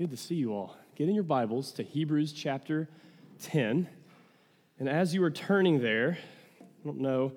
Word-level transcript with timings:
Good 0.00 0.12
to 0.12 0.16
see 0.16 0.36
you 0.36 0.54
all. 0.54 0.74
Get 0.96 1.10
in 1.10 1.14
your 1.14 1.24
Bibles 1.24 1.72
to 1.72 1.82
Hebrews 1.82 2.32
chapter 2.32 2.88
10. 3.42 3.86
And 4.78 4.88
as 4.88 5.12
you 5.12 5.22
are 5.22 5.30
turning 5.30 5.82
there, 5.82 6.16
I 6.58 6.64
don't 6.86 7.00
know 7.00 7.32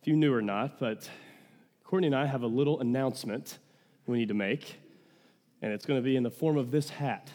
if 0.00 0.08
you 0.08 0.16
knew 0.16 0.32
or 0.32 0.40
not, 0.40 0.80
but 0.80 1.10
Courtney 1.84 2.06
and 2.06 2.16
I 2.16 2.24
have 2.24 2.42
a 2.42 2.46
little 2.46 2.80
announcement 2.80 3.58
we 4.06 4.16
need 4.16 4.28
to 4.28 4.34
make. 4.34 4.80
And 5.60 5.74
it's 5.74 5.84
going 5.84 6.00
to 6.00 6.02
be 6.02 6.16
in 6.16 6.22
the 6.22 6.30
form 6.30 6.56
of 6.56 6.70
this 6.70 6.88
hat. 6.88 7.30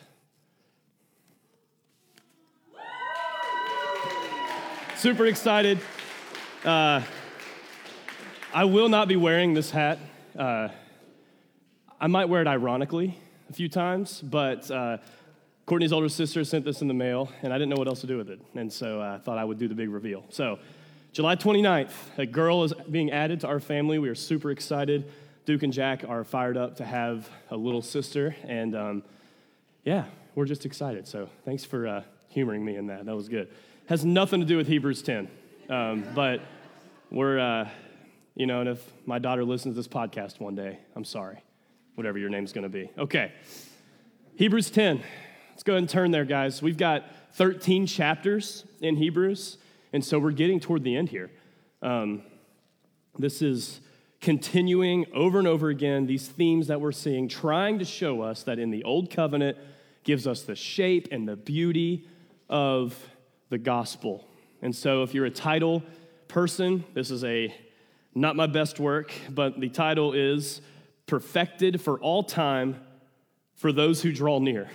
Super 4.96 5.28
excited. 5.28 5.78
Uh, 6.66 7.04
I 8.52 8.64
will 8.64 8.90
not 8.90 9.08
be 9.08 9.16
wearing 9.16 9.54
this 9.54 9.70
hat. 9.70 10.00
Uh, 10.36 10.70
I 12.00 12.08
might 12.08 12.30
wear 12.30 12.42
it 12.42 12.48
ironically 12.48 13.20
a 13.52 13.54
few 13.54 13.68
times, 13.68 14.22
but 14.22 14.72
uh, 14.72 14.98
Courtney's 15.66 15.92
older 15.92 16.08
sister 16.08 16.46
sent 16.46 16.64
this 16.64 16.82
in 16.82 16.88
the 16.88 16.94
mail, 16.94 17.30
and 17.44 17.52
I 17.52 17.58
didn't 17.58 17.68
know 17.72 17.76
what 17.76 17.90
else 17.90 18.00
to 18.00 18.08
do 18.08 18.16
with 18.16 18.30
it. 18.30 18.40
And 18.56 18.72
so 18.72 19.02
uh, 19.02 19.16
I 19.16 19.18
thought 19.18 19.38
I 19.38 19.44
would 19.44 19.60
do 19.60 19.68
the 19.68 19.76
big 19.76 19.90
reveal. 19.90 20.24
So, 20.30 20.58
July 21.12 21.36
29th, 21.36 21.92
a 22.18 22.26
girl 22.26 22.64
is 22.64 22.72
being 22.90 23.12
added 23.12 23.42
to 23.42 23.48
our 23.48 23.60
family. 23.60 24.00
We 24.00 24.08
are 24.08 24.16
super 24.16 24.52
excited. 24.52 25.12
Duke 25.46 25.64
and 25.64 25.74
Jack 25.74 26.06
are 26.08 26.24
fired 26.24 26.56
up 26.56 26.78
to 26.78 26.86
have 26.86 27.30
a 27.50 27.58
little 27.58 27.82
sister, 27.82 28.34
and 28.48 28.74
um, 28.74 29.04
yeah, 29.84 30.06
we're 30.34 30.46
just 30.46 30.66
excited. 30.66 31.06
So, 31.06 31.30
thanks 31.44 31.66
for 31.66 31.86
uh, 31.86 32.04
humoring 32.30 32.64
me 32.64 32.78
in 32.78 32.88
that. 32.88 33.06
That 33.06 33.18
was 33.18 33.28
good. 33.28 33.50
Has 33.88 34.06
nothing 34.06 34.40
to 34.40 34.46
do 34.46 34.56
with 34.56 34.68
Hebrews 34.68 35.02
10, 35.02 35.28
um, 35.70 36.06
but 36.16 36.40
we're, 37.12 37.38
uh, 37.38 37.68
you 38.34 38.46
know, 38.46 38.62
and 38.62 38.70
if 38.70 38.82
my 39.06 39.20
daughter 39.20 39.44
listens 39.44 39.76
to 39.76 39.80
this 39.80 39.90
podcast 39.90 40.40
one 40.40 40.56
day, 40.56 40.80
I'm 40.96 41.04
sorry 41.04 41.42
whatever 41.96 42.18
your 42.18 42.30
name's 42.30 42.54
going 42.54 42.64
to 42.64 42.70
be. 42.70 42.90
Okay. 42.98 43.32
Hebrews 44.36 44.70
10. 44.70 45.04
Let's 45.50 45.64
go 45.64 45.74
ahead 45.74 45.84
and 45.84 45.90
turn 45.90 46.12
there, 46.12 46.26
guys. 46.26 46.62
We've 46.62 46.78
got 46.78 47.06
13 47.34 47.86
chapters 47.86 48.66
in 48.82 48.96
Hebrews, 48.96 49.58
and 49.94 50.04
so 50.04 50.18
we're 50.20 50.32
getting 50.32 50.60
toward 50.60 50.84
the 50.84 50.96
end 50.96 51.10
here. 51.10 51.30
Um, 51.82 52.24
this 53.18 53.42
is 53.42 53.82
continuing 54.22 55.06
over 55.14 55.40
and 55.40 55.48
over 55.48 55.70
again 55.70 56.06
these 56.06 56.28
themes 56.28 56.68
that 56.68 56.80
we're 56.80 56.92
seeing, 56.92 57.28
trying 57.28 57.80
to 57.80 57.86
show 57.86 58.22
us 58.22 58.44
that 58.44 58.60
in 58.60 58.72
the 58.72 58.84
Old 58.84 59.10
Covenant 59.10 59.58
gives 60.04 60.26
us 60.28 60.44
the 60.44 60.56
shape 60.56 61.08
and 61.12 61.28
the 61.28 61.36
beauty 61.36 62.08
of 62.50 62.98
the 63.50 63.58
gospel. 63.58 64.28
And 64.62 64.76
so, 64.76 65.04
if 65.04 65.14
you're 65.14 65.26
a 65.26 65.32
title 65.32 65.84
person, 66.28 66.84
this 66.94 67.12
is 67.12 67.24
a 67.24 67.54
not 68.14 68.36
my 68.36 68.48
best 68.48 68.80
work, 68.80 69.12
but 69.30 69.60
the 69.60 69.70
title 69.70 70.14
is 70.14 70.62
perfected 71.12 71.82
for 71.82 72.00
all 72.00 72.24
time 72.24 72.80
for 73.56 73.74
those 73.74 74.02
who 74.02 74.14
draw 74.14 74.40
near. 74.40 74.70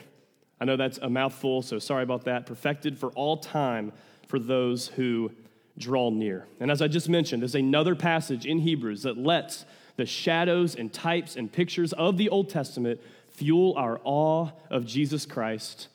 I 0.61 0.67
know 0.67 0.77
that's 0.77 0.99
a 0.99 1.09
mouthful, 1.09 1.63
so 1.63 1.79
sorry 1.79 2.03
about 2.03 2.27
that. 2.27 2.45
Perfected 2.45 2.99
for 2.99 3.09
all 3.13 3.39
time 3.39 3.91
for 4.29 4.39
those 4.39 4.89
who 4.89 5.33
draw 5.79 6.11
near. 6.11 6.47
And 6.61 6.71
as 6.71 6.83
I 6.83 6.89
just 6.89 7.09
mentioned, 7.09 7.41
there's 7.41 7.55
another 7.55 7.95
passage 7.95 8.45
in 8.45 8.59
Hebrews 8.59 9.05
that 9.05 9.17
lets 9.17 9.65
the 9.97 10.05
shadows 10.05 10.75
and 10.75 10.93
types 10.93 11.37
and 11.37 11.51
pictures 11.51 11.95
of 11.95 12.19
the 12.19 12.29
Old 12.29 12.51
Testament 12.51 13.01
fuel 13.31 13.73
our 13.79 13.99
awe 14.05 14.51
of 14.69 14.85
Jesus 14.85 15.25
Christ, 15.25 15.89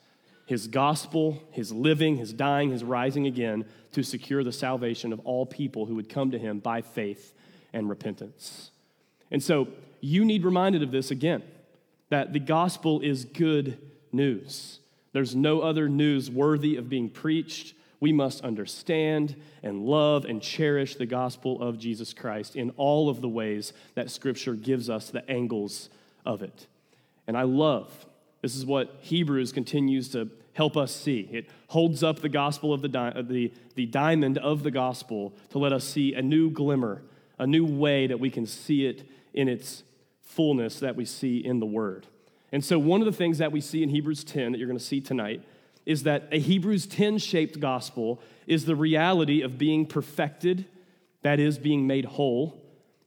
his 0.46 0.66
gospel, 0.66 1.40
his 1.52 1.70
living, 1.70 2.16
his 2.16 2.32
dying, 2.32 2.72
his 2.72 2.82
rising 2.82 3.28
again 3.28 3.64
to 3.92 4.02
secure 4.02 4.42
the 4.42 4.50
salvation 4.50 5.12
of 5.12 5.20
all 5.20 5.46
people 5.46 5.86
who 5.86 5.94
would 5.94 6.08
come 6.08 6.32
to 6.32 6.38
him 6.40 6.58
by 6.58 6.82
faith 6.82 7.32
and 7.72 7.88
repentance. 7.88 8.72
And 9.30 9.40
so, 9.40 9.68
you 10.02 10.24
need 10.24 10.44
reminded 10.44 10.82
of 10.82 10.90
this 10.90 11.10
again 11.10 11.42
that 12.10 12.34
the 12.34 12.40
gospel 12.40 13.00
is 13.00 13.24
good 13.24 13.78
news. 14.12 14.80
There's 15.12 15.34
no 15.34 15.60
other 15.60 15.88
news 15.88 16.30
worthy 16.30 16.76
of 16.76 16.90
being 16.90 17.08
preached. 17.08 17.74
We 18.00 18.12
must 18.12 18.42
understand 18.42 19.36
and 19.62 19.86
love 19.86 20.24
and 20.24 20.42
cherish 20.42 20.96
the 20.96 21.06
gospel 21.06 21.62
of 21.62 21.78
Jesus 21.78 22.12
Christ 22.12 22.56
in 22.56 22.70
all 22.76 23.08
of 23.08 23.20
the 23.20 23.28
ways 23.28 23.72
that 23.94 24.10
Scripture 24.10 24.54
gives 24.54 24.90
us 24.90 25.08
the 25.08 25.28
angles 25.30 25.88
of 26.26 26.42
it. 26.42 26.66
And 27.26 27.36
I 27.38 27.42
love, 27.44 28.06
this 28.42 28.56
is 28.56 28.66
what 28.66 28.98
Hebrews 29.02 29.52
continues 29.52 30.08
to 30.10 30.28
help 30.54 30.76
us 30.76 30.94
see. 30.94 31.28
It 31.30 31.48
holds 31.68 32.02
up 32.02 32.20
the 32.20 32.28
gospel 32.28 32.74
of 32.74 32.82
the, 32.82 32.88
di- 32.88 33.22
the, 33.22 33.52
the 33.76 33.86
diamond 33.86 34.36
of 34.38 34.64
the 34.64 34.70
gospel 34.72 35.32
to 35.50 35.58
let 35.58 35.72
us 35.72 35.84
see 35.84 36.12
a 36.14 36.22
new 36.22 36.50
glimmer, 36.50 37.02
a 37.38 37.46
new 37.46 37.64
way 37.64 38.08
that 38.08 38.18
we 38.18 38.30
can 38.30 38.46
see 38.46 38.84
it 38.84 39.08
in 39.32 39.48
its 39.48 39.84
fullness 40.34 40.80
that 40.80 40.96
we 40.96 41.04
see 41.04 41.38
in 41.38 41.60
the 41.60 41.66
Word. 41.66 42.06
And 42.50 42.64
so, 42.64 42.78
one 42.78 43.00
of 43.00 43.06
the 43.06 43.12
things 43.12 43.38
that 43.38 43.52
we 43.52 43.60
see 43.60 43.82
in 43.82 43.88
Hebrews 43.88 44.24
10 44.24 44.52
that 44.52 44.58
you're 44.58 44.68
going 44.68 44.78
to 44.78 44.84
see 44.84 45.00
tonight 45.00 45.42
is 45.86 46.04
that 46.04 46.28
a 46.30 46.38
Hebrews 46.38 46.86
10 46.86 47.18
shaped 47.18 47.58
gospel 47.60 48.20
is 48.46 48.64
the 48.64 48.76
reality 48.76 49.42
of 49.42 49.58
being 49.58 49.86
perfected, 49.86 50.66
that 51.22 51.40
is, 51.40 51.58
being 51.58 51.86
made 51.86 52.04
whole, 52.04 52.60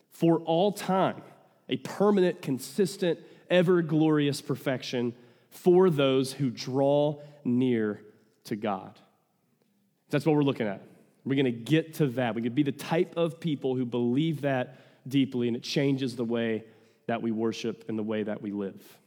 for 0.09 0.39
all 0.39 0.71
time, 0.71 1.21
a 1.69 1.77
permanent, 1.77 2.41
consistent, 2.41 3.19
ever 3.49 3.81
glorious 3.81 4.41
perfection 4.41 5.13
for 5.49 5.89
those 5.89 6.33
who 6.33 6.49
draw 6.49 7.19
near 7.43 8.01
to 8.45 8.55
God. 8.55 8.99
That's 10.09 10.25
what 10.25 10.35
we're 10.35 10.43
looking 10.43 10.67
at. 10.67 10.81
We're 11.23 11.35
going 11.35 11.45
to 11.45 11.51
get 11.51 11.95
to 11.95 12.07
that. 12.07 12.35
We 12.35 12.41
could 12.41 12.55
be 12.55 12.63
the 12.63 12.71
type 12.71 13.13
of 13.17 13.39
people 13.39 13.75
who 13.75 13.85
believe 13.85 14.41
that 14.41 14.79
deeply, 15.07 15.47
and 15.47 15.55
it 15.55 15.63
changes 15.63 16.15
the 16.15 16.25
way 16.25 16.63
that 17.07 17.21
we 17.21 17.31
worship 17.31 17.85
and 17.87 17.97
the 17.97 18.03
way 18.03 18.23
that 18.23 18.41
we 18.41 18.51
live. 18.51 18.97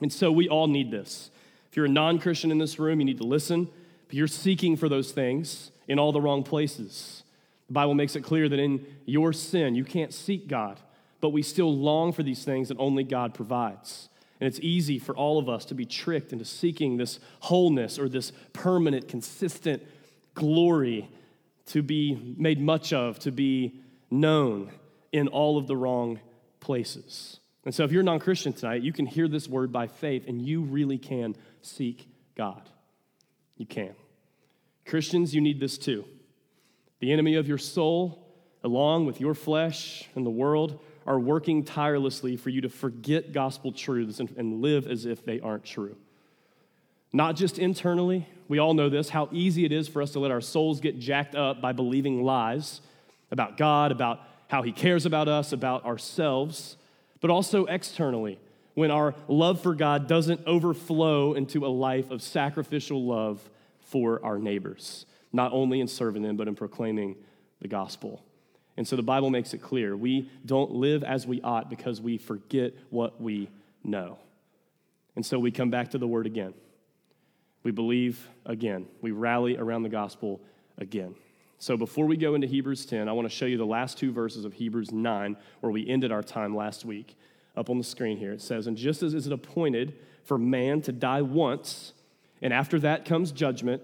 And 0.00 0.12
so 0.12 0.32
we 0.32 0.48
all 0.48 0.66
need 0.66 0.90
this. 0.90 1.30
If 1.70 1.76
you're 1.76 1.86
a 1.86 1.90
non 1.90 2.18
Christian 2.18 2.50
in 2.50 2.58
this 2.58 2.78
room, 2.78 3.00
you 3.00 3.06
need 3.06 3.18
to 3.18 3.24
listen, 3.24 3.68
but 4.08 4.14
you're 4.14 4.26
seeking 4.26 4.76
for 4.76 4.88
those 4.88 5.12
things 5.12 5.70
in 5.88 5.98
all 5.98 6.12
the 6.12 6.20
wrong 6.20 6.42
places. 6.42 7.22
The 7.68 7.72
Bible 7.72 7.94
makes 7.94 8.16
it 8.16 8.22
clear 8.22 8.48
that 8.48 8.58
in 8.58 8.84
your 9.06 9.32
sin, 9.32 9.74
you 9.74 9.84
can't 9.84 10.12
seek 10.12 10.48
God, 10.48 10.80
but 11.20 11.30
we 11.30 11.42
still 11.42 11.74
long 11.74 12.12
for 12.12 12.22
these 12.22 12.44
things 12.44 12.68
that 12.68 12.78
only 12.78 13.04
God 13.04 13.32
provides. 13.32 14.08
And 14.40 14.48
it's 14.48 14.60
easy 14.60 14.98
for 14.98 15.16
all 15.16 15.38
of 15.38 15.48
us 15.48 15.64
to 15.66 15.74
be 15.74 15.86
tricked 15.86 16.32
into 16.32 16.44
seeking 16.44 16.96
this 16.96 17.20
wholeness 17.40 17.98
or 17.98 18.08
this 18.08 18.32
permanent, 18.52 19.08
consistent 19.08 19.82
glory 20.34 21.08
to 21.66 21.80
be 21.80 22.34
made 22.36 22.60
much 22.60 22.92
of, 22.92 23.18
to 23.20 23.30
be 23.30 23.80
known 24.10 24.70
in 25.12 25.28
all 25.28 25.58
of 25.58 25.66
the 25.66 25.76
wrong 25.76 26.18
places. 26.62 27.40
And 27.64 27.74
so, 27.74 27.84
if 27.84 27.92
you're 27.92 28.00
a 28.00 28.04
non 28.04 28.18
Christian 28.18 28.54
tonight, 28.54 28.82
you 28.82 28.92
can 28.92 29.04
hear 29.04 29.28
this 29.28 29.46
word 29.46 29.70
by 29.70 29.86
faith 29.86 30.24
and 30.26 30.40
you 30.40 30.62
really 30.62 30.96
can 30.98 31.36
seek 31.60 32.08
God. 32.34 32.62
You 33.56 33.66
can. 33.66 33.94
Christians, 34.86 35.34
you 35.34 35.40
need 35.40 35.60
this 35.60 35.76
too. 35.76 36.04
The 37.00 37.12
enemy 37.12 37.34
of 37.34 37.46
your 37.46 37.58
soul, 37.58 38.26
along 38.64 39.06
with 39.06 39.20
your 39.20 39.34
flesh 39.34 40.08
and 40.14 40.24
the 40.24 40.30
world, 40.30 40.80
are 41.06 41.18
working 41.20 41.64
tirelessly 41.64 42.36
for 42.36 42.50
you 42.50 42.62
to 42.62 42.68
forget 42.68 43.32
gospel 43.32 43.72
truths 43.72 44.20
and, 44.20 44.30
and 44.36 44.62
live 44.62 44.86
as 44.86 45.04
if 45.04 45.24
they 45.24 45.40
aren't 45.40 45.64
true. 45.64 45.96
Not 47.12 47.36
just 47.36 47.58
internally, 47.58 48.26
we 48.48 48.58
all 48.58 48.74
know 48.74 48.88
this, 48.88 49.10
how 49.10 49.28
easy 49.32 49.64
it 49.64 49.72
is 49.72 49.88
for 49.88 50.00
us 50.00 50.12
to 50.12 50.20
let 50.20 50.30
our 50.30 50.40
souls 50.40 50.80
get 50.80 50.98
jacked 50.98 51.34
up 51.34 51.60
by 51.60 51.72
believing 51.72 52.22
lies 52.22 52.80
about 53.30 53.56
God, 53.56 53.92
about 53.92 54.20
how 54.52 54.60
he 54.60 54.70
cares 54.70 55.06
about 55.06 55.28
us, 55.28 55.50
about 55.50 55.82
ourselves, 55.86 56.76
but 57.22 57.30
also 57.30 57.64
externally, 57.64 58.38
when 58.74 58.90
our 58.90 59.14
love 59.26 59.62
for 59.62 59.74
God 59.74 60.06
doesn't 60.06 60.46
overflow 60.46 61.32
into 61.32 61.64
a 61.64 61.68
life 61.68 62.10
of 62.10 62.20
sacrificial 62.20 63.02
love 63.02 63.40
for 63.80 64.22
our 64.22 64.38
neighbors, 64.38 65.06
not 65.32 65.54
only 65.54 65.80
in 65.80 65.88
serving 65.88 66.22
them, 66.22 66.36
but 66.36 66.48
in 66.48 66.54
proclaiming 66.54 67.16
the 67.62 67.68
gospel. 67.68 68.22
And 68.76 68.86
so 68.86 68.94
the 68.94 69.02
Bible 69.02 69.30
makes 69.30 69.54
it 69.54 69.62
clear 69.62 69.96
we 69.96 70.28
don't 70.44 70.72
live 70.72 71.02
as 71.02 71.26
we 71.26 71.40
ought 71.40 71.70
because 71.70 72.02
we 72.02 72.18
forget 72.18 72.74
what 72.90 73.18
we 73.18 73.48
know. 73.82 74.18
And 75.16 75.24
so 75.24 75.38
we 75.38 75.50
come 75.50 75.70
back 75.70 75.92
to 75.92 75.98
the 75.98 76.06
word 76.06 76.26
again. 76.26 76.52
We 77.62 77.70
believe 77.70 78.28
again. 78.44 78.86
We 79.00 79.12
rally 79.12 79.56
around 79.56 79.84
the 79.84 79.88
gospel 79.88 80.42
again. 80.76 81.14
So 81.62 81.76
before 81.76 82.06
we 82.06 82.16
go 82.16 82.34
into 82.34 82.48
Hebrews 82.48 82.86
10, 82.86 83.08
I 83.08 83.12
want 83.12 83.30
to 83.30 83.32
show 83.32 83.46
you 83.46 83.56
the 83.56 83.64
last 83.64 83.96
two 83.96 84.10
verses 84.10 84.44
of 84.44 84.52
Hebrews 84.52 84.90
9, 84.90 85.36
where 85.60 85.70
we 85.70 85.88
ended 85.88 86.10
our 86.10 86.20
time 86.20 86.56
last 86.56 86.84
week. 86.84 87.16
up 87.56 87.70
on 87.70 87.78
the 87.78 87.84
screen 87.84 88.18
here. 88.18 88.32
It 88.32 88.42
says, 88.42 88.66
And 88.66 88.76
just 88.76 89.00
as 89.04 89.14
is 89.14 89.28
it 89.28 89.32
appointed 89.32 89.96
for 90.24 90.38
man 90.38 90.82
to 90.82 90.90
die 90.90 91.22
once, 91.22 91.92
and 92.40 92.52
after 92.52 92.80
that 92.80 93.04
comes 93.04 93.30
judgment, 93.30 93.80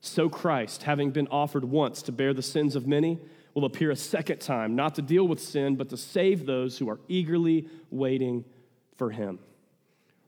so 0.00 0.28
Christ, 0.28 0.84
having 0.84 1.10
been 1.10 1.26
offered 1.26 1.64
once 1.64 2.00
to 2.02 2.12
bear 2.12 2.32
the 2.32 2.42
sins 2.42 2.76
of 2.76 2.86
many, 2.86 3.18
will 3.54 3.64
appear 3.64 3.90
a 3.90 3.96
second 3.96 4.40
time, 4.40 4.76
not 4.76 4.94
to 4.94 5.02
deal 5.02 5.26
with 5.26 5.40
sin, 5.40 5.74
but 5.74 5.88
to 5.88 5.96
save 5.96 6.46
those 6.46 6.78
who 6.78 6.88
are 6.88 7.00
eagerly 7.08 7.68
waiting 7.90 8.44
for 8.94 9.10
him. 9.10 9.40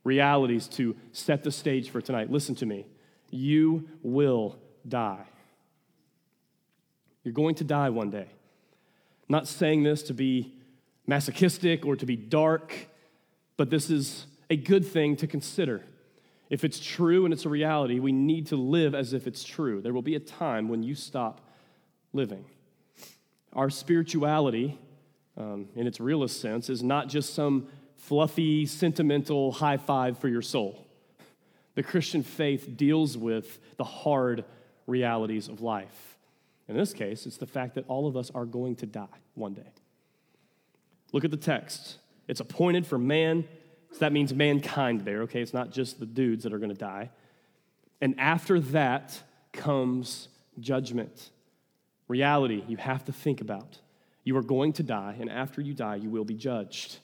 Realities 0.03 0.67
to 0.71 0.97
set 1.13 1.45
the 1.45 1.53
stage 1.53 1.91
for 1.91 2.01
tonight. 2.01 2.29
Listen 2.29 2.57
to 2.57 2.67
me. 2.67 2.89
You 3.31 3.89
will 4.03 4.59
die. 4.89 5.27
You're 7.29 7.35
going 7.35 7.57
to 7.57 7.65
die 7.65 7.91
one 7.91 8.09
day. 8.09 8.27
I'm 8.27 9.29
not 9.29 9.47
saying 9.47 9.83
this 9.83 10.03
to 10.05 10.15
be 10.15 10.55
masochistic 11.07 11.85
or 11.85 11.95
to 11.95 12.07
be 12.07 12.17
dark, 12.17 12.75
but 13.59 13.69
this 13.69 13.91
is 13.91 14.25
a 14.49 14.57
good 14.57 14.87
thing 14.87 15.15
to 15.17 15.27
consider. 15.27 15.85
If 16.49 16.65
it's 16.65 16.81
true 16.81 17.27
and 17.27 17.35
it's 17.35 17.45
a 17.45 17.51
reality, 17.51 17.99
we 17.99 18.13
need 18.13 18.47
to 18.47 18.57
live 18.57 18.95
as 18.95 19.13
if 19.13 19.27
it's 19.27 19.45
true. 19.45 19.83
There 19.83 19.93
will 19.93 20.01
be 20.01 20.15
a 20.15 20.21
time 20.21 20.71
when 20.71 20.83
you 20.83 20.95
stop 20.95 21.43
living. 22.15 22.47
Our 23.53 23.69
spirituality, 23.69 24.79
um, 25.37 25.69
in 25.77 25.87
its 25.87 26.01
realest 26.01 26.41
sense, 26.41 26.71
is 26.71 26.83
not 26.83 27.11
just 27.11 27.35
some 27.35 27.69
fluffy, 27.99 28.65
sentimental 28.65 29.53
high 29.53 29.77
five 29.77 30.17
for 30.17 30.29
your 30.29 30.41
soul. 30.41 30.87
The 31.75 31.83
Christian 31.83 32.23
faith 32.23 32.75
deals 32.75 33.19
with 33.19 33.59
the 33.77 33.85
hard 33.85 34.47
realities 34.87 35.49
of 35.49 35.61
life. 35.61 36.15
In 36.69 36.77
this 36.77 36.93
case, 36.93 37.27
it's 37.27 37.39
the 37.39 37.47
fact 37.47 37.75
that 37.77 37.85
all 37.89 38.07
of 38.07 38.17
us 38.17 38.31
are 38.35 38.45
going 38.45 38.77
to 38.77 38.87
die 38.87 39.07
one 39.35 39.55
day. 39.55 39.73
Look 41.13 41.25
at 41.25 41.31
the 41.31 41.37
text. 41.39 41.97
It's 42.29 42.41
appointed 42.41 42.87
for 42.87 42.99
man, 42.99 43.47
so 43.93 43.99
that 44.01 44.13
means 44.13 44.35
mankind 44.35 45.03
there, 45.03 45.23
okay? 45.23 45.41
It's 45.41 45.55
not 45.55 45.71
just 45.71 45.99
the 45.99 46.07
dudes 46.07 46.45
that 46.45 46.53
are 46.53 46.59
going 46.59 46.73
to 46.73 46.77
die. 46.77 47.11
And 48.03 48.15
after 48.21 48.61
that 48.61 49.23
comes 49.53 50.29
judgment. 50.61 51.31
Reality 52.07 52.63
you 52.69 52.77
have 52.77 53.05
to 53.07 53.13
think 53.13 53.41
about. 53.41 53.79
You 54.25 54.37
are 54.37 54.43
going 54.43 54.75
to 54.75 54.83
die, 54.83 55.17
and 55.19 55.31
after 55.31 55.63
you 55.63 55.73
die, 55.73 55.97
you 55.97 56.11
will 56.11 56.25
be 56.25 56.35
judged. 56.35 56.99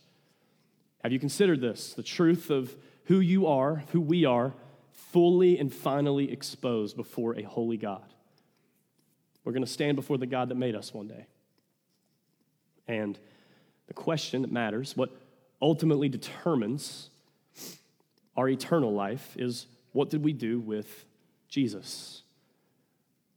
Have 1.02 1.12
you 1.12 1.19
considered 1.19 1.60
this? 1.60 1.94
The 1.94 2.02
truth 2.02 2.50
of 2.50 2.75
who 3.05 3.20
you 3.20 3.46
are, 3.46 3.84
who 3.93 4.00
we 4.00 4.25
are, 4.26 4.52
fully 4.93 5.58
and 5.58 5.72
finally 5.72 6.31
exposed 6.31 6.96
before 6.96 7.38
a 7.38 7.43
holy 7.43 7.76
God. 7.76 8.13
We're 9.44 9.52
going 9.52 9.64
to 9.64 9.70
stand 9.70 9.96
before 9.96 10.19
the 10.19 10.26
God 10.26 10.49
that 10.49 10.56
made 10.56 10.75
us 10.75 10.93
one 10.93 11.06
day. 11.06 11.26
And 12.88 13.19
the 13.87 13.94
question 13.94 14.43
that 14.43 14.52
matters, 14.52 14.96
what 14.96 15.11
ultimately 15.61 16.08
determines 16.08 17.11
our 18.37 18.49
eternal 18.49 18.93
life, 18.93 19.37
is 19.38 19.67
what 19.93 20.11
did 20.11 20.25
we 20.25 20.32
do 20.32 20.58
with 20.58 21.05
Jesus? 21.49 22.23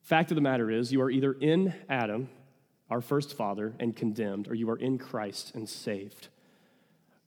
Fact 0.01 0.31
of 0.31 0.35
the 0.35 0.41
matter 0.41 0.71
is, 0.71 0.91
you 0.91 1.01
are 1.01 1.11
either 1.11 1.33
in 1.33 1.73
Adam, 1.89 2.29
our 2.89 3.01
first 3.01 3.35
father, 3.35 3.73
and 3.79 3.95
condemned, 3.95 4.47
or 4.47 4.55
you 4.55 4.69
are 4.69 4.77
in 4.77 4.97
Christ 4.97 5.53
and 5.53 5.67
saved. 5.67 6.29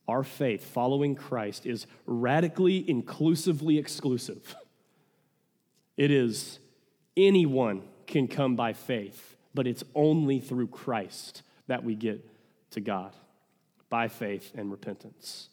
Our 0.07 0.23
faith, 0.23 0.65
following 0.65 1.15
Christ, 1.15 1.65
is 1.65 1.85
radically, 2.05 2.89
inclusively 2.89 3.77
exclusive. 3.77 4.55
It 5.95 6.11
is 6.11 6.59
anyone 7.15 7.83
can 8.07 8.27
come 8.27 8.55
by 8.55 8.73
faith, 8.73 9.35
but 9.53 9.67
it's 9.67 9.83
only 9.95 10.39
through 10.39 10.67
Christ 10.67 11.43
that 11.67 11.83
we 11.83 11.95
get 11.95 12.27
to 12.71 12.81
God 12.81 13.15
by 13.89 14.07
faith 14.07 14.51
and 14.55 14.71
repentance. 14.71 15.49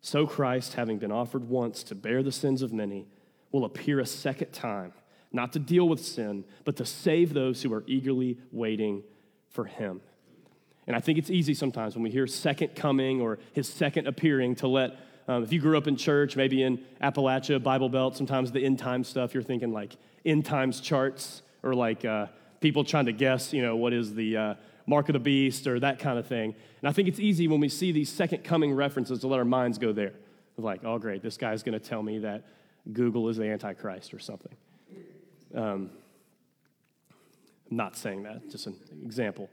So 0.00 0.26
Christ, 0.26 0.74
having 0.74 0.98
been 0.98 1.12
offered 1.12 1.48
once 1.48 1.82
to 1.84 1.94
bear 1.94 2.22
the 2.22 2.32
sins 2.32 2.62
of 2.62 2.72
many, 2.72 3.06
will 3.52 3.64
appear 3.64 4.00
a 4.00 4.06
second 4.06 4.52
time, 4.52 4.92
not 5.32 5.52
to 5.52 5.58
deal 5.58 5.88
with 5.88 6.04
sin, 6.04 6.44
but 6.64 6.76
to 6.76 6.84
save 6.84 7.34
those 7.34 7.62
who 7.62 7.72
are 7.72 7.84
eagerly 7.86 8.38
waiting 8.52 9.02
for 9.48 9.64
him. 9.64 10.00
And 10.86 10.96
I 10.96 11.00
think 11.00 11.18
it's 11.18 11.30
easy 11.30 11.52
sometimes 11.52 11.94
when 11.94 12.02
we 12.02 12.10
hear 12.10 12.26
second 12.26 12.74
coming 12.74 13.20
or 13.20 13.38
his 13.52 13.68
second 13.68 14.06
appearing 14.06 14.54
to 14.56 14.68
let, 14.68 14.96
um, 15.28 15.42
if 15.42 15.52
you 15.52 15.60
grew 15.60 15.76
up 15.76 15.86
in 15.86 15.96
church, 15.96 16.36
maybe 16.36 16.62
in 16.62 16.78
Appalachia, 17.02 17.62
Bible 17.62 17.90
Belt, 17.90 18.16
sometimes 18.16 18.52
the 18.52 18.64
end 18.64 18.78
time 18.78 19.04
stuff, 19.04 19.34
you're 19.34 19.42
thinking 19.42 19.72
like 19.72 19.96
end 20.28 20.44
times 20.44 20.80
charts 20.80 21.42
or 21.62 21.74
like 21.74 22.04
uh, 22.04 22.26
people 22.60 22.84
trying 22.84 23.06
to 23.06 23.12
guess, 23.12 23.52
you 23.52 23.62
know, 23.62 23.76
what 23.76 23.92
is 23.92 24.14
the 24.14 24.36
uh, 24.36 24.54
mark 24.86 25.08
of 25.08 25.12
the 25.12 25.18
beast 25.18 25.66
or 25.66 25.80
that 25.80 25.98
kind 25.98 26.18
of 26.18 26.26
thing. 26.26 26.54
And 26.80 26.88
I 26.88 26.92
think 26.92 27.08
it's 27.08 27.20
easy 27.20 27.48
when 27.48 27.60
we 27.60 27.68
see 27.68 27.92
these 27.92 28.10
second 28.10 28.44
coming 28.44 28.72
references 28.72 29.20
to 29.20 29.26
let 29.26 29.38
our 29.38 29.44
minds 29.44 29.78
go 29.78 29.92
there. 29.92 30.12
Like, 30.56 30.84
oh, 30.84 30.98
great, 30.98 31.22
this 31.22 31.36
guy's 31.36 31.62
going 31.62 31.78
to 31.78 31.84
tell 31.84 32.02
me 32.02 32.18
that 32.18 32.44
Google 32.92 33.28
is 33.28 33.36
the 33.36 33.44
Antichrist 33.44 34.12
or 34.12 34.18
something. 34.18 34.54
Um, 35.54 35.90
I'm 37.70 37.76
not 37.76 37.96
saying 37.96 38.24
that, 38.24 38.50
just 38.50 38.66
an 38.66 38.74
example. 39.04 39.48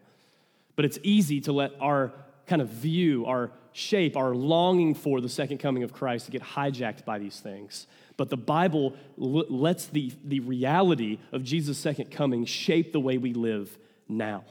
But 0.75 0.85
it's 0.85 0.97
easy 1.03 1.41
to 1.41 1.51
let 1.51 1.71
our 1.79 2.13
kind 2.47 2.61
of 2.61 2.69
view, 2.69 3.25
our 3.25 3.51
shape, 3.75 4.15
our 4.15 4.33
longing 4.33 4.95
for 4.95 5.19
the 5.19 5.27
second 5.27 5.57
coming 5.57 5.83
of 5.83 5.91
Christ 5.91 6.27
to 6.27 6.31
get 6.31 6.41
hijacked 6.41 7.03
by 7.03 7.19
these 7.19 7.41
things. 7.41 7.87
But 8.15 8.29
the 8.29 8.37
Bible 8.37 8.95
l- 9.21 9.45
lets 9.49 9.87
the, 9.87 10.13
the 10.23 10.39
reality 10.39 11.19
of 11.33 11.43
Jesus' 11.43 11.77
second 11.77 12.09
coming 12.09 12.45
shape 12.45 12.93
the 12.93 13.01
way 13.01 13.17
we 13.17 13.33
live 13.33 13.77
now. 14.07 14.45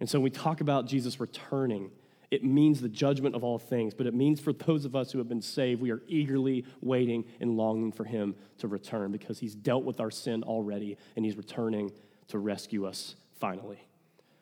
And 0.00 0.08
so 0.08 0.18
when 0.18 0.24
we 0.24 0.30
talk 0.30 0.62
about 0.62 0.86
Jesus 0.86 1.20
returning, 1.20 1.90
it 2.30 2.44
means 2.44 2.80
the 2.80 2.88
judgment 2.88 3.34
of 3.34 3.44
all 3.44 3.58
things, 3.58 3.92
but 3.92 4.06
it 4.06 4.14
means 4.14 4.40
for 4.40 4.54
those 4.54 4.86
of 4.86 4.96
us 4.96 5.12
who 5.12 5.18
have 5.18 5.28
been 5.28 5.42
saved, 5.42 5.82
we 5.82 5.90
are 5.90 6.00
eagerly 6.08 6.64
waiting 6.80 7.26
and 7.40 7.58
longing 7.58 7.92
for 7.92 8.04
him 8.04 8.34
to 8.58 8.68
return 8.68 9.12
because 9.12 9.38
he's 9.38 9.54
dealt 9.54 9.84
with 9.84 10.00
our 10.00 10.10
sin 10.10 10.42
already 10.42 10.96
and 11.14 11.26
he's 11.26 11.36
returning 11.36 11.92
to 12.28 12.38
rescue 12.38 12.86
us 12.86 13.16
finally. 13.38 13.86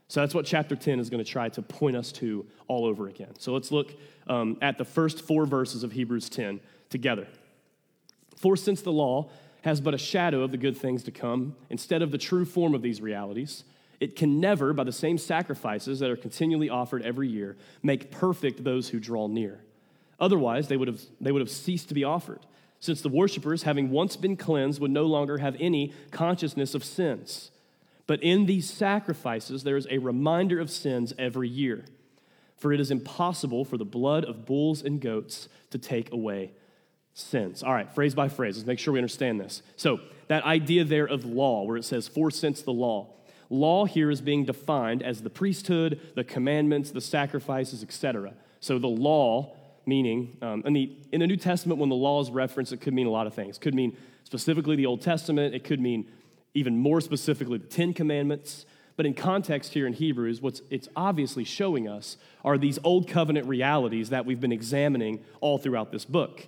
So 0.09 0.21
that's 0.21 0.35
what 0.35 0.47
chapter 0.47 0.77
10 0.77 1.01
is 1.01 1.11
going 1.11 1.25
to 1.25 1.31
try 1.31 1.49
to 1.49 1.63
point 1.63 1.97
us 1.97 2.13
to 2.13 2.47
all 2.69 2.85
over 2.85 3.09
again. 3.09 3.39
So 3.39 3.53
let's 3.53 3.73
look 3.73 3.95
um, 4.29 4.59
at 4.61 4.79
the 4.79 4.85
first 4.85 5.23
four 5.23 5.47
verses 5.47 5.83
of 5.83 5.93
Hebrews 5.93 6.29
10 6.29 6.61
together. 6.91 7.27
For 8.37 8.57
since 8.57 8.83
the 8.83 8.93
law 8.93 9.31
has 9.63 9.81
but 9.81 9.95
a 9.95 9.99
shadow 9.99 10.43
of 10.43 10.51
the 10.51 10.59
good 10.59 10.77
things 10.77 11.03
to 11.05 11.11
come, 11.11 11.57
instead 11.71 12.03
of 12.03 12.11
the 12.11 12.19
true 12.19 12.45
form 12.45 12.75
of 12.75 12.83
these 12.83 13.01
realities, 13.01 13.65
it 14.01 14.17
can 14.17 14.41
never, 14.41 14.75
by 14.75 14.85
the 14.85 14.93
same 14.93 15.17
sacrifices 15.17 16.01
that 16.01 16.11
are 16.11 16.17
continually 16.17 16.69
offered 16.69 17.03
every 17.03 17.29
year, 17.29 17.57
make 17.83 18.11
perfect 18.11 18.63
those 18.63 18.91
who 18.91 19.01
draw 19.01 19.27
near. 19.27 19.61
Otherwise, 20.21 20.69
they 20.69 20.77
would 20.77 20.89
have, 20.89 21.01
they 21.21 21.33
would 21.33 21.41
have 21.41 21.51
ceased 21.51 21.89
to 21.89 21.95
be 21.95 22.05
offered, 22.05 22.41
since 22.81 23.01
the 23.01 23.09
worshippers, 23.09 23.63
having 23.63 23.91
once 23.91 24.17
been 24.17 24.37
cleansed, 24.37 24.81
would 24.81 24.91
no 24.91 25.07
longer 25.07 25.39
have 25.39 25.57
any 25.59 25.95
consciousness 26.11 26.75
of 26.75 26.85
sins. 26.85 27.51
But 28.07 28.23
in 28.23 28.47
these 28.47 28.69
sacrifices, 28.69 29.63
there 29.63 29.77
is 29.77 29.87
a 29.91 29.99
reminder 29.99 30.61
of 30.61 30.71
sins 30.71 31.13
every 31.19 31.49
year. 31.49 31.85
For 32.57 32.73
it 32.73 32.81
is 32.81 32.91
impossible 32.91 33.65
for 33.65 33.77
the 33.77 33.85
blood 33.85 34.25
of 34.25 34.47
bulls 34.47 34.83
and 34.83 35.01
goats 35.01 35.49
to 35.71 35.79
take 35.79 36.13
away 36.13 36.53
sins. 37.15 37.63
All 37.63 37.73
right, 37.73 37.93
phrase 37.95 38.15
by 38.15 38.29
phrase, 38.29 38.57
let's 38.57 38.67
make 38.67 38.79
sure 38.79 38.93
we 38.93 38.99
understand 38.99 39.41
this. 39.41 39.63
So, 39.77 40.01
that 40.29 40.45
idea 40.45 40.85
there 40.85 41.07
of 41.07 41.25
law, 41.25 41.65
where 41.65 41.77
it 41.77 41.85
says, 41.85 42.09
for 42.09 42.31
since 42.31 42.63
the 42.63 42.73
law, 42.73 43.15
law 43.51 43.85
here 43.85 44.11
is 44.11 44.21
being 44.21 44.45
defined 44.45 45.03
as 45.03 45.23
the 45.23 45.31
priesthood, 45.31 46.01
the 46.15 46.25
commandments, 46.25 46.91
the 46.91 47.01
sacrifices, 47.01 47.83
etc. 47.83 48.33
So, 48.61 48.79
the 48.79 48.89
law, 48.89 49.55
meaning, 49.87 50.37
um, 50.43 50.63
in, 50.65 50.73
the, 50.73 50.97
in 51.13 51.21
the 51.21 51.27
New 51.27 51.37
Testament, 51.37 51.79
when 51.79 51.91
the 51.91 51.95
law 51.95 52.21
is 52.21 52.31
referenced, 52.31 52.73
it 52.73 52.81
could 52.81 52.95
mean 52.95 53.07
a 53.07 53.11
lot 53.11 53.27
of 53.27 53.35
things. 53.35 53.59
It 53.59 53.61
could 53.61 53.75
mean 53.75 53.97
specifically 54.25 54.77
the 54.77 54.87
Old 54.87 55.03
Testament, 55.03 55.55
it 55.55 55.65
could 55.65 55.81
mean 55.81 56.09
even 56.55 56.79
more 56.79 57.01
specifically 57.01 57.59
the 57.59 57.67
Ten 57.67 57.93
Commandments. 57.93 58.65
But 58.97 59.07
in 59.07 59.15
context 59.15 59.75
here 59.75 59.87
in 59.87 59.93
Hebrews, 59.93 60.41
what's 60.41 60.63
it's 60.71 60.89
obviously 60.95 61.45
showing 61.45 61.89
us 61.89 62.17
are 62.45 62.57
these 62.57 62.79
old 62.85 63.09
covenant 63.09 63.49
realities 63.49 64.11
that 64.11 64.25
we've 64.25 64.41
been 64.41 64.53
examining 64.53 65.21
all 65.41 65.59
throughout 65.59 65.91
this 65.91 66.05
book. 66.05 66.47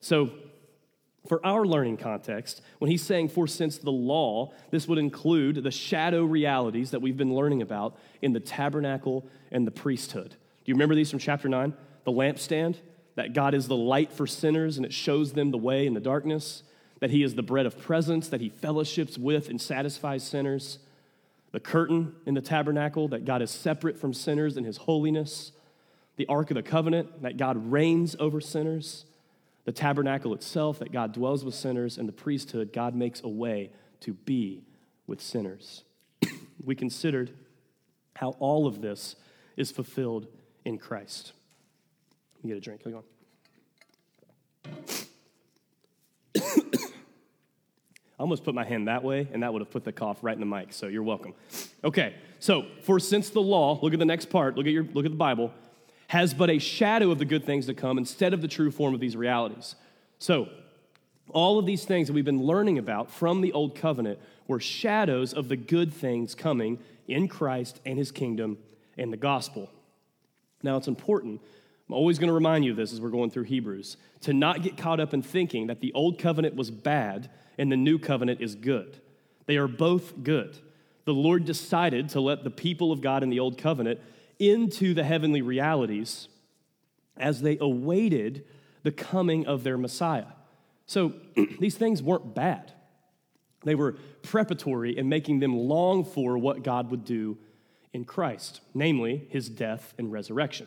So, 0.00 0.30
for 1.26 1.44
our 1.44 1.64
learning 1.64 1.96
context, 1.96 2.60
when 2.78 2.90
he's 2.90 3.02
saying, 3.02 3.30
for 3.30 3.46
since 3.46 3.78
the 3.78 3.90
law, 3.90 4.52
this 4.70 4.86
would 4.86 4.98
include 4.98 5.62
the 5.62 5.70
shadow 5.70 6.22
realities 6.24 6.90
that 6.90 7.00
we've 7.00 7.16
been 7.16 7.34
learning 7.34 7.62
about 7.62 7.96
in 8.20 8.34
the 8.34 8.40
tabernacle 8.40 9.24
and 9.50 9.66
the 9.66 9.70
priesthood. 9.70 10.30
Do 10.30 10.36
you 10.66 10.74
remember 10.74 10.94
these 10.94 11.10
from 11.10 11.20
chapter 11.20 11.48
9? 11.48 11.72
The 12.04 12.12
lampstand, 12.12 12.76
that 13.14 13.32
God 13.32 13.54
is 13.54 13.68
the 13.68 13.76
light 13.76 14.12
for 14.12 14.26
sinners 14.26 14.76
and 14.76 14.84
it 14.84 14.92
shows 14.92 15.32
them 15.32 15.50
the 15.50 15.58
way 15.58 15.86
in 15.86 15.94
the 15.94 16.00
darkness, 16.00 16.62
that 17.00 17.10
he 17.10 17.22
is 17.22 17.34
the 17.34 17.42
bread 17.42 17.66
of 17.66 17.78
presence, 17.78 18.28
that 18.28 18.40
he 18.40 18.48
fellowships 18.48 19.18
with 19.18 19.48
and 19.48 19.60
satisfies 19.60 20.22
sinners. 20.22 20.78
The 21.52 21.60
curtain 21.60 22.14
in 22.26 22.34
the 22.34 22.40
tabernacle, 22.40 23.08
that 23.08 23.24
God 23.24 23.42
is 23.42 23.50
separate 23.50 23.98
from 23.98 24.12
sinners 24.12 24.56
in 24.56 24.64
his 24.64 24.78
holiness. 24.78 25.52
The 26.16 26.26
Ark 26.26 26.50
of 26.50 26.54
the 26.54 26.62
Covenant, 26.62 27.22
that 27.22 27.36
God 27.36 27.70
reigns 27.70 28.16
over 28.18 28.40
sinners 28.40 29.04
the 29.64 29.72
tabernacle 29.72 30.34
itself, 30.34 30.78
that 30.78 30.92
God 30.92 31.12
dwells 31.12 31.44
with 31.44 31.54
sinners, 31.54 31.98
and 31.98 32.06
the 32.08 32.12
priesthood, 32.12 32.72
God 32.72 32.94
makes 32.94 33.22
a 33.22 33.28
way 33.28 33.70
to 34.00 34.12
be 34.12 34.62
with 35.06 35.20
sinners. 35.20 35.84
we 36.64 36.74
considered 36.74 37.30
how 38.16 38.30
all 38.38 38.66
of 38.66 38.82
this 38.82 39.16
is 39.56 39.70
fulfilled 39.70 40.26
in 40.64 40.78
Christ. 40.78 41.32
Let 42.36 42.44
me 42.44 42.48
get 42.50 42.58
a 42.58 42.60
drink. 42.60 42.84
Hang 42.84 42.94
on. 42.94 43.02
Almost 48.24 48.42
put 48.42 48.54
my 48.54 48.64
hand 48.64 48.88
that 48.88 49.04
way, 49.04 49.28
and 49.34 49.42
that 49.42 49.52
would 49.52 49.60
have 49.60 49.70
put 49.70 49.84
the 49.84 49.92
cough 49.92 50.16
right 50.22 50.32
in 50.32 50.40
the 50.40 50.46
mic, 50.46 50.72
so 50.72 50.86
you're 50.86 51.02
welcome. 51.02 51.34
Okay, 51.84 52.14
so 52.38 52.64
for 52.80 52.98
since 52.98 53.28
the 53.28 53.42
law, 53.42 53.78
look 53.82 53.92
at 53.92 53.98
the 53.98 54.06
next 54.06 54.30
part, 54.30 54.56
look 54.56 54.64
at 54.64 54.72
your 54.72 54.84
look 54.94 55.04
at 55.04 55.10
the 55.10 55.18
Bible, 55.18 55.52
has 56.06 56.32
but 56.32 56.48
a 56.48 56.58
shadow 56.58 57.10
of 57.10 57.18
the 57.18 57.26
good 57.26 57.44
things 57.44 57.66
to 57.66 57.74
come 57.74 57.98
instead 57.98 58.32
of 58.32 58.40
the 58.40 58.48
true 58.48 58.70
form 58.70 58.94
of 58.94 59.00
these 59.00 59.14
realities. 59.14 59.74
So 60.18 60.48
all 61.32 61.58
of 61.58 61.66
these 61.66 61.84
things 61.84 62.06
that 62.06 62.14
we've 62.14 62.24
been 62.24 62.44
learning 62.44 62.78
about 62.78 63.10
from 63.10 63.42
the 63.42 63.52
old 63.52 63.74
covenant 63.74 64.18
were 64.48 64.58
shadows 64.58 65.34
of 65.34 65.50
the 65.50 65.56
good 65.56 65.92
things 65.92 66.34
coming 66.34 66.78
in 67.06 67.28
Christ 67.28 67.78
and 67.84 67.98
his 67.98 68.10
kingdom 68.10 68.56
and 68.96 69.12
the 69.12 69.18
gospel. 69.18 69.70
Now 70.62 70.78
it's 70.78 70.88
important 70.88 71.42
I'm 71.88 71.94
always 71.94 72.18
going 72.18 72.28
to 72.28 72.34
remind 72.34 72.64
you 72.64 72.70
of 72.70 72.76
this 72.76 72.92
as 72.92 73.00
we're 73.00 73.10
going 73.10 73.30
through 73.30 73.44
Hebrews 73.44 73.96
to 74.22 74.32
not 74.32 74.62
get 74.62 74.76
caught 74.76 75.00
up 75.00 75.12
in 75.12 75.22
thinking 75.22 75.66
that 75.66 75.80
the 75.80 75.92
old 75.92 76.18
covenant 76.18 76.54
was 76.54 76.70
bad 76.70 77.30
and 77.58 77.70
the 77.70 77.76
new 77.76 77.98
covenant 77.98 78.40
is 78.40 78.54
good. 78.54 79.00
They 79.46 79.56
are 79.56 79.68
both 79.68 80.22
good. 80.22 80.56
The 81.04 81.12
Lord 81.12 81.44
decided 81.44 82.08
to 82.10 82.20
let 82.20 82.42
the 82.42 82.50
people 82.50 82.90
of 82.90 83.02
God 83.02 83.22
in 83.22 83.28
the 83.28 83.40
old 83.40 83.58
covenant 83.58 84.00
into 84.38 84.94
the 84.94 85.04
heavenly 85.04 85.42
realities 85.42 86.28
as 87.16 87.42
they 87.42 87.58
awaited 87.58 88.44
the 88.82 88.90
coming 88.90 89.46
of 89.46 89.62
their 89.62 89.76
Messiah. 89.76 90.26
So 90.86 91.12
these 91.60 91.76
things 91.76 92.02
weren't 92.02 92.34
bad. 92.34 92.72
They 93.64 93.74
were 93.74 93.96
preparatory 94.22 94.96
in 94.96 95.08
making 95.08 95.40
them 95.40 95.56
long 95.56 96.04
for 96.04 96.38
what 96.38 96.62
God 96.62 96.90
would 96.90 97.04
do 97.04 97.38
in 97.92 98.04
Christ, 98.04 98.60
namely 98.74 99.26
his 99.30 99.48
death 99.48 99.94
and 99.98 100.10
resurrection. 100.10 100.66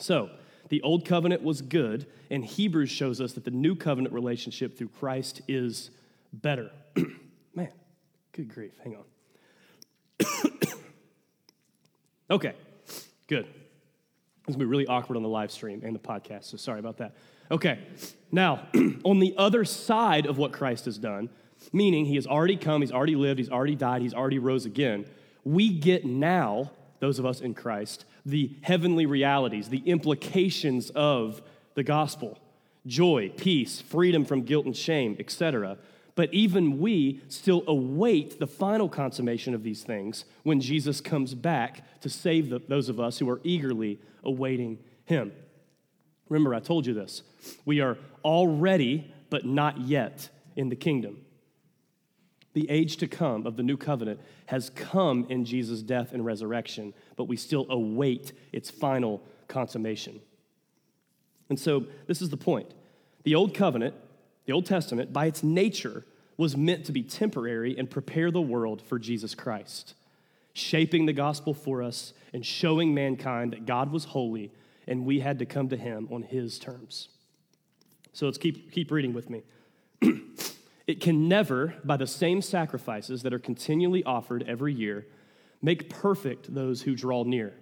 So, 0.00 0.30
the 0.68 0.80
old 0.82 1.04
covenant 1.04 1.42
was 1.42 1.62
good, 1.62 2.06
and 2.30 2.44
Hebrews 2.44 2.90
shows 2.90 3.20
us 3.20 3.32
that 3.32 3.44
the 3.44 3.50
new 3.50 3.74
covenant 3.74 4.14
relationship 4.14 4.78
through 4.78 4.88
Christ 4.88 5.42
is 5.48 5.90
better. 6.32 6.70
Man, 7.54 7.72
good 8.32 8.48
grief, 8.48 8.72
hang 8.82 8.96
on. 8.96 9.04
okay, 12.30 12.54
good. 13.26 13.46
It's 13.46 14.56
gonna 14.56 14.58
be 14.58 14.64
really 14.64 14.86
awkward 14.86 15.16
on 15.16 15.22
the 15.22 15.28
live 15.28 15.50
stream 15.50 15.82
and 15.84 15.94
the 15.94 16.00
podcast, 16.00 16.44
so 16.44 16.56
sorry 16.56 16.78
about 16.78 16.98
that. 16.98 17.16
Okay, 17.50 17.80
now, 18.30 18.68
on 19.04 19.18
the 19.18 19.34
other 19.36 19.64
side 19.64 20.26
of 20.26 20.38
what 20.38 20.52
Christ 20.52 20.84
has 20.84 20.98
done, 20.98 21.28
meaning 21.72 22.04
he 22.04 22.14
has 22.14 22.26
already 22.26 22.56
come, 22.56 22.80
he's 22.80 22.92
already 22.92 23.16
lived, 23.16 23.38
he's 23.38 23.50
already 23.50 23.74
died, 23.74 24.02
he's 24.02 24.14
already 24.14 24.38
rose 24.38 24.66
again, 24.66 25.04
we 25.44 25.68
get 25.68 26.04
now, 26.04 26.70
those 27.00 27.18
of 27.18 27.26
us 27.26 27.40
in 27.40 27.54
Christ, 27.54 28.04
the 28.24 28.56
heavenly 28.62 29.06
realities, 29.06 29.68
the 29.68 29.82
implications 29.86 30.90
of 30.90 31.42
the 31.74 31.82
gospel 31.82 32.38
joy, 32.86 33.30
peace, 33.36 33.80
freedom 33.80 34.24
from 34.24 34.42
guilt 34.42 34.64
and 34.64 34.76
shame, 34.76 35.16
etc. 35.18 35.76
But 36.14 36.32
even 36.32 36.80
we 36.80 37.20
still 37.28 37.62
await 37.66 38.38
the 38.38 38.46
final 38.46 38.88
consummation 38.88 39.54
of 39.54 39.62
these 39.62 39.82
things 39.82 40.24
when 40.42 40.60
Jesus 40.60 41.00
comes 41.00 41.34
back 41.34 42.00
to 42.00 42.08
save 42.08 42.50
the, 42.50 42.58
those 42.58 42.88
of 42.88 42.98
us 42.98 43.18
who 43.18 43.28
are 43.28 43.40
eagerly 43.44 44.00
awaiting 44.24 44.78
him. 45.04 45.32
Remember, 46.28 46.54
I 46.54 46.60
told 46.60 46.86
you 46.86 46.94
this. 46.94 47.22
We 47.64 47.80
are 47.80 47.98
already, 48.24 49.12
but 49.30 49.44
not 49.44 49.80
yet, 49.80 50.28
in 50.56 50.68
the 50.68 50.76
kingdom. 50.76 51.18
The 52.60 52.68
age 52.68 52.98
to 52.98 53.08
come 53.08 53.46
of 53.46 53.56
the 53.56 53.62
new 53.62 53.78
covenant 53.78 54.20
has 54.44 54.68
come 54.68 55.24
in 55.30 55.46
Jesus' 55.46 55.80
death 55.80 56.12
and 56.12 56.26
resurrection, 56.26 56.92
but 57.16 57.24
we 57.24 57.38
still 57.38 57.64
await 57.70 58.34
its 58.52 58.68
final 58.68 59.22
consummation. 59.48 60.20
And 61.48 61.58
so, 61.58 61.86
this 62.06 62.20
is 62.20 62.28
the 62.28 62.36
point. 62.36 62.70
The 63.22 63.34
Old 63.34 63.54
Covenant, 63.54 63.94
the 64.44 64.52
Old 64.52 64.66
Testament, 64.66 65.10
by 65.10 65.24
its 65.24 65.42
nature, 65.42 66.04
was 66.36 66.54
meant 66.54 66.84
to 66.84 66.92
be 66.92 67.02
temporary 67.02 67.78
and 67.78 67.88
prepare 67.88 68.30
the 68.30 68.42
world 68.42 68.82
for 68.82 68.98
Jesus 68.98 69.34
Christ, 69.34 69.94
shaping 70.52 71.06
the 71.06 71.14
gospel 71.14 71.54
for 71.54 71.82
us 71.82 72.12
and 72.34 72.44
showing 72.44 72.92
mankind 72.92 73.54
that 73.54 73.64
God 73.64 73.90
was 73.90 74.04
holy 74.04 74.52
and 74.86 75.06
we 75.06 75.20
had 75.20 75.38
to 75.38 75.46
come 75.46 75.70
to 75.70 75.78
him 75.78 76.08
on 76.12 76.24
his 76.24 76.58
terms. 76.58 77.08
So 78.12 78.26
let's 78.26 78.36
keep, 78.36 78.70
keep 78.70 78.90
reading 78.90 79.14
with 79.14 79.30
me. 79.30 79.44
It 80.90 81.00
can 81.00 81.28
never, 81.28 81.74
by 81.84 81.96
the 81.96 82.06
same 82.08 82.42
sacrifices 82.42 83.22
that 83.22 83.32
are 83.32 83.38
continually 83.38 84.02
offered 84.02 84.42
every 84.48 84.74
year, 84.74 85.06
make 85.62 85.88
perfect 85.88 86.52
those 86.52 86.82
who 86.82 86.96
draw 86.96 87.22
near. 87.22 87.54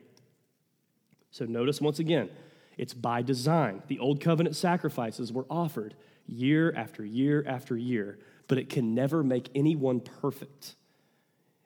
So 1.30 1.44
notice 1.44 1.78
once 1.78 1.98
again, 1.98 2.30
it's 2.78 2.94
by 2.94 3.20
design. 3.20 3.82
The 3.86 3.98
old 3.98 4.22
covenant 4.22 4.56
sacrifices 4.56 5.30
were 5.30 5.44
offered 5.50 5.94
year 6.26 6.72
after 6.74 7.04
year 7.04 7.44
after 7.46 7.76
year, 7.76 8.18
but 8.46 8.56
it 8.56 8.70
can 8.70 8.94
never 8.94 9.22
make 9.22 9.50
anyone 9.54 10.00
perfect. 10.00 10.76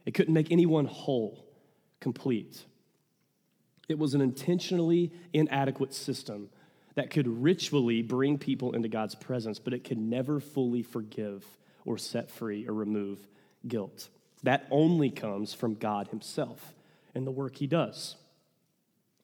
It 0.04 0.14
couldn't 0.14 0.35
make 0.35 0.50
anyone 0.50 0.87
whole, 0.87 1.47
complete. 2.00 2.64
It 3.88 4.00
was 4.00 4.14
an 4.14 4.21
intentionally 4.21 5.12
inadequate 5.33 5.95
system 5.95 6.49
that 6.95 7.11
could 7.11 7.27
ritually 7.27 8.03
bring 8.03 8.39
people 8.39 8.73
into 8.73 8.89
God's 8.89 9.15
presence, 9.15 9.59
but 9.59 9.73
it 9.73 9.85
could 9.85 9.99
never 9.99 10.41
fully 10.41 10.83
forgive 10.83 11.45
or 11.85 11.99
set 11.99 12.31
free 12.31 12.67
or 12.67 12.75
remove 12.75 13.19
guilt. 13.67 14.09
That 14.43 14.67
only 14.71 15.11
comes 15.11 15.55
from 15.55 15.75
God 15.75 16.09
Himself 16.09 16.75
and 17.15 17.27
the 17.27 17.31
work 17.31 17.57
He 17.57 17.67
does. 17.67 18.17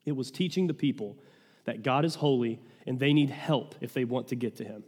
It 0.04 0.12
was 0.12 0.30
teaching 0.30 0.66
the 0.66 0.74
people 0.74 1.16
that 1.64 1.82
God 1.82 2.04
is 2.04 2.14
holy 2.14 2.60
and 2.86 2.98
they 2.98 3.12
need 3.12 3.30
help 3.30 3.74
if 3.80 3.92
they 3.92 4.04
want 4.04 4.28
to 4.28 4.36
get 4.36 4.56
to 4.56 4.64
Him. 4.64 4.84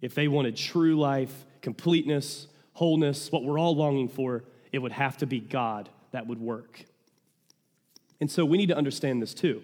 If 0.00 0.14
they 0.14 0.28
wanted 0.28 0.56
true 0.56 0.98
life, 0.98 1.32
completeness, 1.60 2.46
wholeness, 2.72 3.32
what 3.32 3.42
we're 3.42 3.58
all 3.58 3.74
longing 3.74 4.08
for, 4.08 4.44
it 4.72 4.78
would 4.78 4.92
have 4.92 5.16
to 5.18 5.26
be 5.26 5.40
God 5.40 5.88
that 6.12 6.26
would 6.26 6.40
work. 6.40 6.84
And 8.20 8.30
so 8.30 8.44
we 8.44 8.58
need 8.58 8.68
to 8.68 8.76
understand 8.76 9.20
this 9.20 9.34
too 9.34 9.62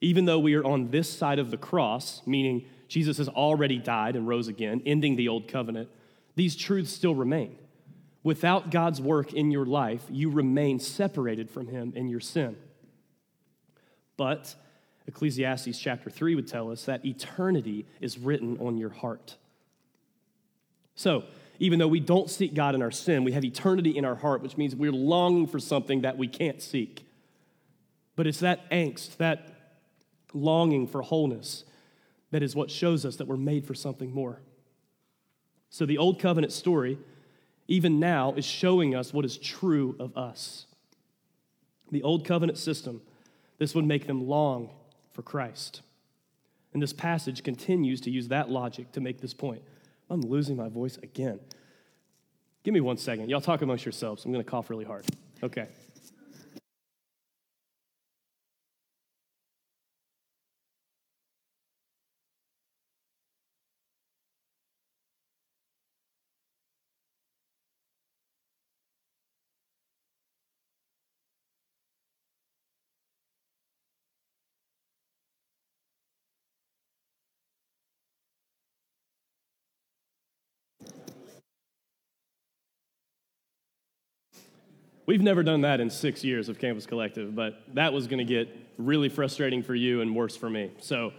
even 0.00 0.24
though 0.24 0.38
we 0.38 0.54
are 0.54 0.64
on 0.64 0.90
this 0.90 1.08
side 1.08 1.38
of 1.38 1.50
the 1.50 1.56
cross, 1.56 2.22
meaning 2.26 2.66
Jesus 2.88 3.18
has 3.18 3.28
already 3.28 3.78
died 3.78 4.16
and 4.16 4.28
rose 4.28 4.48
again, 4.48 4.82
ending 4.86 5.16
the 5.16 5.28
old 5.28 5.48
covenant, 5.48 5.88
these 6.34 6.54
truths 6.54 6.92
still 6.92 7.14
remain. 7.14 7.56
Without 8.22 8.70
God's 8.70 9.00
work 9.00 9.32
in 9.32 9.50
your 9.50 9.64
life, 9.64 10.02
you 10.10 10.30
remain 10.30 10.80
separated 10.80 11.50
from 11.50 11.68
Him 11.68 11.92
in 11.94 12.08
your 12.08 12.20
sin. 12.20 12.56
But 14.16 14.54
Ecclesiastes 15.06 15.78
chapter 15.78 16.10
3 16.10 16.34
would 16.34 16.48
tell 16.48 16.70
us 16.70 16.84
that 16.86 17.04
eternity 17.04 17.86
is 18.00 18.18
written 18.18 18.58
on 18.60 18.76
your 18.76 18.90
heart. 18.90 19.36
So, 20.94 21.24
even 21.58 21.78
though 21.78 21.88
we 21.88 22.00
don't 22.00 22.28
seek 22.28 22.52
God 22.52 22.74
in 22.74 22.82
our 22.82 22.90
sin, 22.90 23.24
we 23.24 23.32
have 23.32 23.44
eternity 23.44 23.96
in 23.96 24.04
our 24.04 24.14
heart, 24.14 24.42
which 24.42 24.56
means 24.56 24.74
we're 24.74 24.92
longing 24.92 25.46
for 25.46 25.58
something 25.58 26.02
that 26.02 26.18
we 26.18 26.28
can't 26.28 26.60
seek. 26.60 27.06
But 28.14 28.26
it's 28.26 28.40
that 28.40 28.70
angst, 28.70 29.16
that 29.16 29.55
longing 30.36 30.86
for 30.86 31.02
wholeness 31.02 31.64
that 32.30 32.42
is 32.42 32.54
what 32.54 32.70
shows 32.70 33.04
us 33.04 33.16
that 33.16 33.26
we're 33.26 33.36
made 33.36 33.66
for 33.66 33.74
something 33.74 34.12
more. 34.12 34.40
So 35.70 35.86
the 35.86 35.98
old 35.98 36.18
covenant 36.18 36.52
story, 36.52 36.98
even 37.68 38.00
now, 38.00 38.34
is 38.34 38.44
showing 38.44 38.94
us 38.94 39.12
what 39.12 39.24
is 39.24 39.38
true 39.38 39.96
of 39.98 40.16
us. 40.16 40.66
The 41.90 42.02
old 42.02 42.24
covenant 42.24 42.58
system, 42.58 43.00
this 43.58 43.74
would 43.74 43.84
make 43.84 44.06
them 44.06 44.26
long 44.26 44.70
for 45.12 45.22
Christ. 45.22 45.82
And 46.72 46.82
this 46.82 46.92
passage 46.92 47.42
continues 47.42 48.00
to 48.02 48.10
use 48.10 48.28
that 48.28 48.50
logic 48.50 48.92
to 48.92 49.00
make 49.00 49.20
this 49.20 49.32
point. 49.32 49.62
I'm 50.10 50.20
losing 50.20 50.56
my 50.56 50.68
voice 50.68 50.98
again. 50.98 51.40
Give 52.64 52.74
me 52.74 52.80
one 52.80 52.96
second. 52.96 53.30
Y'all 53.30 53.40
talk 53.40 53.62
amongst 53.62 53.84
yourselves. 53.84 54.24
I'm 54.24 54.32
going 54.32 54.44
to 54.44 54.50
cough 54.50 54.68
really 54.68 54.84
hard. 54.84 55.04
Okay. 55.42 55.68
We've 85.06 85.22
never 85.22 85.44
done 85.44 85.60
that 85.60 85.80
in 85.80 85.88
six 85.88 86.24
years 86.24 86.48
of 86.48 86.58
Campus 86.58 86.84
Collective, 86.84 87.32
but 87.34 87.62
that 87.74 87.92
was 87.92 88.08
going 88.08 88.18
to 88.18 88.24
get 88.24 88.48
really 88.76 89.08
frustrating 89.08 89.62
for 89.62 89.74
you 89.74 90.00
and 90.00 90.16
worse 90.16 90.36
for 90.36 90.50
me. 90.50 90.72
So, 90.80 91.12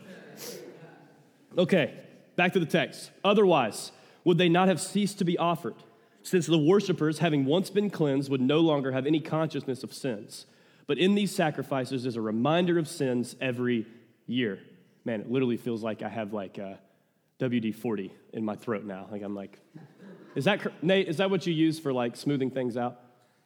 okay, 1.58 1.94
back 2.36 2.51
to 2.53 2.60
the 2.60 2.65
text. 2.65 3.12
Otherwise, 3.24 3.94
would 4.25 4.38
they 4.38 4.50
not 4.50 4.67
have 4.67 4.82
ceased 4.82 5.20
to 5.20 5.24
be 5.24 5.38
offered, 5.38 5.75
since 6.22 6.46
the 6.46 6.58
worshippers, 6.58 7.20
having 7.20 7.46
once 7.46 7.70
been 7.70 7.89
cleansed, 7.89 8.29
would 8.29 8.41
no 8.41 8.60
longer 8.60 8.91
have 8.91 9.06
any 9.06 9.22
consciousness 9.22 9.84
of 9.84 9.94
sins? 9.94 10.46
But 10.86 10.98
in 10.98 11.15
these 11.15 11.34
sacrifices 11.34 12.06
is 12.06 12.17
a 12.17 12.22
reminder 12.22 12.77
of 12.77 12.89
sins 12.89 13.38
every 13.39 13.86
year. 14.25 14.60
Man, 15.06 15.22
it 15.22 15.32
literally 15.32 15.56
feels 15.56 15.82
like 15.82 16.01
I 16.01 16.10
have 16.10 16.34
like 16.34 16.60
uh, 16.60 16.75
a 17.39 17.44
WD 17.44 17.74
40 17.74 18.12
in 18.34 18.44
my 18.44 18.56
throat 18.56 18.84
now. 18.84 19.08
Like 19.10 19.22
I'm 19.22 19.34
like, 19.34 19.58
is 20.36 20.44
that, 20.44 20.84
Nate, 20.84 21.08
is 21.08 21.17
that 21.17 21.29
what 21.29 21.48
you 21.48 21.53
use 21.53 21.79
for 21.79 21.94
like 21.94 22.17
smoothing 22.17 22.51
things 22.51 22.75
out? 22.75 23.00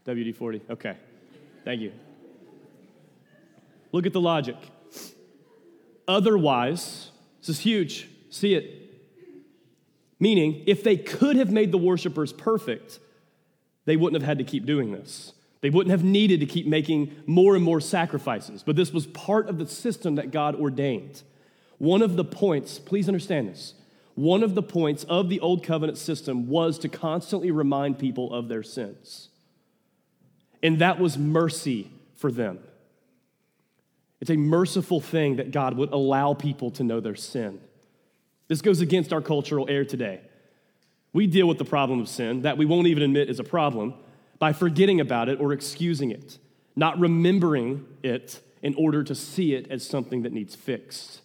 WD 0.07 0.35
40? 0.35 0.61
Okay. 0.69 0.97
Thank 1.63 1.81
you. 1.81 1.91
Look 3.91 4.05
at 4.05 4.13
the 4.13 4.21
logic. 4.21 4.57
Otherwise, 6.07 7.11
this 7.39 7.49
is 7.49 7.59
huge. 7.59 8.07
See 8.29 8.53
it. 8.53 8.77
Meaning, 10.19 10.63
if 10.67 10.83
they 10.83 10.97
could 10.97 11.35
have 11.35 11.51
made 11.51 11.71
the 11.71 11.77
worshipers 11.77 12.31
perfect, 12.31 12.99
they 13.85 13.95
wouldn't 13.95 14.21
have 14.21 14.27
had 14.27 14.37
to 14.37 14.43
keep 14.43 14.65
doing 14.65 14.91
this. 14.91 15.33
They 15.61 15.69
wouldn't 15.69 15.91
have 15.91 16.03
needed 16.03 16.39
to 16.39 16.45
keep 16.45 16.67
making 16.67 17.15
more 17.25 17.55
and 17.55 17.63
more 17.63 17.79
sacrifices. 17.79 18.63
But 18.63 18.75
this 18.75 18.91
was 18.91 19.07
part 19.07 19.47
of 19.47 19.57
the 19.57 19.67
system 19.67 20.15
that 20.15 20.31
God 20.31 20.55
ordained. 20.55 21.23
One 21.77 22.01
of 22.01 22.15
the 22.15 22.23
points, 22.23 22.77
please 22.79 23.07
understand 23.07 23.49
this, 23.49 23.73
one 24.15 24.43
of 24.43 24.55
the 24.55 24.63
points 24.63 25.03
of 25.05 25.29
the 25.29 25.39
Old 25.39 25.63
Covenant 25.63 25.97
system 25.97 26.47
was 26.47 26.77
to 26.79 26.89
constantly 26.89 27.49
remind 27.49 27.97
people 27.97 28.33
of 28.33 28.47
their 28.47 28.63
sins. 28.63 29.29
And 30.63 30.79
that 30.79 30.99
was 30.99 31.17
mercy 31.17 31.91
for 32.15 32.31
them. 32.31 32.59
It's 34.19 34.29
a 34.29 34.37
merciful 34.37 35.01
thing 35.01 35.37
that 35.37 35.51
God 35.51 35.75
would 35.75 35.91
allow 35.91 36.33
people 36.33 36.69
to 36.71 36.83
know 36.83 36.99
their 36.99 37.15
sin. 37.15 37.59
This 38.47 38.61
goes 38.61 38.81
against 38.81 39.11
our 39.11 39.21
cultural 39.21 39.65
air 39.69 39.83
today. 39.83 40.21
We 41.13 41.25
deal 41.27 41.47
with 41.47 41.57
the 41.57 41.65
problem 41.65 41.99
of 41.99 42.07
sin 42.07 42.43
that 42.43 42.57
we 42.57 42.65
won't 42.65 42.87
even 42.87 43.03
admit 43.03 43.29
is 43.29 43.39
a 43.39 43.43
problem 43.43 43.95
by 44.39 44.53
forgetting 44.53 44.99
about 44.99 45.29
it 45.29 45.39
or 45.39 45.53
excusing 45.53 46.11
it, 46.11 46.37
not 46.75 46.99
remembering 46.99 47.85
it 48.03 48.39
in 48.61 48.75
order 48.75 49.03
to 49.03 49.15
see 49.15 49.53
it 49.53 49.69
as 49.71 49.85
something 49.85 50.21
that 50.21 50.31
needs 50.31 50.55
fixed. 50.55 51.21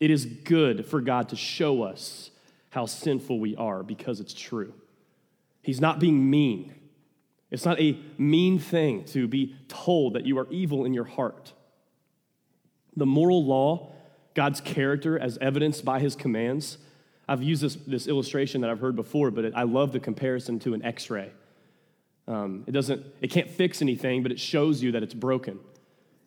It 0.00 0.10
is 0.10 0.26
good 0.26 0.84
for 0.86 1.00
God 1.00 1.28
to 1.30 1.36
show 1.36 1.82
us 1.82 2.30
how 2.70 2.86
sinful 2.86 3.38
we 3.40 3.56
are 3.56 3.82
because 3.82 4.20
it's 4.20 4.34
true. 4.34 4.74
He's 5.62 5.80
not 5.80 5.98
being 5.98 6.28
mean. 6.28 6.74
It's 7.50 7.64
not 7.64 7.80
a 7.80 7.98
mean 8.18 8.58
thing 8.58 9.04
to 9.06 9.28
be 9.28 9.54
told 9.68 10.14
that 10.14 10.26
you 10.26 10.38
are 10.38 10.46
evil 10.50 10.84
in 10.84 10.92
your 10.94 11.04
heart. 11.04 11.52
The 12.96 13.06
moral 13.06 13.44
law, 13.44 13.92
God's 14.34 14.60
character 14.60 15.18
as 15.18 15.38
evidenced 15.38 15.84
by 15.84 16.00
his 16.00 16.16
commands, 16.16 16.78
I've 17.28 17.42
used 17.42 17.62
this, 17.62 17.76
this 17.86 18.06
illustration 18.06 18.60
that 18.60 18.70
I've 18.70 18.80
heard 18.80 18.96
before, 18.96 19.30
but 19.30 19.44
it, 19.44 19.52
I 19.56 19.64
love 19.64 19.92
the 19.92 20.00
comparison 20.00 20.58
to 20.60 20.74
an 20.74 20.84
x 20.84 21.10
ray. 21.10 21.32
Um, 22.28 22.64
it 22.66 22.72
doesn't, 22.72 23.04
it 23.20 23.30
can't 23.30 23.48
fix 23.48 23.82
anything, 23.82 24.22
but 24.22 24.32
it 24.32 24.40
shows 24.40 24.82
you 24.82 24.92
that 24.92 25.02
it's 25.02 25.14
broken. 25.14 25.58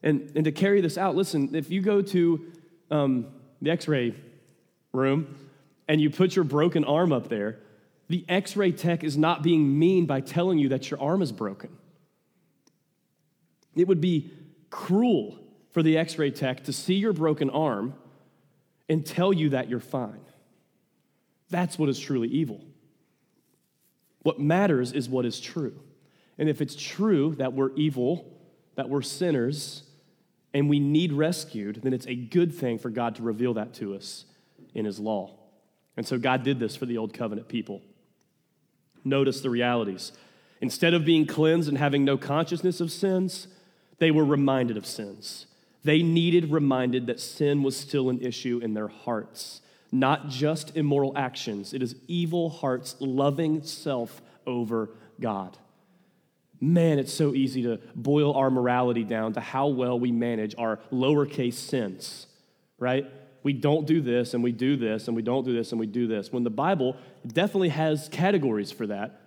And, 0.03 0.31
and 0.35 0.45
to 0.45 0.51
carry 0.51 0.79
this 0.79 0.97
out, 0.97 1.15
listen, 1.15 1.53
if 1.55 1.69
you 1.69 1.81
go 1.81 2.01
to 2.01 2.45
um, 2.89 3.27
the 3.61 3.71
x 3.71 3.87
ray 3.87 4.15
room 4.93 5.35
and 5.87 5.99
you 5.99 6.09
put 6.09 6.35
your 6.35 6.45
broken 6.45 6.85
arm 6.85 7.11
up 7.11 7.27
there, 7.27 7.59
the 8.09 8.25
x 8.27 8.57
ray 8.57 8.71
tech 8.71 9.03
is 9.03 9.17
not 9.17 9.43
being 9.43 9.77
mean 9.77 10.05
by 10.05 10.19
telling 10.19 10.57
you 10.57 10.69
that 10.69 10.89
your 10.91 11.01
arm 11.01 11.21
is 11.21 11.31
broken. 11.31 11.69
It 13.75 13.87
would 13.87 14.01
be 14.01 14.31
cruel 14.69 15.39
for 15.71 15.83
the 15.83 15.97
x 15.97 16.17
ray 16.17 16.31
tech 16.31 16.65
to 16.65 16.73
see 16.73 16.95
your 16.95 17.13
broken 17.13 17.49
arm 17.49 17.93
and 18.89 19.05
tell 19.05 19.31
you 19.31 19.49
that 19.49 19.69
you're 19.69 19.79
fine. 19.79 20.19
That's 21.49 21.77
what 21.77 21.89
is 21.89 21.99
truly 21.99 22.27
evil. 22.27 22.61
What 24.23 24.39
matters 24.39 24.91
is 24.91 25.07
what 25.07 25.25
is 25.25 25.39
true. 25.39 25.79
And 26.37 26.49
if 26.49 26.61
it's 26.61 26.75
true 26.75 27.35
that 27.35 27.53
we're 27.53 27.73
evil, 27.75 28.37
that 28.75 28.89
we're 28.89 29.01
sinners, 29.01 29.83
and 30.53 30.69
we 30.69 30.79
need 30.79 31.13
rescued, 31.13 31.81
then 31.83 31.93
it's 31.93 32.07
a 32.07 32.15
good 32.15 32.53
thing 32.53 32.79
for 32.79 32.89
God 32.89 33.15
to 33.15 33.23
reveal 33.23 33.53
that 33.55 33.73
to 33.75 33.95
us 33.95 34.25
in 34.73 34.85
His 34.85 34.99
law. 34.99 35.35
And 35.95 36.07
so 36.07 36.17
God 36.17 36.43
did 36.43 36.59
this 36.59 36.75
for 36.75 36.85
the 36.85 36.97
Old 36.97 37.13
Covenant 37.13 37.47
people. 37.47 37.81
Notice 39.03 39.41
the 39.41 39.49
realities. 39.49 40.11
Instead 40.61 40.93
of 40.93 41.05
being 41.05 41.25
cleansed 41.25 41.69
and 41.69 41.77
having 41.77 42.03
no 42.03 42.17
consciousness 42.17 42.81
of 42.81 42.91
sins, 42.91 43.47
they 43.99 44.11
were 44.11 44.25
reminded 44.25 44.77
of 44.77 44.85
sins. 44.85 45.45
They 45.83 46.01
needed 46.01 46.51
reminded 46.51 47.07
that 47.07 47.19
sin 47.19 47.63
was 47.63 47.77
still 47.77 48.09
an 48.09 48.19
issue 48.19 48.59
in 48.61 48.73
their 48.73 48.89
hearts, 48.89 49.61
not 49.91 50.27
just 50.27 50.75
immoral 50.75 51.13
actions. 51.15 51.73
It 51.73 51.81
is 51.81 51.95
evil 52.07 52.49
hearts 52.49 52.95
loving 52.99 53.63
self 53.63 54.21
over 54.45 54.89
God. 55.19 55.57
Man, 56.61 56.99
it's 56.99 57.13
so 57.13 57.33
easy 57.33 57.63
to 57.63 57.79
boil 57.95 58.33
our 58.33 58.51
morality 58.51 59.05
down 59.05 59.33
to 59.33 59.39
how 59.39 59.67
well 59.67 59.97
we 59.97 60.11
manage 60.11 60.53
our 60.57 60.79
lowercase 60.91 61.53
sins, 61.53 62.27
right? 62.77 63.05
We 63.43 63.53
don't 63.53 63.87
do 63.87 64.01
this 64.01 64.33
and 64.33 64.43
we 64.43 64.51
do 64.51 64.75
this 64.75 65.07
and 65.07 65.15
we 65.15 65.21
don't 65.21 65.45
do 65.45 65.53
this 65.53 65.71
and 65.71 65.79
we 65.79 65.87
do 65.87 66.07
this. 66.07 66.31
When 66.31 66.43
the 66.43 66.49
Bible 66.49 66.97
definitely 67.25 67.69
has 67.69 68.09
categories 68.09 68.71
for 68.71 68.87
that. 68.87 69.21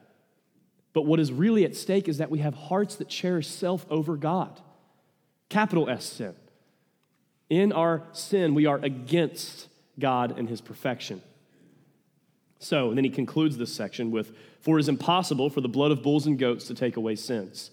But 0.92 1.06
what 1.06 1.20
is 1.20 1.32
really 1.32 1.64
at 1.64 1.74
stake 1.74 2.08
is 2.08 2.18
that 2.18 2.30
we 2.30 2.40
have 2.40 2.54
hearts 2.54 2.96
that 2.96 3.08
cherish 3.08 3.48
self 3.48 3.86
over 3.88 4.16
God. 4.16 4.60
Capital 5.48 5.88
S 5.88 6.04
sin. 6.04 6.34
In 7.48 7.72
our 7.72 8.02
sin, 8.12 8.54
we 8.54 8.66
are 8.66 8.78
against 8.82 9.68
God 9.98 10.38
and 10.38 10.48
his 10.48 10.60
perfection. 10.60 11.22
So, 12.58 12.88
and 12.88 12.96
then 12.96 13.04
he 13.04 13.10
concludes 13.10 13.56
this 13.58 13.74
section 13.74 14.10
with 14.10 14.32
For 14.60 14.78
it 14.78 14.80
is 14.80 14.88
impossible 14.88 15.50
for 15.50 15.60
the 15.60 15.68
blood 15.68 15.90
of 15.90 16.02
bulls 16.02 16.26
and 16.26 16.38
goats 16.38 16.66
to 16.68 16.74
take 16.74 16.96
away 16.96 17.16
sins. 17.16 17.70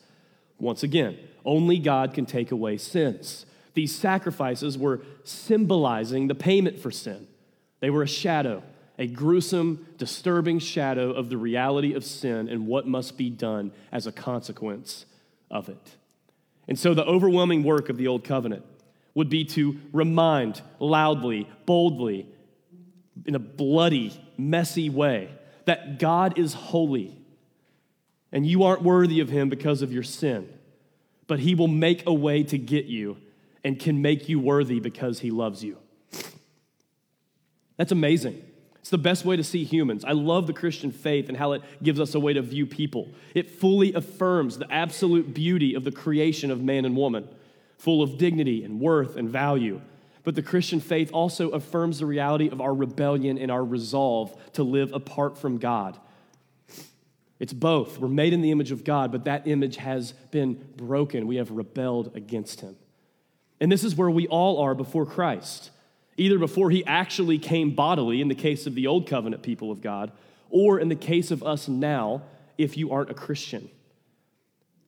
Once 0.58 0.84
again, 0.84 1.17
only 1.45 1.80
God 1.80 2.13
can 2.13 2.25
take 2.25 2.52
away 2.52 2.78
sins. 2.78 3.45
These 3.73 3.95
sacrifices 3.95 4.77
were 4.77 5.01
symbolizing 5.23 6.27
the 6.27 6.36
payment 6.36 6.79
for 6.79 6.91
sin, 6.91 7.27
they 7.79 7.89
were 7.89 8.03
a 8.03 8.08
shadow, 8.08 8.63
a 8.97 9.08
gruesome, 9.08 9.88
disturbing 9.97 10.60
shadow 10.60 11.12
of 11.12 11.29
the 11.29 11.38
reality 11.38 11.93
of 11.93 12.03
sin 12.03 12.49
and 12.49 12.67
what 12.67 12.88
must 12.88 13.17
be 13.17 13.29
done 13.29 13.71
as 13.91 14.05
a 14.05 14.12
consequence 14.12 15.05
of 15.49 15.69
it. 15.69 15.95
And 16.67 16.77
so, 16.77 16.93
the 16.93 17.05
overwhelming 17.05 17.63
work 17.63 17.89
of 17.89 17.97
the 17.97 18.08
Old 18.08 18.23
Covenant 18.23 18.65
would 19.15 19.29
be 19.29 19.43
to 19.43 19.79
remind 19.91 20.62
loudly, 20.79 21.49
boldly, 21.65 22.27
in 23.25 23.36
a 23.36 23.39
bloody, 23.39 24.13
messy 24.38 24.89
way 24.89 25.29
that 25.65 25.99
God 25.99 26.38
is 26.38 26.53
holy 26.53 27.15
and 28.32 28.45
you 28.45 28.63
aren't 28.63 28.82
worthy 28.82 29.19
of 29.19 29.29
Him 29.29 29.49
because 29.49 29.82
of 29.82 29.91
your 29.91 30.03
sin, 30.03 30.47
but 31.27 31.39
He 31.39 31.55
will 31.55 31.67
make 31.67 32.05
a 32.05 32.13
way 32.13 32.43
to 32.43 32.58
get 32.58 32.86
you 32.86 33.17
and 33.63 33.80
can 33.80 34.02
make 34.02 34.30
you 34.30 34.39
worthy 34.39 34.80
because 34.80 35.19
He 35.19 35.32
loves 35.32 35.63
you. 35.63 35.78
That's 37.78 37.91
amazing. 37.91 38.43
It's 38.80 38.89
the 38.89 38.98
best 38.98 39.24
way 39.24 39.36
to 39.36 39.43
see 39.43 39.63
humans. 39.63 40.04
I 40.04 40.13
love 40.13 40.48
the 40.48 40.54
Christian 40.54 40.91
faith 40.91 41.30
and 41.30 41.38
how 41.38 41.52
it 41.52 41.62
gives 41.84 42.00
us 42.00 42.15
a 42.15 42.19
way 42.19 42.34
to 42.34 42.41
view 42.41 42.65
people. 42.65 43.10
It 43.36 43.52
fully 43.52 43.93
affirms 43.93 44.58
the 44.58 44.72
absolute 44.72 45.34
beauty 45.34 45.76
of 45.76 45.84
the 45.84 45.91
creation 45.91 46.50
of 46.50 46.63
man 46.63 46.86
and 46.86 46.98
woman, 46.98 47.28
full 47.78 48.02
of 48.02 48.17
dignity 48.17 48.63
and 48.63 48.80
worth 48.80 49.15
and 49.15 49.30
value. 49.30 49.82
But 50.24 50.36
the 50.36 50.41
Christian 50.41 50.80
faith 50.80 51.12
also 51.13 51.50
affirms 51.50 52.00
the 52.00 52.06
reality 52.06 52.50
of 52.50 52.62
our 52.62 52.74
rebellion 52.74 53.38
and 53.38 53.52
our 53.52 53.63
resolve 53.63 54.36
to 54.54 54.63
live 54.63 54.91
apart 54.93 55.38
from 55.38 55.58
God. 55.58 55.98
It's 57.39 57.54
both. 57.54 58.00
We're 58.00 58.10
made 58.10 58.34
in 58.34 58.41
the 58.41 58.52
image 58.52 58.72
of 58.72 58.84
God, 58.84 59.12
but 59.12 59.26
that 59.26 59.48
image 59.48 59.78
has 59.78 60.12
been 60.32 60.65
broken. 60.76 61.28
We 61.28 61.38
have 61.38 61.52
rebelled 61.52 62.15
against 62.15 62.62
Him. 62.62 62.76
And 63.60 63.72
this 63.72 63.84
is 63.84 63.95
where 63.95 64.10
we 64.10 64.28
all 64.28 64.62
are 64.62 64.74
before 64.74 65.06
Christ, 65.06 65.72
either 66.17 66.39
before 66.39 66.69
He 66.69 66.86
actually 66.86 67.38
came 67.38 67.76
bodily, 67.76 68.22
in 68.22 68.28
the 68.28 68.36
case 68.36 68.67
of 68.67 68.76
the 68.76 68.88
Old 68.88 69.08
Covenant 69.08 69.43
people 69.43 69.72
of 69.72 69.82
God, 69.82 70.12
or 70.50 70.80
in 70.80 70.89
the 70.89 70.95
case 70.95 71.32
of 71.32 71.43
us 71.43 71.67
now, 71.67 72.22
if 72.58 72.78
you 72.78 72.91
aren't 72.91 73.10
a 73.10 73.15
Christian. 73.15 73.69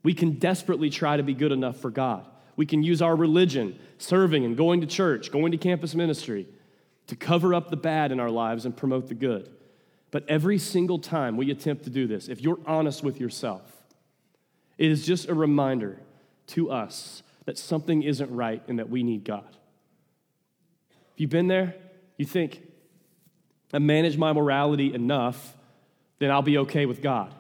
We 0.04 0.14
can 0.14 0.34
desperately 0.34 0.90
try 0.90 1.18
to 1.18 1.24
be 1.24 1.34
good 1.34 1.52
enough 1.52 1.78
for 1.78 1.90
God. 1.90 2.26
We 2.56 2.66
can 2.66 2.84
use 2.84 3.02
our 3.02 3.16
religion, 3.16 3.78
serving 3.98 4.46
and 4.46 4.58
going 4.58 4.82
to 4.82 4.88
church, 4.88 5.32
going 5.32 5.52
to 5.52 5.58
campus 5.58 5.96
ministry, 5.96 6.48
to 7.08 7.16
cover 7.16 7.54
up 7.54 7.70
the 7.70 7.78
bad 7.78 8.12
in 8.12 8.20
our 8.20 8.30
lives 8.30 8.66
and 8.66 8.76
promote 8.76 9.08
the 9.08 9.14
good. 9.14 9.50
But 10.12 10.26
every 10.28 10.58
single 10.58 11.00
time 11.00 11.38
we 11.38 11.52
attempt 11.52 11.86
to 11.86 11.90
do 11.90 12.08
this, 12.08 12.28
if 12.28 12.42
you're 12.42 12.60
honest 12.66 13.04
with 13.04 13.20
yourself, 13.20 13.62
it 14.78 14.92
is 14.92 15.06
just 15.06 15.30
a 15.30 15.34
reminder 15.34 16.00
to 16.48 16.72
us 16.72 17.24
that 17.52 17.58
something 17.58 18.02
isn't 18.02 18.34
right 18.34 18.64
and 18.70 18.80
that 18.80 18.90
we 18.90 19.04
need 19.04 19.26
God. 19.26 19.58
If 21.14 21.20
you've 21.20 21.30
been 21.30 21.50
there, 21.50 21.76
you 22.16 22.26
think, 22.26 22.62
I 23.74 23.80
manage 23.80 24.18
my 24.18 24.32
morality 24.32 24.94
enough, 24.94 25.58
then 26.20 26.32
I'll 26.32 26.42
be 26.42 26.60
okay 26.60 26.86
with 26.86 27.02
God. 27.02 27.34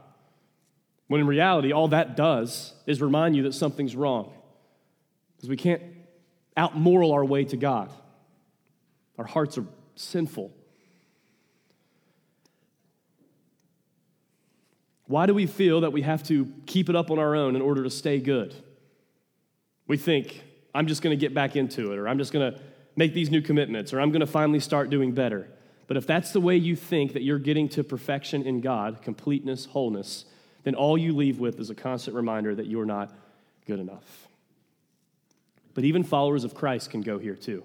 When 1.07 1.21
in 1.21 1.27
reality, 1.27 1.71
all 1.71 1.87
that 1.89 2.17
does 2.17 2.73
is 2.85 3.01
remind 3.01 3.37
you 3.37 3.43
that 3.43 3.53
something's 3.53 3.95
wrong. 3.95 4.33
Because 5.37 5.47
we 5.47 5.55
can't 5.55 5.81
outmoral 6.57 7.13
our 7.13 7.23
way 7.23 7.45
to 7.45 7.55
God. 7.55 7.89
Our 9.17 9.25
hearts 9.25 9.57
are 9.57 9.65
sinful. 9.95 10.51
Why 15.05 15.25
do 15.25 15.33
we 15.33 15.45
feel 15.45 15.79
that 15.81 15.93
we 15.93 16.01
have 16.01 16.21
to 16.23 16.51
keep 16.65 16.89
it 16.89 16.97
up 16.97 17.11
on 17.11 17.17
our 17.17 17.33
own 17.33 17.55
in 17.55 17.61
order 17.61 17.83
to 17.85 17.89
stay 17.89 18.19
good? 18.19 18.53
We 19.87 19.97
think, 19.97 20.41
I'm 20.73 20.87
just 20.87 21.01
going 21.01 21.17
to 21.17 21.19
get 21.19 21.33
back 21.33 21.55
into 21.55 21.91
it, 21.91 21.97
or 21.97 22.07
I'm 22.07 22.17
just 22.17 22.31
going 22.31 22.53
to 22.53 22.59
make 22.95 23.13
these 23.13 23.29
new 23.29 23.41
commitments, 23.41 23.93
or 23.93 24.01
I'm 24.01 24.11
going 24.11 24.21
to 24.21 24.27
finally 24.27 24.59
start 24.59 24.89
doing 24.89 25.11
better. 25.11 25.47
But 25.87 25.97
if 25.97 26.07
that's 26.07 26.31
the 26.31 26.39
way 26.39 26.55
you 26.55 26.75
think 26.75 27.13
that 27.13 27.23
you're 27.23 27.39
getting 27.39 27.67
to 27.69 27.83
perfection 27.83 28.43
in 28.43 28.61
God, 28.61 29.01
completeness, 29.01 29.65
wholeness, 29.65 30.25
then 30.63 30.75
all 30.75 30.97
you 30.97 31.13
leave 31.13 31.39
with 31.39 31.59
is 31.59 31.69
a 31.69 31.75
constant 31.75 32.15
reminder 32.15 32.55
that 32.55 32.67
you're 32.67 32.85
not 32.85 33.13
good 33.65 33.79
enough. 33.79 34.27
But 35.73 35.83
even 35.83 36.03
followers 36.03 36.43
of 36.43 36.53
Christ 36.53 36.89
can 36.91 37.01
go 37.01 37.17
here 37.17 37.35
too. 37.35 37.63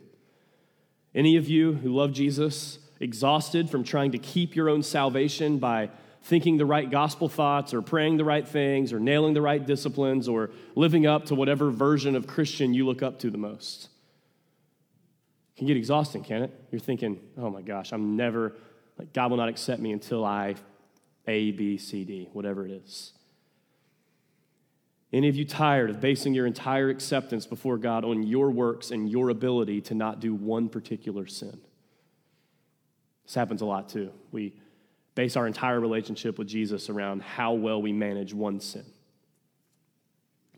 Any 1.15 1.37
of 1.37 1.49
you 1.49 1.75
who 1.75 1.95
love 1.95 2.13
Jesus, 2.13 2.79
exhausted 3.01 3.71
from 3.71 3.85
trying 3.85 4.13
to 4.13 4.19
keep 4.19 4.57
your 4.57 4.69
own 4.69 4.83
salvation 4.83 5.59
by 5.59 5.91
thinking 6.27 6.57
the 6.57 6.67
right 6.67 6.91
gospel 6.91 7.29
thoughts 7.29 7.73
or 7.73 7.81
praying 7.81 8.17
the 8.17 8.25
right 8.25 8.47
things 8.47 8.93
or 8.93 8.99
nailing 8.99 9.33
the 9.33 9.41
right 9.41 9.65
disciplines 9.65 10.27
or 10.27 10.51
living 10.75 11.07
up 11.07 11.27
to 11.27 11.37
whatever 11.37 11.71
version 11.71 12.17
of 12.17 12.27
Christian 12.27 12.75
you 12.75 12.85
look 12.85 13.01
up 13.01 13.21
to 13.21 13.31
the 13.31 13.39
most. 13.39 13.89
It 15.55 15.59
can 15.59 15.69
get 15.69 15.77
exhausting, 15.77 16.25
can 16.25 16.43
it? 16.43 16.51
You're 16.73 16.81
thinking, 16.81 17.21
oh 17.39 17.49
my 17.49 17.63
gosh, 17.63 17.93
I'm 17.93 18.17
never, 18.17 18.57
like, 18.99 19.13
God 19.13 19.31
will 19.31 19.37
not 19.37 19.49
accept 19.49 19.81
me 19.81 19.93
until 19.93 20.25
I 20.25 20.57
A, 21.29 21.53
B, 21.53 21.79
C, 21.79 22.05
D, 22.05 22.29
whatever 22.33 22.67
it 22.67 22.73
is. 22.73 23.13
Any 25.13 25.29
of 25.29 25.37
you 25.37 25.45
tired 25.45 25.91
of 25.91 26.01
basing 26.01 26.35
your 26.35 26.47
entire 26.47 26.89
acceptance 26.89 27.47
before 27.47 27.79
God 27.79 28.05
on 28.05 28.25
your 28.25 28.51
works 28.51 28.91
and 28.91 29.09
your 29.09 29.29
ability 29.29 29.81
to 29.83 29.95
not 29.95 30.19
do 30.19 30.35
one 30.35 30.69
particular 30.71 31.29
sin? 31.29 31.61
This 33.25 33.37
happens 33.37 33.63
a 33.63 33.65
lot 33.65 33.89
too. 33.89 34.11
We 34.33 34.55
base 35.17 35.35
our 35.35 35.47
entire 35.49 35.81
relationship 35.81 36.39
with 36.39 36.47
Jesus 36.47 36.89
around 36.89 37.23
how 37.23 37.55
well 37.55 37.83
we 37.83 37.93
manage 37.93 38.33
one 38.33 38.61
sin. 38.61 38.85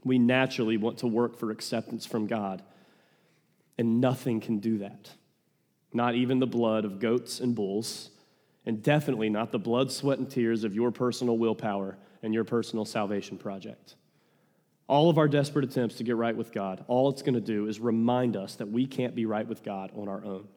We 0.05 0.19
naturally 0.19 0.77
want 0.77 0.99
to 0.99 1.07
work 1.07 1.39
for 1.39 1.51
acceptance 1.51 2.05
from 2.05 2.27
God, 2.27 2.63
and 3.79 4.01
nothing 4.01 4.41
can 4.41 4.59
do 4.59 4.79
that. 4.79 5.13
Not 5.93 6.17
even 6.17 6.41
the 6.41 6.47
blood 6.47 6.85
of 6.85 6.99
goats 6.99 7.41
and 7.41 7.55
bulls, 7.55 8.11
and 8.67 8.83
definitely 8.83 9.31
not 9.31 9.53
the 9.53 9.59
blood, 9.59 9.93
sweat, 9.93 10.19
and 10.19 10.29
tears 10.29 10.65
of 10.65 10.75
your 10.75 10.91
personal 10.91 11.39
willpower 11.39 11.97
and 12.23 12.35
your 12.35 12.45
personal 12.45 12.85
salvation 12.85 13.39
project. 13.39 13.95
All 14.89 15.09
of 15.09 15.19
our 15.19 15.29
desperate 15.29 15.65
attempts 15.67 15.97
to 15.97 16.05
get 16.05 16.17
right 16.17 16.37
with 16.37 16.53
God, 16.53 16.85
all 16.89 17.11
it's 17.11 17.23
going 17.23 17.35
to 17.35 17.41
do 17.41 17.69
is 17.69 17.79
remind 17.79 18.37
us 18.37 18.57
that 18.57 18.71
we 18.71 18.87
can't 18.87 19.15
be 19.15 19.25
right 19.25 19.47
with 19.47 19.63
God 19.63 19.93
on 19.95 20.09
our 20.09 20.25
own. 20.25 20.49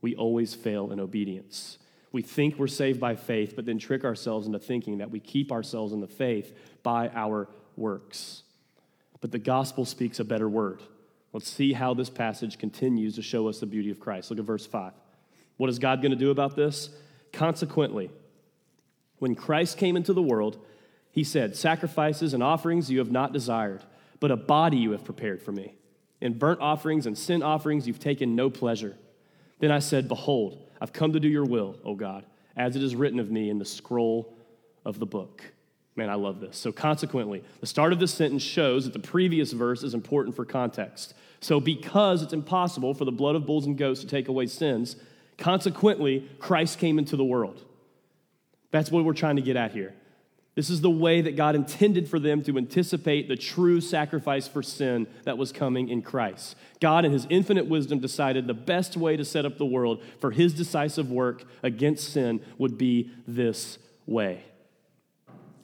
We 0.00 0.14
always 0.14 0.54
fail 0.54 0.90
in 0.90 1.00
obedience. 1.00 1.78
We 2.12 2.22
think 2.22 2.58
we're 2.58 2.66
saved 2.66 3.00
by 3.00 3.16
faith, 3.16 3.54
but 3.56 3.66
then 3.66 3.78
trick 3.78 4.04
ourselves 4.04 4.46
into 4.46 4.58
thinking 4.58 4.98
that 4.98 5.10
we 5.10 5.20
keep 5.20 5.52
ourselves 5.52 5.92
in 5.92 6.00
the 6.00 6.06
faith 6.06 6.56
by 6.82 7.08
our 7.10 7.48
works. 7.76 8.42
But 9.20 9.32
the 9.32 9.38
gospel 9.38 9.84
speaks 9.84 10.20
a 10.20 10.24
better 10.24 10.48
word. 10.48 10.82
Let's 11.32 11.50
see 11.50 11.72
how 11.72 11.94
this 11.94 12.08
passage 12.08 12.58
continues 12.58 13.16
to 13.16 13.22
show 13.22 13.48
us 13.48 13.60
the 13.60 13.66
beauty 13.66 13.90
of 13.90 14.00
Christ. 14.00 14.30
Look 14.30 14.38
at 14.38 14.44
verse 14.44 14.66
5. 14.66 14.92
What 15.56 15.70
is 15.70 15.78
God 15.78 16.00
going 16.00 16.12
to 16.12 16.16
do 16.16 16.30
about 16.30 16.56
this? 16.56 16.90
Consequently, 17.32 18.10
when 19.18 19.34
Christ 19.34 19.78
came 19.78 19.96
into 19.96 20.12
the 20.12 20.22
world, 20.22 20.58
he 21.10 21.24
said, 21.24 21.56
Sacrifices 21.56 22.34
and 22.34 22.42
offerings 22.42 22.90
you 22.90 22.98
have 22.98 23.10
not 23.10 23.32
desired, 23.32 23.82
but 24.20 24.30
a 24.30 24.36
body 24.36 24.76
you 24.76 24.92
have 24.92 25.04
prepared 25.04 25.42
for 25.42 25.52
me. 25.52 25.74
In 26.20 26.38
burnt 26.38 26.60
offerings 26.60 27.06
and 27.06 27.16
sin 27.16 27.42
offerings 27.42 27.86
you've 27.86 28.00
taken 28.00 28.36
no 28.36 28.50
pleasure. 28.50 28.96
Then 29.58 29.70
I 29.70 29.78
said, 29.78 30.08
Behold, 30.08 30.65
I've 30.80 30.92
come 30.92 31.12
to 31.12 31.20
do 31.20 31.28
your 31.28 31.44
will, 31.44 31.76
O 31.84 31.94
God, 31.94 32.24
as 32.56 32.76
it 32.76 32.82
is 32.82 32.94
written 32.94 33.18
of 33.18 33.30
me 33.30 33.50
in 33.50 33.58
the 33.58 33.64
scroll 33.64 34.34
of 34.84 34.98
the 34.98 35.06
book. 35.06 35.42
Man, 35.96 36.10
I 36.10 36.14
love 36.14 36.40
this. 36.40 36.58
So, 36.58 36.72
consequently, 36.72 37.42
the 37.60 37.66
start 37.66 37.92
of 37.92 37.98
this 37.98 38.12
sentence 38.12 38.42
shows 38.42 38.84
that 38.84 38.92
the 38.92 38.98
previous 38.98 39.52
verse 39.52 39.82
is 39.82 39.94
important 39.94 40.36
for 40.36 40.44
context. 40.44 41.14
So, 41.40 41.58
because 41.58 42.22
it's 42.22 42.34
impossible 42.34 42.92
for 42.92 43.06
the 43.06 43.12
blood 43.12 43.34
of 43.34 43.46
bulls 43.46 43.66
and 43.66 43.78
goats 43.78 44.00
to 44.00 44.06
take 44.06 44.28
away 44.28 44.46
sins, 44.46 44.96
consequently, 45.38 46.28
Christ 46.38 46.78
came 46.78 46.98
into 46.98 47.16
the 47.16 47.24
world. 47.24 47.64
That's 48.70 48.90
what 48.90 49.04
we're 49.04 49.14
trying 49.14 49.36
to 49.36 49.42
get 49.42 49.56
at 49.56 49.72
here. 49.72 49.94
This 50.56 50.70
is 50.70 50.80
the 50.80 50.90
way 50.90 51.20
that 51.20 51.36
God 51.36 51.54
intended 51.54 52.08
for 52.08 52.18
them 52.18 52.42
to 52.44 52.56
anticipate 52.56 53.28
the 53.28 53.36
true 53.36 53.78
sacrifice 53.78 54.48
for 54.48 54.62
sin 54.62 55.06
that 55.24 55.36
was 55.36 55.52
coming 55.52 55.90
in 55.90 56.00
Christ. 56.00 56.56
God, 56.80 57.04
in 57.04 57.12
His 57.12 57.26
infinite 57.28 57.66
wisdom, 57.66 57.98
decided 57.98 58.46
the 58.46 58.54
best 58.54 58.96
way 58.96 59.18
to 59.18 59.24
set 59.24 59.44
up 59.44 59.58
the 59.58 59.66
world 59.66 60.02
for 60.18 60.30
His 60.30 60.54
decisive 60.54 61.10
work 61.10 61.44
against 61.62 62.10
sin 62.10 62.40
would 62.56 62.78
be 62.78 63.10
this 63.28 63.78
way. 64.06 64.44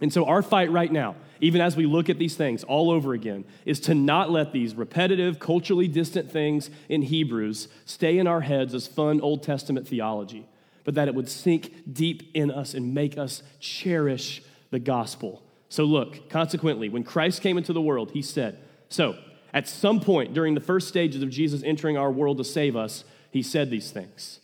And 0.02 0.12
so, 0.12 0.26
our 0.26 0.42
fight 0.42 0.70
right 0.70 0.92
now, 0.92 1.16
even 1.40 1.62
as 1.62 1.74
we 1.74 1.86
look 1.86 2.10
at 2.10 2.18
these 2.18 2.36
things 2.36 2.62
all 2.62 2.90
over 2.90 3.14
again, 3.14 3.46
is 3.64 3.80
to 3.80 3.94
not 3.94 4.30
let 4.30 4.52
these 4.52 4.74
repetitive, 4.74 5.38
culturally 5.38 5.88
distant 5.88 6.30
things 6.30 6.68
in 6.90 7.00
Hebrews 7.00 7.68
stay 7.86 8.18
in 8.18 8.26
our 8.26 8.42
heads 8.42 8.74
as 8.74 8.88
fun 8.88 9.22
Old 9.22 9.42
Testament 9.42 9.88
theology, 9.88 10.46
but 10.84 10.96
that 10.96 11.08
it 11.08 11.14
would 11.14 11.30
sink 11.30 11.72
deep 11.90 12.30
in 12.34 12.50
us 12.50 12.74
and 12.74 12.92
make 12.92 13.16
us 13.16 13.42
cherish 13.58 14.42
the 14.72 14.80
gospel. 14.80 15.44
So, 15.68 15.84
look, 15.84 16.28
consequently, 16.28 16.88
when 16.88 17.04
Christ 17.04 17.40
came 17.40 17.56
into 17.56 17.72
the 17.72 17.80
world, 17.80 18.10
he 18.10 18.22
said, 18.22 18.58
So, 18.88 19.16
at 19.54 19.68
some 19.68 20.00
point 20.00 20.34
during 20.34 20.54
the 20.54 20.60
first 20.60 20.88
stages 20.88 21.22
of 21.22 21.30
Jesus 21.30 21.62
entering 21.62 21.96
our 21.96 22.10
world 22.10 22.38
to 22.38 22.44
save 22.44 22.74
us, 22.74 23.04
he 23.30 23.42
said 23.42 23.70
these 23.70 23.90
things. 23.90 24.40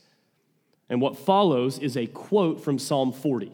And 0.88 1.00
what 1.00 1.18
follows 1.18 1.78
is 1.78 1.96
a 1.96 2.06
quote 2.06 2.62
from 2.62 2.78
Psalm 2.78 3.12
40. 3.12 3.52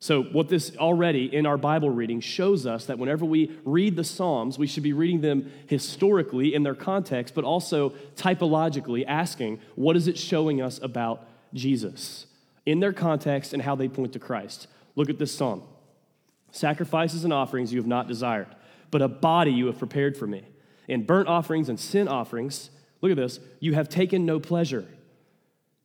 So, 0.00 0.22
what 0.22 0.48
this 0.48 0.76
already 0.76 1.34
in 1.34 1.44
our 1.44 1.56
Bible 1.56 1.90
reading 1.90 2.20
shows 2.20 2.66
us 2.66 2.86
that 2.86 2.98
whenever 2.98 3.24
we 3.24 3.58
read 3.64 3.96
the 3.96 4.04
Psalms, 4.04 4.58
we 4.58 4.66
should 4.66 4.82
be 4.82 4.92
reading 4.92 5.20
them 5.20 5.50
historically 5.66 6.54
in 6.54 6.62
their 6.62 6.74
context, 6.74 7.34
but 7.34 7.44
also 7.44 7.90
typologically 8.16 9.04
asking, 9.06 9.60
what 9.74 9.96
is 9.96 10.08
it 10.08 10.16
showing 10.16 10.62
us 10.62 10.80
about 10.82 11.26
Jesus 11.52 12.26
in 12.64 12.80
their 12.80 12.92
context 12.92 13.52
and 13.52 13.62
how 13.62 13.74
they 13.74 13.88
point 13.88 14.12
to 14.12 14.18
Christ? 14.18 14.68
Look 14.94 15.10
at 15.10 15.18
this 15.18 15.34
psalm. 15.34 15.62
Sacrifices 16.50 17.24
and 17.24 17.32
offerings 17.32 17.72
you 17.72 17.78
have 17.78 17.86
not 17.86 18.08
desired, 18.08 18.48
but 18.90 19.02
a 19.02 19.08
body 19.08 19.52
you 19.52 19.66
have 19.66 19.78
prepared 19.78 20.16
for 20.16 20.26
me. 20.26 20.42
In 20.86 21.04
burnt 21.04 21.28
offerings 21.28 21.68
and 21.68 21.78
sin 21.78 22.08
offerings, 22.08 22.70
look 23.00 23.10
at 23.10 23.16
this, 23.16 23.38
you 23.60 23.74
have 23.74 23.88
taken 23.88 24.24
no 24.24 24.40
pleasure. 24.40 24.86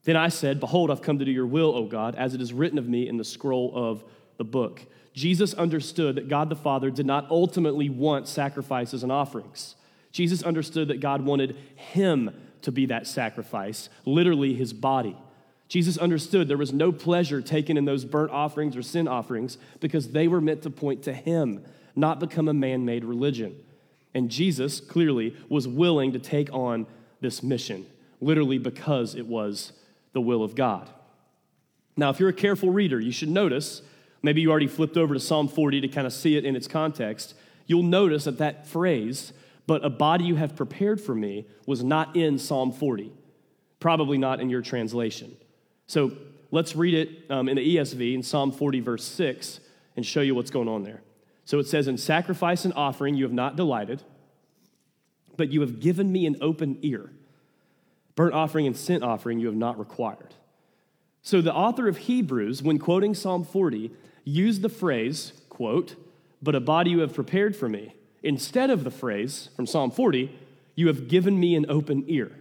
Then 0.04 0.16
I 0.16 0.30
said, 0.30 0.60
Behold, 0.60 0.92
I've 0.92 1.02
come 1.02 1.20
to 1.20 1.26
do 1.26 1.32
your 1.32 1.46
will, 1.46 1.76
O 1.76 1.86
God, 1.86 2.16
as 2.16 2.34
it 2.34 2.42
is 2.42 2.54
written 2.54 2.78
of 2.78 2.88
me 2.88 3.08
in 3.08 3.18
the 3.18 3.24
scroll 3.24 3.72
of 3.76 4.04
the 4.38 4.44
book. 4.44 4.86
Jesus 5.14 5.54
understood 5.54 6.16
that 6.16 6.28
God 6.28 6.50
the 6.50 6.56
Father 6.56 6.90
did 6.90 7.06
not 7.06 7.30
ultimately 7.30 7.90
want 7.90 8.28
sacrifices 8.28 9.04
and 9.04 9.12
offerings. 9.12 9.76
Jesus 10.12 10.44
understood 10.44 10.88
that 10.90 11.00
God 11.00 11.22
wanted 11.22 11.56
him 11.76 12.32
to 12.62 12.72
be 12.72 12.88
that 12.88 13.08
sacrifice, 13.08 13.90
literally 14.06 14.54
his 14.54 14.74
body. 14.74 15.16
Jesus 15.74 15.98
understood 15.98 16.48
there 16.48 16.56
was 16.56 16.72
no 16.72 16.92
pleasure 16.92 17.42
taken 17.42 17.78
in 17.78 17.86
those 17.86 18.06
burnt 18.06 18.30
offerings 18.30 18.78
or 18.78 18.84
sin 18.84 19.08
offerings 19.08 19.58
because 19.80 20.12
they 20.12 20.28
were 20.28 20.40
meant 20.40 20.62
to 20.62 20.70
point 20.70 21.02
to 21.02 21.14
Him, 21.14 21.66
not 21.96 22.20
become 22.20 22.48
a 22.48 22.54
man 22.54 22.86
made 22.86 23.04
religion. 23.04 23.56
And 24.14 24.30
Jesus 24.30 24.80
clearly 24.80 25.36
was 25.50 25.68
willing 25.68 26.14
to 26.14 26.20
take 26.20 26.54
on 26.54 26.86
this 27.22 27.42
mission, 27.42 27.88
literally 28.22 28.60
because 28.60 29.16
it 29.16 29.26
was 29.26 29.74
the 30.12 30.22
will 30.22 30.44
of 30.44 30.54
God. 30.54 30.92
Now, 31.98 32.12
if 32.12 32.20
you're 32.20 32.30
a 32.30 32.34
careful 32.34 32.70
reader, 32.70 33.00
you 33.00 33.12
should 33.12 33.30
notice, 33.30 33.82
maybe 34.22 34.42
you 34.42 34.52
already 34.52 34.68
flipped 34.68 34.96
over 34.96 35.16
to 35.16 35.20
Psalm 35.20 35.48
40 35.48 35.82
to 35.82 35.88
kind 35.88 36.06
of 36.06 36.14
see 36.14 36.38
it 36.38 36.46
in 36.46 36.56
its 36.56 36.68
context. 36.68 37.34
You'll 37.66 37.82
notice 37.82 38.26
that 38.26 38.38
that 38.38 38.68
phrase, 38.68 39.34
but 39.66 39.84
a 39.84 39.90
body 39.90 40.26
you 40.26 40.36
have 40.36 40.56
prepared 40.56 41.02
for 41.02 41.16
me, 41.16 41.48
was 41.66 41.84
not 41.84 42.16
in 42.16 42.38
Psalm 42.38 42.72
40, 42.72 43.12
probably 43.80 44.20
not 44.20 44.40
in 44.40 44.52
your 44.52 44.62
translation. 44.62 45.36
So 45.88 46.12
let's 46.52 46.76
read 46.76 46.94
it 46.94 47.32
um, 47.32 47.50
in 47.50 47.56
the 47.58 47.78
ESV 47.78 48.14
in 48.14 48.24
Psalm 48.24 48.52
40, 48.52 48.80
verse 48.80 49.04
6, 49.04 49.60
and 49.96 50.06
show 50.06 50.22
you 50.22 50.36
what's 50.36 50.52
going 50.52 50.68
on 50.68 50.84
there. 50.84 51.02
So 51.46 51.60
it 51.60 51.68
says, 51.68 51.88
In 51.88 51.98
sacrifice 51.98 52.66
and 52.66 52.74
offering 52.76 53.16
you 53.16 53.24
have 53.24 53.34
not 53.34 53.56
delighted, 53.56 54.02
but 55.36 55.52
you 55.52 55.62
have 55.62 55.80
given 55.80 56.12
me 56.12 56.26
an 56.26 56.38
open 56.42 56.78
ear. 56.82 57.12
Burnt 58.16 58.34
offering 58.34 58.68
and 58.68 58.78
sin 58.78 59.04
offering 59.04 59.40
you 59.40 59.48
have 59.48 59.56
not 59.56 59.80
required. 59.80 60.36
So 61.22 61.42
the 61.42 61.54
author 61.54 61.88
of 61.88 61.98
Hebrews, 61.98 62.62
when 62.62 62.80
quoting 62.80 63.16
Psalm 63.16 63.44
40, 63.44 63.92
used 64.24 64.62
the 64.62 64.70
phrase, 64.70 65.34
quote, 65.50 65.96
but 66.42 66.56
a 66.56 66.60
body 66.60 66.92
you 66.92 67.00
have 67.00 67.14
prepared 67.14 67.56
for 67.56 67.70
me, 67.70 67.96
instead 68.22 68.70
of 68.70 68.84
the 68.84 68.92
phrase 68.92 69.50
from 69.56 69.66
Psalm 69.66 69.90
40, 69.90 70.38
you 70.76 70.88
have 70.88 71.08
given 71.08 71.40
me 71.40 71.56
an 71.56 71.66
open 71.70 72.04
ear. 72.08 72.32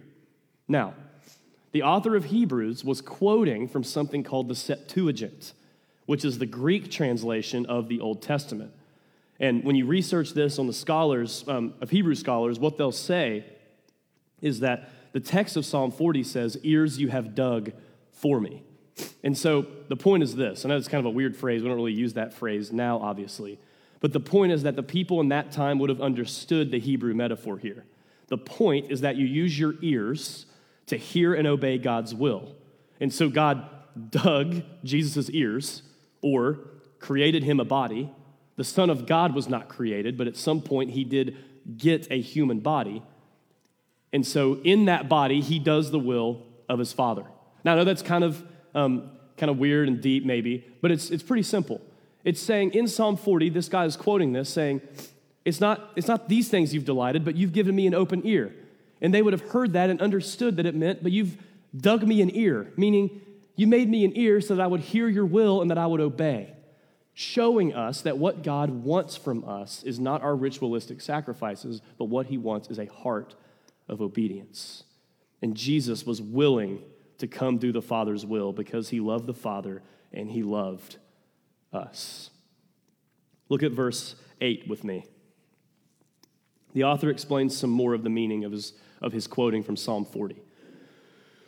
Now, 0.67 0.93
the 1.73 1.81
author 1.83 2.15
of 2.15 2.25
Hebrews 2.25 2.85
was 2.85 3.01
quoting 3.01 3.67
from 3.67 3.83
something 3.83 4.23
called 4.23 4.47
the 4.47 4.55
Septuagint, 4.55 5.53
which 6.05 6.23
is 6.23 6.37
the 6.37 6.45
Greek 6.45 6.89
translation 6.89 7.65
of 7.65 7.89
the 7.89 7.99
Old 7.99 8.21
Testament. 8.21 8.71
And 9.39 9.63
when 9.63 9.75
you 9.75 9.87
research 9.87 10.33
this 10.33 10.59
on 10.59 10.67
the 10.67 10.73
scholars 10.73 11.43
um, 11.47 11.73
of 11.81 11.89
Hebrew 11.89 12.13
scholars, 12.15 12.59
what 12.59 12.77
they'll 12.77 12.91
say 12.91 13.43
is 14.39 14.59
that 14.59 14.89
the 15.13 15.19
text 15.19 15.57
of 15.57 15.65
Psalm 15.65 15.91
40 15.91 16.23
says, 16.23 16.57
Ears 16.63 16.99
you 16.99 17.07
have 17.09 17.33
dug 17.33 17.71
for 18.11 18.39
me. 18.39 18.61
And 19.23 19.35
so 19.35 19.65
the 19.87 19.95
point 19.95 20.21
is 20.21 20.35
this 20.35 20.65
I 20.65 20.69
know 20.69 20.77
it's 20.77 20.87
kind 20.87 20.99
of 20.99 21.07
a 21.07 21.15
weird 21.15 21.35
phrase. 21.35 21.63
We 21.63 21.67
don't 21.67 21.77
really 21.77 21.93
use 21.93 22.13
that 22.13 22.33
phrase 22.33 22.71
now, 22.71 22.99
obviously. 22.99 23.59
But 23.99 24.13
the 24.13 24.19
point 24.19 24.51
is 24.51 24.63
that 24.63 24.75
the 24.75 24.83
people 24.83 25.21
in 25.21 25.29
that 25.29 25.51
time 25.51 25.79
would 25.79 25.89
have 25.89 26.01
understood 26.01 26.69
the 26.69 26.79
Hebrew 26.79 27.15
metaphor 27.15 27.57
here. 27.57 27.85
The 28.27 28.37
point 28.37 28.91
is 28.91 29.01
that 29.01 29.15
you 29.15 29.25
use 29.25 29.57
your 29.57 29.75
ears 29.81 30.45
to 30.87 30.97
hear 30.97 31.33
and 31.33 31.47
obey 31.47 31.77
God's 31.77 32.13
will. 32.13 32.55
And 32.99 33.13
so 33.13 33.29
God 33.29 33.67
dug 34.09 34.63
Jesus' 34.83 35.29
ears 35.29 35.83
or 36.21 36.59
created 36.99 37.43
him 37.43 37.59
a 37.59 37.65
body. 37.65 38.11
The 38.55 38.63
Son 38.63 38.89
of 38.89 39.05
God 39.05 39.33
was 39.33 39.49
not 39.49 39.67
created, 39.67 40.17
but 40.17 40.27
at 40.27 40.37
some 40.37 40.61
point 40.61 40.91
he 40.91 41.03
did 41.03 41.37
get 41.77 42.07
a 42.11 42.19
human 42.19 42.59
body. 42.59 43.03
And 44.11 44.25
so 44.25 44.59
in 44.63 44.85
that 44.85 45.09
body, 45.09 45.41
he 45.41 45.59
does 45.59 45.91
the 45.91 45.99
will 45.99 46.43
of 46.69 46.79
his 46.79 46.93
Father. 46.93 47.25
Now, 47.63 47.73
I 47.73 47.75
know 47.77 47.83
that's 47.83 48.01
kind 48.01 48.23
of, 48.23 48.43
um, 48.75 49.09
kind 49.37 49.49
of 49.49 49.57
weird 49.57 49.87
and 49.87 50.01
deep, 50.01 50.25
maybe, 50.25 50.65
but 50.81 50.91
it's, 50.91 51.09
it's 51.09 51.23
pretty 51.23 51.43
simple. 51.43 51.81
It's 52.23 52.41
saying 52.41 52.73
in 52.73 52.87
Psalm 52.87 53.17
40, 53.17 53.49
this 53.49 53.67
guy 53.67 53.85
is 53.85 53.95
quoting 53.95 54.33
this, 54.33 54.49
saying, 54.49 54.81
it's 55.45 55.59
not, 55.59 55.91
it's 55.95 56.07
not 56.07 56.29
these 56.29 56.47
things 56.47 56.73
you've 56.73 56.85
delighted, 56.85 57.25
but 57.25 57.35
you've 57.35 57.53
given 57.53 57.75
me 57.75 57.87
an 57.87 57.93
open 57.93 58.21
ear. 58.25 58.53
And 59.03 59.13
they 59.13 59.21
would 59.21 59.33
have 59.33 59.51
heard 59.51 59.73
that 59.73 59.91
and 59.91 60.01
understood 60.01 60.57
that 60.57 60.65
it 60.65 60.73
meant, 60.73 61.03
but 61.03 61.11
you've 61.11 61.37
dug 61.75 62.07
me 62.07 62.21
an 62.21 62.35
ear, 62.35 62.71
meaning 62.77 63.21
you 63.55 63.67
made 63.67 63.89
me 63.89 64.05
an 64.05 64.17
ear 64.17 64.41
so 64.41 64.55
that 64.55 64.63
I 64.63 64.67
would 64.67 64.79
hear 64.79 65.07
your 65.07 65.25
will 65.25 65.61
and 65.61 65.69
that 65.69 65.77
I 65.77 65.85
would 65.85 65.99
obey. 66.01 66.53
Showing 67.13 67.75
us 67.75 68.01
that 68.01 68.17
what 68.17 68.41
God 68.41 68.69
wants 68.71 69.15
from 69.15 69.43
us 69.45 69.83
is 69.83 69.99
not 69.99 70.23
our 70.23 70.35
ritualistic 70.35 71.01
sacrifices, 71.01 71.81
but 71.99 72.05
what 72.05 72.27
he 72.27 72.37
wants 72.37 72.69
is 72.69 72.79
a 72.79 72.85
heart 72.85 73.35
of 73.87 74.01
obedience. 74.01 74.83
And 75.41 75.55
Jesus 75.55 76.05
was 76.05 76.21
willing 76.21 76.81
to 77.17 77.27
come 77.27 77.57
do 77.57 77.71
the 77.71 77.81
Father's 77.81 78.25
will 78.25 78.53
because 78.53 78.89
he 78.89 78.99
loved 78.99 79.27
the 79.27 79.33
Father 79.33 79.83
and 80.11 80.31
he 80.31 80.41
loved 80.41 80.97
us. 81.71 82.29
Look 83.49 83.61
at 83.61 83.73
verse 83.73 84.15
8 84.41 84.67
with 84.67 84.83
me. 84.83 85.05
The 86.73 86.85
author 86.85 87.09
explains 87.09 87.55
some 87.55 87.69
more 87.69 87.93
of 87.93 88.03
the 88.03 88.09
meaning 88.09 88.45
of 88.45 88.51
his, 88.51 88.73
of 89.03 89.13
his 89.13 89.27
quoting 89.27 89.61
from 89.61 89.75
Psalm 89.75 90.05
40. 90.05 90.41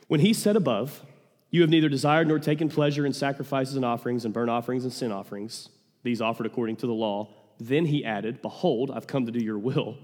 When 0.08 0.20
he 0.20 0.34
said 0.34 0.56
above, 0.56 1.04
You 1.50 1.62
have 1.62 1.70
neither 1.70 1.90
desired 1.90 2.28
nor 2.28 2.38
taken 2.38 2.70
pleasure 2.70 3.06
in 3.06 3.14
sacrifices 3.14 3.76
and 3.76 3.86
offerings 3.86 4.26
and 4.26 4.34
burnt 4.34 4.50
offerings 4.50 4.84
and 4.84 4.94
sin 4.94 5.12
offerings, 5.12 5.70
these 6.04 6.22
offered 6.22 6.46
according 6.46 6.76
to 6.78 6.88
the 6.88 6.94
law, 6.94 7.30
then 7.60 7.86
he 7.86 8.04
added, 8.04 8.42
Behold, 8.42 8.92
I've 8.92 9.08
come 9.08 9.26
to 9.26 9.32
do 9.32 9.44
your 9.44 9.58
will. 9.58 9.98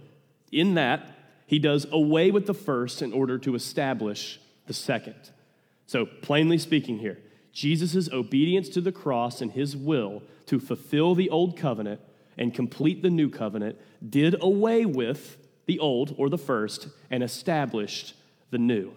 In 0.52 0.76
that, 0.76 1.16
he 1.46 1.60
does 1.60 1.86
away 1.92 2.32
with 2.32 2.48
the 2.48 2.54
first 2.54 3.02
in 3.02 3.12
order 3.12 3.38
to 3.40 3.56
establish 3.56 4.40
the 4.68 4.74
second. 4.74 5.32
So, 5.86 6.06
plainly 6.06 6.58
speaking, 6.58 7.00
here, 7.00 7.20
Jesus' 7.52 8.10
obedience 8.10 8.70
to 8.70 8.82
the 8.82 8.94
cross 8.94 9.42
and 9.42 9.52
his 9.52 9.76
will 9.76 10.24
to 10.46 10.60
fulfill 10.60 11.14
the 11.14 11.30
old 11.30 11.58
covenant 11.58 12.00
and 12.38 12.54
complete 12.54 13.02
the 13.02 13.10
new 13.10 13.30
covenant 13.30 13.78
did 14.08 14.42
away 14.42 14.86
with 14.86 15.38
the 15.72 15.80
old 15.80 16.14
or 16.18 16.28
the 16.28 16.38
first 16.38 16.90
and 17.10 17.24
established 17.24 18.14
the 18.50 18.58
new. 18.58 18.92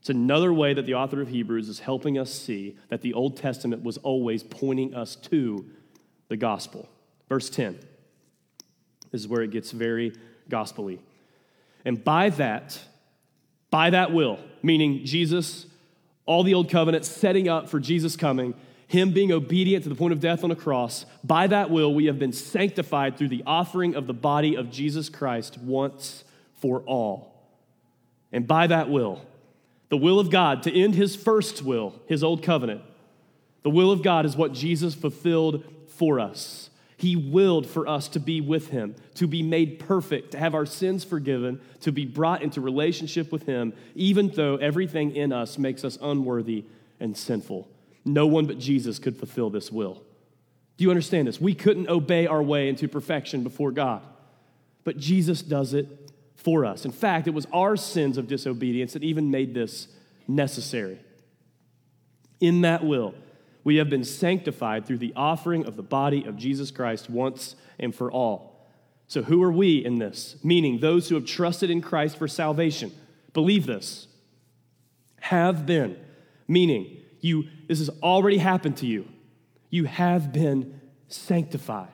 It's 0.00 0.10
another 0.10 0.52
way 0.52 0.74
that 0.74 0.84
the 0.84 0.94
author 0.94 1.20
of 1.20 1.28
Hebrews 1.28 1.68
is 1.68 1.78
helping 1.78 2.18
us 2.18 2.32
see 2.32 2.76
that 2.88 3.00
the 3.00 3.14
Old 3.14 3.36
Testament 3.36 3.84
was 3.84 3.96
always 3.98 4.42
pointing 4.42 4.92
us 4.92 5.14
to 5.14 5.64
the 6.26 6.36
gospel. 6.36 6.88
Verse 7.28 7.48
10. 7.48 7.78
This 9.12 9.20
is 9.20 9.28
where 9.28 9.42
it 9.42 9.52
gets 9.52 9.70
very 9.70 10.12
gospelly. 10.48 10.98
And 11.84 12.02
by 12.02 12.30
that, 12.30 12.80
by 13.70 13.90
that 13.90 14.12
will, 14.12 14.40
meaning 14.64 15.04
Jesus, 15.04 15.66
all 16.26 16.42
the 16.42 16.54
old 16.54 16.70
covenant 16.70 17.04
setting 17.04 17.48
up 17.48 17.68
for 17.68 17.78
Jesus 17.78 18.16
coming, 18.16 18.54
him 18.90 19.12
being 19.12 19.30
obedient 19.30 19.84
to 19.84 19.88
the 19.88 19.94
point 19.94 20.12
of 20.12 20.18
death 20.18 20.42
on 20.42 20.50
a 20.50 20.56
cross, 20.56 21.06
by 21.22 21.46
that 21.46 21.70
will, 21.70 21.94
we 21.94 22.06
have 22.06 22.18
been 22.18 22.32
sanctified 22.32 23.16
through 23.16 23.28
the 23.28 23.44
offering 23.46 23.94
of 23.94 24.08
the 24.08 24.12
body 24.12 24.56
of 24.56 24.68
Jesus 24.68 25.08
Christ 25.08 25.58
once 25.58 26.24
for 26.54 26.80
all. 26.80 27.32
And 28.32 28.48
by 28.48 28.66
that 28.66 28.90
will, 28.90 29.24
the 29.90 29.96
will 29.96 30.18
of 30.18 30.28
God 30.28 30.64
to 30.64 30.76
end 30.76 30.96
his 30.96 31.14
first 31.14 31.62
will, 31.62 31.94
his 32.08 32.24
old 32.24 32.42
covenant, 32.42 32.82
the 33.62 33.70
will 33.70 33.92
of 33.92 34.02
God 34.02 34.26
is 34.26 34.36
what 34.36 34.54
Jesus 34.54 34.92
fulfilled 34.92 35.62
for 35.86 36.18
us. 36.18 36.68
He 36.96 37.14
willed 37.14 37.68
for 37.68 37.86
us 37.86 38.08
to 38.08 38.18
be 38.18 38.40
with 38.40 38.70
him, 38.70 38.96
to 39.14 39.28
be 39.28 39.44
made 39.44 39.78
perfect, 39.78 40.32
to 40.32 40.38
have 40.38 40.52
our 40.52 40.66
sins 40.66 41.04
forgiven, 41.04 41.60
to 41.82 41.92
be 41.92 42.06
brought 42.06 42.42
into 42.42 42.60
relationship 42.60 43.30
with 43.30 43.46
him, 43.46 43.72
even 43.94 44.30
though 44.30 44.56
everything 44.56 45.14
in 45.14 45.32
us 45.32 45.58
makes 45.58 45.84
us 45.84 45.96
unworthy 46.02 46.64
and 46.98 47.16
sinful. 47.16 47.68
No 48.04 48.26
one 48.26 48.46
but 48.46 48.58
Jesus 48.58 48.98
could 48.98 49.16
fulfill 49.16 49.50
this 49.50 49.70
will. 49.70 50.02
Do 50.76 50.84
you 50.84 50.90
understand 50.90 51.28
this? 51.28 51.40
We 51.40 51.54
couldn't 51.54 51.88
obey 51.88 52.26
our 52.26 52.42
way 52.42 52.68
into 52.68 52.88
perfection 52.88 53.42
before 53.42 53.70
God, 53.70 54.02
but 54.84 54.96
Jesus 54.96 55.42
does 55.42 55.74
it 55.74 56.12
for 56.36 56.64
us. 56.64 56.84
In 56.84 56.92
fact, 56.92 57.26
it 57.26 57.34
was 57.34 57.46
our 57.52 57.76
sins 57.76 58.16
of 58.16 58.26
disobedience 58.26 58.94
that 58.94 59.04
even 59.04 59.30
made 59.30 59.52
this 59.52 59.88
necessary. 60.26 60.98
In 62.40 62.62
that 62.62 62.82
will, 62.82 63.14
we 63.62 63.76
have 63.76 63.90
been 63.90 64.04
sanctified 64.04 64.86
through 64.86 64.98
the 64.98 65.12
offering 65.14 65.66
of 65.66 65.76
the 65.76 65.82
body 65.82 66.24
of 66.24 66.36
Jesus 66.36 66.70
Christ 66.70 67.10
once 67.10 67.56
and 67.78 67.94
for 67.94 68.10
all. 68.10 68.66
So, 69.06 69.22
who 69.22 69.42
are 69.42 69.52
we 69.52 69.84
in 69.84 69.98
this? 69.98 70.36
Meaning, 70.42 70.78
those 70.78 71.08
who 71.08 71.16
have 71.16 71.26
trusted 71.26 71.68
in 71.68 71.82
Christ 71.82 72.16
for 72.16 72.28
salvation. 72.28 72.92
Believe 73.32 73.66
this. 73.66 74.06
Have 75.20 75.66
been. 75.66 75.96
Meaning, 76.48 76.99
you, 77.20 77.46
this 77.68 77.78
has 77.78 77.90
already 78.02 78.38
happened 78.38 78.76
to 78.78 78.86
you. 78.86 79.08
You 79.68 79.84
have 79.84 80.32
been 80.32 80.80
sanctified. 81.08 81.92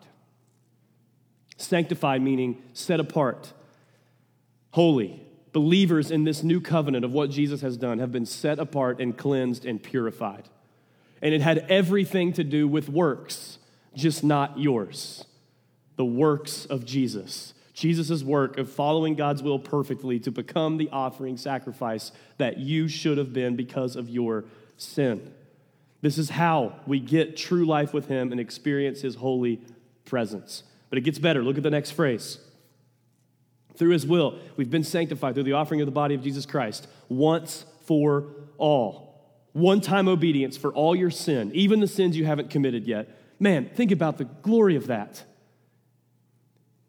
Sanctified 1.57 2.23
meaning 2.23 2.63
set 2.73 3.01
apart, 3.01 3.53
holy. 4.71 5.23
Believers 5.53 6.11
in 6.11 6.25
this 6.25 6.43
new 6.43 6.61
covenant 6.61 7.03
of 7.03 7.13
what 7.13 7.31
Jesus 7.31 7.63
has 7.63 7.79
done 7.79 7.99
have 7.99 8.13
been 8.13 8.27
set 8.27 8.59
apart 8.59 9.01
and 9.01 9.17
cleansed 9.17 9.65
and 9.65 9.83
purified. 9.83 10.51
And 11.23 11.33
it 11.33 11.41
had 11.41 11.65
everything 11.71 12.35
to 12.35 12.45
do 12.45 12.69
with 12.69 12.91
works, 12.91 13.59
just 13.95 14.23
not 14.23 14.59
yours. 14.59 15.25
The 15.97 16.05
works 16.05 16.67
of 16.67 16.85
Jesus. 16.85 17.55
Jesus' 17.73 18.23
work 18.23 18.59
of 18.59 18.71
following 18.71 19.15
God's 19.15 19.43
will 19.43 19.59
perfectly 19.59 20.19
to 20.21 20.31
become 20.31 20.77
the 20.77 20.91
offering 20.91 21.39
sacrifice 21.39 22.13
that 22.37 22.59
you 22.59 22.87
should 22.87 23.17
have 23.17 23.33
been 23.33 23.57
because 23.57 23.97
of 23.97 24.11
your 24.11 24.45
sin. 24.77 25.33
This 26.03 26.19
is 26.19 26.31
how 26.31 26.81
we 26.87 27.01
get 27.01 27.37
true 27.37 27.65
life 27.65 27.93
with 27.93 28.09
Him 28.09 28.31
and 28.33 28.41
experience 28.41 29.01
His 29.01 29.17
holy 29.17 29.61
presence. 30.05 30.63
But 30.89 30.99
it 30.99 31.03
gets 31.03 31.19
better. 31.19 31.43
Look 31.43 31.57
at 31.57 31.63
the 31.63 31.71
next 31.71 31.93
phrase. 31.93 32.39
Through 33.77 33.91
His 33.91 34.07
will, 34.07 34.39
we've 34.57 34.71
been 34.71 34.85
sanctified 34.85 35.35
through 35.35 35.45
the 35.45 35.53
offering 35.53 35.81
of 35.81 35.87
the 35.87 35.93
body 35.93 36.15
of 36.15 36.23
Jesus 36.23 36.47
Christ 36.47 36.87
once 37.09 37.65
for 37.85 38.27
all. 38.59 39.07
One 39.53 39.81
time 39.81 40.07
obedience 40.07 40.57
for 40.57 40.73
all 40.73 40.95
your 40.95 41.11
sin, 41.11 41.51
even 41.55 41.81
the 41.81 41.87
sins 41.87 42.17
you 42.17 42.27
haven't 42.27 42.51
committed 42.51 42.87
yet. 42.87 43.09
Man, 43.39 43.69
think 43.75 43.91
about 43.91 44.19
the 44.19 44.25
glory 44.25 44.77
of 44.77 44.87
that. 44.89 45.25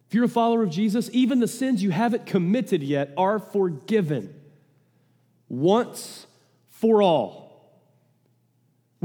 If 0.07 0.13
you're 0.13 0.25
a 0.25 0.29
follower 0.29 0.63
of 0.63 0.69
Jesus, 0.69 1.09
even 1.11 1.39
the 1.39 1.47
sins 1.47 1.83
you 1.83 1.91
haven't 1.91 2.25
committed 2.25 2.81
yet 2.81 3.13
are 3.17 3.39
forgiven 3.39 4.33
once 5.49 6.27
for 6.69 7.01
all. 7.01 7.46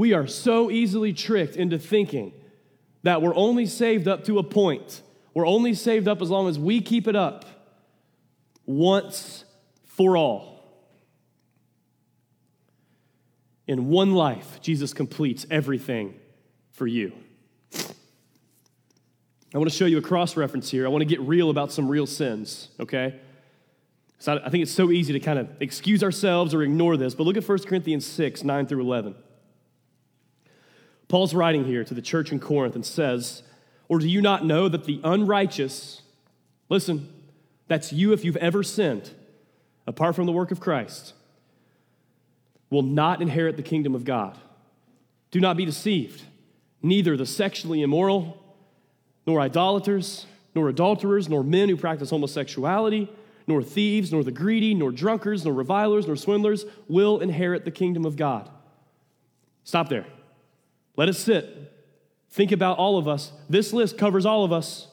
We 0.03 0.11
are 0.11 0.27
so 0.27 0.69
easily 0.69 1.13
tricked 1.13 1.55
into 1.55 1.79
thinking 1.79 2.33
that 3.03 3.21
we're 3.21 3.35
only 3.35 3.65
saved 3.65 4.05
up 4.05 4.25
to 4.25 4.37
a 4.37 4.43
point. 4.43 5.01
We're 5.33 5.47
only 5.47 5.73
saved 5.73 6.09
up 6.09 6.21
as 6.21 6.29
long 6.29 6.49
as 6.49 6.59
we 6.59 6.81
keep 6.81 7.07
it 7.07 7.15
up 7.15 7.45
once 8.65 9.45
for 9.85 10.17
all. 10.17 10.61
In 13.65 13.87
one 13.87 14.11
life, 14.13 14.59
Jesus 14.59 14.91
completes 14.91 15.45
everything 15.49 16.15
for 16.73 16.85
you. 16.85 17.13
I 19.53 19.57
want 19.57 19.71
to 19.71 19.77
show 19.77 19.85
you 19.85 19.99
a 19.99 20.01
cross 20.01 20.35
reference 20.35 20.69
here. 20.69 20.85
I 20.85 20.89
want 20.89 21.03
to 21.03 21.05
get 21.05 21.21
real 21.21 21.49
about 21.49 21.71
some 21.71 21.87
real 21.87 22.07
sins, 22.07 22.67
okay? 22.77 23.21
So 24.19 24.41
I 24.43 24.49
think 24.49 24.63
it's 24.63 24.71
so 24.73 24.91
easy 24.91 25.13
to 25.13 25.21
kind 25.21 25.39
of 25.39 25.47
excuse 25.61 26.03
ourselves 26.03 26.53
or 26.53 26.61
ignore 26.61 26.97
this, 26.97 27.15
but 27.15 27.23
look 27.23 27.37
at 27.37 27.47
1 27.47 27.59
Corinthians 27.59 28.05
6 28.05 28.43
9 28.43 28.67
through 28.67 28.81
11. 28.81 29.15
Paul's 31.13 31.35
writing 31.35 31.65
here 31.65 31.83
to 31.83 31.93
the 31.93 32.01
church 32.01 32.31
in 32.31 32.39
Corinth 32.39 32.73
and 32.73 32.83
says, 32.83 33.43
Or 33.87 33.99
do 33.99 34.09
you 34.09 34.19
not 34.19 34.43
know 34.43 34.67
that 34.67 34.85
the 34.85 34.99
unrighteous, 35.03 36.01
listen, 36.69 37.07
that's 37.67 37.93
you 37.93 38.13
if 38.13 38.25
you've 38.25 38.37
ever 38.37 38.63
sinned, 38.63 39.11
apart 39.85 40.15
from 40.15 40.25
the 40.25 40.31
work 40.31 40.49
of 40.49 40.59
Christ, 40.59 41.13
will 42.71 42.81
not 42.81 43.21
inherit 43.21 43.57
the 43.57 43.61
kingdom 43.61 43.93
of 43.93 44.05
God? 44.05 44.39
Do 45.29 45.39
not 45.39 45.55
be 45.55 45.65
deceived. 45.65 46.23
Neither 46.81 47.15
the 47.15 47.27
sexually 47.27 47.83
immoral, 47.83 48.43
nor 49.27 49.39
idolaters, 49.39 50.25
nor 50.55 50.67
adulterers, 50.67 51.29
nor 51.29 51.43
men 51.43 51.69
who 51.69 51.77
practice 51.77 52.09
homosexuality, 52.09 53.07
nor 53.45 53.61
thieves, 53.61 54.11
nor 54.11 54.23
the 54.23 54.31
greedy, 54.31 54.73
nor 54.73 54.91
drunkards, 54.91 55.45
nor 55.45 55.53
revilers, 55.53 56.07
nor 56.07 56.15
swindlers 56.15 56.65
will 56.87 57.19
inherit 57.19 57.65
the 57.65 57.71
kingdom 57.71 58.03
of 58.03 58.15
God. 58.15 58.49
Stop 59.63 59.89
there. 59.89 60.07
Let 60.95 61.09
it 61.09 61.15
sit. 61.15 61.71
Think 62.29 62.51
about 62.51 62.77
all 62.77 62.97
of 62.97 63.07
us. 63.07 63.31
This 63.49 63.73
list 63.73 63.97
covers 63.97 64.25
all 64.25 64.43
of 64.43 64.51
us. 64.51 64.87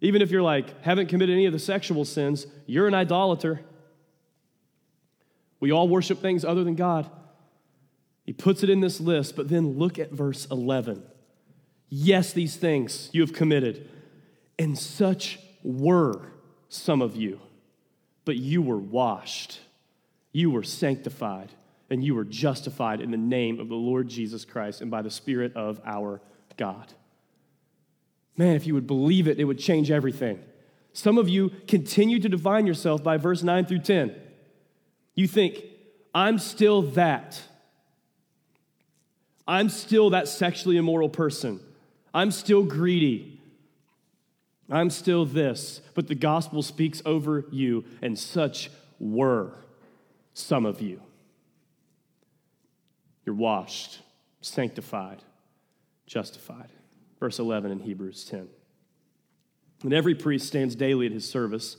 Even 0.00 0.20
if 0.20 0.30
you're 0.30 0.42
like, 0.42 0.82
haven't 0.82 1.08
committed 1.08 1.32
any 1.32 1.46
of 1.46 1.52
the 1.52 1.58
sexual 1.58 2.04
sins, 2.04 2.46
you're 2.66 2.86
an 2.86 2.94
idolater. 2.94 3.60
We 5.58 5.72
all 5.72 5.88
worship 5.88 6.20
things 6.20 6.44
other 6.44 6.64
than 6.64 6.74
God. 6.74 7.10
He 8.24 8.32
puts 8.32 8.62
it 8.62 8.70
in 8.70 8.80
this 8.80 9.00
list, 9.00 9.36
but 9.36 9.48
then 9.48 9.78
look 9.78 9.98
at 9.98 10.10
verse 10.10 10.46
11. 10.50 11.02
Yes, 11.88 12.32
these 12.32 12.56
things 12.56 13.08
you 13.12 13.20
have 13.22 13.32
committed, 13.32 13.88
and 14.58 14.76
such 14.76 15.38
were 15.62 16.32
some 16.68 17.00
of 17.00 17.16
you, 17.16 17.40
but 18.24 18.36
you 18.36 18.60
were 18.60 18.78
washed, 18.78 19.60
you 20.32 20.50
were 20.50 20.64
sanctified, 20.64 21.52
and 21.90 22.04
you 22.04 22.14
were 22.14 22.24
justified 22.24 23.00
in 23.00 23.10
the 23.10 23.16
name 23.16 23.60
of 23.60 23.68
the 23.68 23.74
Lord 23.74 24.08
Jesus 24.08 24.44
Christ 24.44 24.80
and 24.80 24.90
by 24.90 25.02
the 25.02 25.10
Spirit 25.10 25.54
of 25.54 25.80
our 25.84 26.20
God. 26.56 26.92
Man, 28.36 28.56
if 28.56 28.66
you 28.66 28.74
would 28.74 28.86
believe 28.86 29.28
it, 29.28 29.38
it 29.38 29.44
would 29.44 29.58
change 29.58 29.90
everything. 29.90 30.40
Some 30.92 31.18
of 31.18 31.28
you 31.28 31.50
continue 31.68 32.18
to 32.20 32.28
define 32.28 32.66
yourself 32.66 33.02
by 33.02 33.16
verse 33.16 33.42
9 33.42 33.66
through 33.66 33.80
10. 33.80 34.14
You 35.14 35.26
think, 35.26 35.62
I'm 36.14 36.38
still 36.38 36.82
that. 36.82 37.40
I'm 39.46 39.68
still 39.68 40.10
that 40.10 40.28
sexually 40.28 40.76
immoral 40.76 41.08
person. 41.08 41.60
I'm 42.12 42.30
still 42.30 42.64
greedy. 42.64 43.40
I'm 44.70 44.90
still 44.90 45.24
this. 45.24 45.80
But 45.94 46.08
the 46.08 46.14
gospel 46.14 46.62
speaks 46.62 47.00
over 47.04 47.44
you, 47.50 47.84
and 48.02 48.18
such 48.18 48.70
were 48.98 49.52
some 50.34 50.66
of 50.66 50.80
you. 50.80 51.00
You're 53.26 53.34
washed, 53.34 54.00
sanctified, 54.40 55.22
justified. 56.06 56.70
Verse 57.18 57.38
11 57.38 57.72
in 57.72 57.80
Hebrews 57.80 58.24
10. 58.24 58.48
And 59.82 59.92
every 59.92 60.14
priest 60.14 60.46
stands 60.46 60.74
daily 60.74 61.06
at 61.06 61.12
his 61.12 61.28
service, 61.28 61.76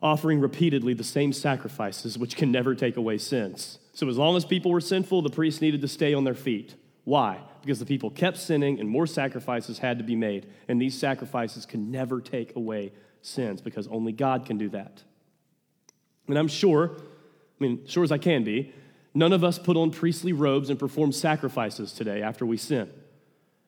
offering 0.00 0.40
repeatedly 0.40 0.94
the 0.94 1.04
same 1.04 1.32
sacrifices, 1.32 2.16
which 2.16 2.36
can 2.36 2.50
never 2.50 2.74
take 2.74 2.96
away 2.96 3.18
sins. 3.18 3.78
So, 3.92 4.08
as 4.08 4.16
long 4.16 4.36
as 4.36 4.44
people 4.44 4.70
were 4.70 4.80
sinful, 4.80 5.22
the 5.22 5.30
priests 5.30 5.60
needed 5.60 5.82
to 5.82 5.88
stay 5.88 6.14
on 6.14 6.24
their 6.24 6.34
feet. 6.34 6.74
Why? 7.04 7.40
Because 7.60 7.78
the 7.78 7.86
people 7.86 8.10
kept 8.10 8.38
sinning 8.38 8.80
and 8.80 8.88
more 8.88 9.06
sacrifices 9.06 9.78
had 9.78 9.98
to 9.98 10.04
be 10.04 10.16
made. 10.16 10.46
And 10.68 10.80
these 10.80 10.98
sacrifices 10.98 11.66
can 11.66 11.90
never 11.90 12.20
take 12.20 12.56
away 12.56 12.92
sins 13.20 13.60
because 13.60 13.86
only 13.88 14.12
God 14.12 14.46
can 14.46 14.56
do 14.56 14.68
that. 14.70 15.02
And 16.28 16.38
I'm 16.38 16.48
sure, 16.48 16.92
I 16.96 17.02
mean, 17.58 17.86
sure 17.86 18.04
as 18.04 18.12
I 18.12 18.18
can 18.18 18.44
be, 18.44 18.72
none 19.14 19.32
of 19.32 19.42
us 19.44 19.58
put 19.58 19.76
on 19.76 19.90
priestly 19.90 20.32
robes 20.32 20.70
and 20.70 20.78
perform 20.78 21.12
sacrifices 21.12 21.92
today 21.92 22.22
after 22.22 22.46
we 22.46 22.56
sin. 22.56 22.90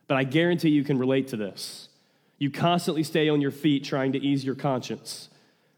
But 0.07 0.17
I 0.17 0.25
guarantee 0.25 0.71
you 0.71 0.85
can 0.85 0.99
relate 0.99 1.29
to 1.29 1.37
this. 1.37 1.89
You 2.39 2.51
constantly 2.51 3.03
stay 3.03 3.29
on 3.29 3.41
your 3.41 3.51
feet 3.51 3.85
trying 3.85 4.13
to 4.13 4.19
ease 4.19 4.45
your 4.45 4.55
conscience. 4.55 5.29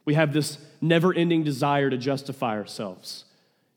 We 0.04 0.14
have 0.14 0.32
this 0.32 0.58
never 0.80 1.12
ending 1.12 1.44
desire 1.44 1.90
to 1.90 1.96
justify 1.96 2.56
ourselves. 2.56 3.24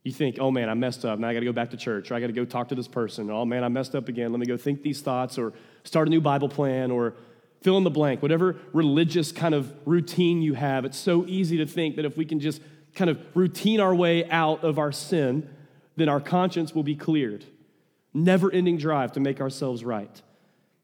You 0.04 0.14
think, 0.14 0.38
oh 0.40 0.52
man, 0.52 0.70
I 0.70 0.74
messed 0.74 1.04
up. 1.04 1.20
Now 1.20 1.28
I 1.28 1.34
got 1.34 1.42
to 1.42 1.46
go 1.46 1.52
back 1.52 1.72
to 1.72 1.78
church, 1.78 2.12
or 2.12 2.16
I 2.16 2.22
got 2.22 2.28
to 2.28 2.34
go 2.34 2.46
talk 2.46 2.70
to 2.70 2.76
this 2.76 2.88
person. 2.88 3.30
Oh 3.30 3.44
man, 3.44 3.64
I 3.64 3.68
messed 3.68 3.94
up 3.94 4.08
again. 4.08 4.32
Let 4.32 4.40
me 4.40 4.46
go 4.46 4.56
think 4.56 4.82
these 4.82 5.02
thoughts, 5.02 5.38
or 5.38 5.54
start 5.84 6.08
a 6.08 6.10
new 6.10 6.22
Bible 6.22 6.48
plan, 6.48 6.92
or 6.92 7.16
fill 7.62 7.78
in 7.78 7.84
the 7.84 7.90
blank. 7.90 8.22
Whatever 8.22 8.56
religious 8.72 9.34
kind 9.34 9.54
of 9.54 9.74
routine 9.86 10.42
you 10.42 10.54
have, 10.54 10.86
it's 10.86 10.98
so 10.98 11.26
easy 11.28 11.58
to 11.58 11.66
think 11.66 11.98
that 11.98 12.06
if 12.06 12.16
we 12.16 12.24
can 12.24 12.40
just 12.40 12.62
kind 12.96 13.10
of 13.10 13.20
routine 13.34 13.82
our 13.82 13.94
way 13.94 14.30
out 14.30 14.64
of 14.64 14.80
our 14.80 14.94
sin, 14.94 15.50
then 15.98 16.08
our 16.08 16.22
conscience 16.22 16.74
will 16.74 16.84
be 16.84 16.96
cleared. 16.96 17.44
Never 18.14 18.52
ending 18.52 18.78
drive 18.78 19.12
to 19.14 19.20
make 19.20 19.42
ourselves 19.42 19.84
right. 19.84 20.22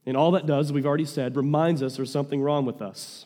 And 0.05 0.17
all 0.17 0.31
that 0.31 0.45
does, 0.45 0.73
we've 0.73 0.85
already 0.85 1.05
said, 1.05 1.37
reminds 1.37 1.81
us 1.81 1.95
there's 1.95 2.11
something 2.11 2.41
wrong 2.41 2.65
with 2.65 2.81
us. 2.81 3.25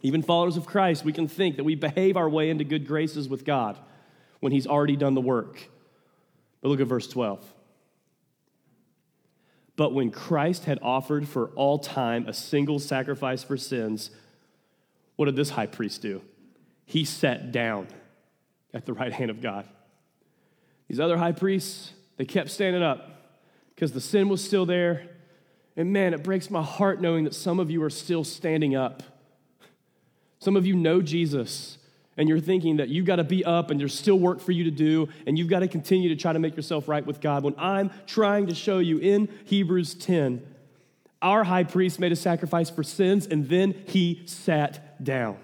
Even 0.00 0.22
followers 0.22 0.56
of 0.56 0.64
Christ, 0.64 1.04
we 1.04 1.12
can 1.12 1.28
think 1.28 1.56
that 1.56 1.64
we 1.64 1.74
behave 1.74 2.16
our 2.16 2.28
way 2.28 2.48
into 2.48 2.64
good 2.64 2.86
graces 2.86 3.28
with 3.28 3.44
God 3.44 3.78
when 4.38 4.52
he's 4.52 4.66
already 4.66 4.96
done 4.96 5.14
the 5.14 5.20
work. 5.20 5.68
But 6.62 6.68
look 6.68 6.80
at 6.80 6.86
verse 6.86 7.06
12. 7.06 7.44
But 9.76 9.92
when 9.92 10.10
Christ 10.10 10.64
had 10.64 10.78
offered 10.82 11.28
for 11.28 11.48
all 11.56 11.78
time 11.78 12.26
a 12.26 12.32
single 12.32 12.78
sacrifice 12.78 13.42
for 13.42 13.56
sins, 13.56 14.10
what 15.16 15.26
did 15.26 15.36
this 15.36 15.50
high 15.50 15.66
priest 15.66 16.00
do? 16.00 16.22
He 16.86 17.04
sat 17.04 17.52
down 17.52 17.88
at 18.72 18.86
the 18.86 18.92
right 18.92 19.12
hand 19.12 19.30
of 19.30 19.42
God. 19.42 19.66
These 20.90 20.98
other 20.98 21.16
high 21.16 21.30
priests, 21.30 21.92
they 22.16 22.24
kept 22.24 22.50
standing 22.50 22.82
up 22.82 23.38
because 23.76 23.92
the 23.92 24.00
sin 24.00 24.28
was 24.28 24.42
still 24.42 24.66
there. 24.66 25.06
And 25.76 25.92
man, 25.92 26.12
it 26.14 26.24
breaks 26.24 26.50
my 26.50 26.64
heart 26.64 27.00
knowing 27.00 27.22
that 27.26 27.34
some 27.36 27.60
of 27.60 27.70
you 27.70 27.80
are 27.84 27.90
still 27.90 28.24
standing 28.24 28.74
up. 28.74 29.04
Some 30.40 30.56
of 30.56 30.66
you 30.66 30.74
know 30.74 31.00
Jesus, 31.00 31.78
and 32.16 32.28
you're 32.28 32.40
thinking 32.40 32.78
that 32.78 32.88
you've 32.88 33.06
got 33.06 33.16
to 33.16 33.24
be 33.24 33.44
up 33.44 33.70
and 33.70 33.78
there's 33.78 33.96
still 33.96 34.18
work 34.18 34.40
for 34.40 34.50
you 34.50 34.64
to 34.64 34.72
do 34.72 35.08
and 35.28 35.38
you've 35.38 35.46
got 35.46 35.60
to 35.60 35.68
continue 35.68 36.08
to 36.08 36.16
try 36.16 36.32
to 36.32 36.40
make 36.40 36.56
yourself 36.56 36.88
right 36.88 37.06
with 37.06 37.20
God, 37.20 37.44
when 37.44 37.54
I'm 37.56 37.92
trying 38.08 38.48
to 38.48 38.54
show 38.56 38.80
you 38.80 38.98
in 38.98 39.28
Hebrews 39.44 39.94
10, 39.94 40.44
our 41.22 41.44
high 41.44 41.62
priest 41.62 42.00
made 42.00 42.10
a 42.10 42.16
sacrifice 42.16 42.68
for 42.68 42.82
sins 42.82 43.28
and 43.28 43.48
then 43.48 43.76
he 43.86 44.22
sat 44.26 45.04
down, 45.04 45.38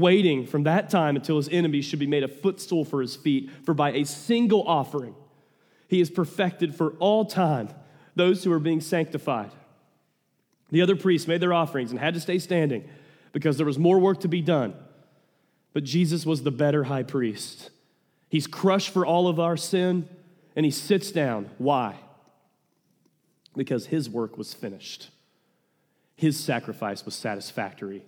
waiting 0.00 0.46
from 0.46 0.64
that 0.64 0.90
time 0.90 1.16
until 1.16 1.36
his 1.36 1.48
enemies 1.48 1.84
should 1.84 1.98
be 1.98 2.06
made 2.06 2.24
a 2.24 2.28
footstool 2.28 2.84
for 2.84 3.00
his 3.00 3.16
feet. 3.16 3.50
For 3.64 3.74
by 3.74 3.92
a 3.92 4.04
single 4.04 4.66
offering, 4.66 5.14
he 5.88 6.00
is 6.00 6.10
perfected 6.10 6.74
for 6.74 6.90
all 6.98 7.24
time 7.24 7.68
those 8.14 8.44
who 8.44 8.52
are 8.52 8.58
being 8.58 8.80
sanctified. 8.80 9.50
The 10.70 10.82
other 10.82 10.96
priests 10.96 11.28
made 11.28 11.40
their 11.40 11.52
offerings 11.52 11.90
and 11.90 12.00
had 12.00 12.14
to 12.14 12.20
stay 12.20 12.38
standing 12.38 12.88
because 13.32 13.56
there 13.56 13.66
was 13.66 13.78
more 13.78 13.98
work 13.98 14.20
to 14.20 14.28
be 14.28 14.40
done. 14.40 14.74
But 15.72 15.84
Jesus 15.84 16.26
was 16.26 16.42
the 16.42 16.50
better 16.50 16.84
high 16.84 17.02
priest. 17.02 17.70
He's 18.28 18.46
crushed 18.46 18.90
for 18.90 19.06
all 19.06 19.28
of 19.28 19.38
our 19.38 19.56
sin 19.56 20.08
and 20.56 20.64
he 20.64 20.70
sits 20.70 21.12
down. 21.12 21.50
Why? 21.58 21.96
Because 23.54 23.86
his 23.86 24.10
work 24.10 24.36
was 24.36 24.52
finished, 24.52 25.10
his 26.16 26.38
sacrifice 26.38 27.04
was 27.04 27.14
satisfactory. 27.14 28.04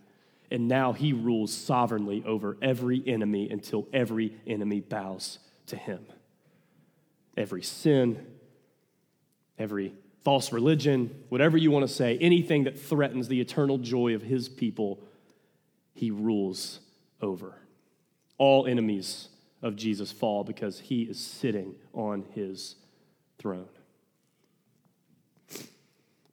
And 0.51 0.67
now 0.67 0.93
he 0.93 1.13
rules 1.13 1.53
sovereignly 1.53 2.23
over 2.27 2.57
every 2.63 3.03
enemy 3.07 3.51
until 3.51 3.87
every 3.93 4.35
enemy 4.47 4.81
bows 4.81 5.39
to 5.67 5.77
him. 5.77 6.07
Every 7.37 7.63
sin, 7.63 8.27
every 9.59 9.95
false 10.25 10.53
religion, 10.53 11.25
whatever 11.29 11.57
you 11.57 11.71
want 11.71 11.87
to 11.87 11.93
say, 11.93 12.19
anything 12.19 12.65
that 12.65 12.79
threatens 12.79 13.29
the 13.29 13.41
eternal 13.41 13.79
joy 13.79 14.15
of 14.15 14.23
his 14.23 14.49
people, 14.49 15.01
he 15.95 16.11
rules 16.11 16.81
over. 17.21 17.55
All 18.39 18.67
enemies 18.67 19.29
of 19.63 19.77
Jesus 19.77 20.13
fall 20.13 20.45
because 20.45 20.81
he 20.81 21.03
is 21.03 21.19
sitting 21.19 21.75
on 21.93 22.25
his 22.35 22.77
throne. 23.39 23.69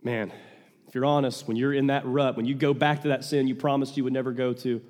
Man, 0.04 0.32
you're 0.95 1.05
honest, 1.05 1.47
when 1.47 1.58
you're 1.58 1.73
in 1.73 1.88
that 1.88 2.05
rut, 2.05 2.38
when 2.38 2.45
you 2.45 2.55
go 2.55 2.73
back 2.73 3.01
to 3.03 3.10
that 3.10 3.23
sin 3.23 3.47
you 3.47 3.55
promised 3.55 3.97
you 3.97 4.03
would 4.03 4.13
never 4.13 4.31
go 4.31 4.53
to, 4.53 4.81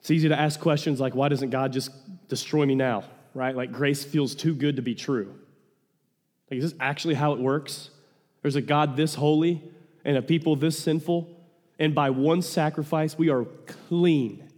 it's 0.00 0.10
easy 0.10 0.28
to 0.28 0.38
ask 0.38 0.58
questions 0.58 0.98
like, 0.98 1.14
why 1.14 1.28
doesn't 1.28 1.50
God 1.50 1.72
just 1.72 1.90
destroy 2.28 2.66
me 2.66 2.74
now? 2.74 3.04
Right? 3.34 3.54
Like 3.54 3.70
grace 3.70 4.02
feels 4.02 4.34
too 4.34 4.54
good 4.54 4.76
to 4.76 4.82
be 4.82 4.94
true. 4.94 5.32
Like, 6.50 6.58
is 6.58 6.72
this 6.72 6.80
actually 6.80 7.14
how 7.14 7.34
it 7.34 7.38
works? 7.38 7.90
There's 8.42 8.56
a 8.56 8.60
God 8.60 8.96
this 8.96 9.14
holy 9.14 9.62
and 10.04 10.16
a 10.16 10.22
people 10.22 10.56
this 10.56 10.76
sinful 10.78 11.28
and 11.78 11.96
by 11.96 12.10
one 12.10 12.42
sacrifice, 12.42 13.18
we 13.18 13.28
are 13.28 13.44
clean. 13.88 14.48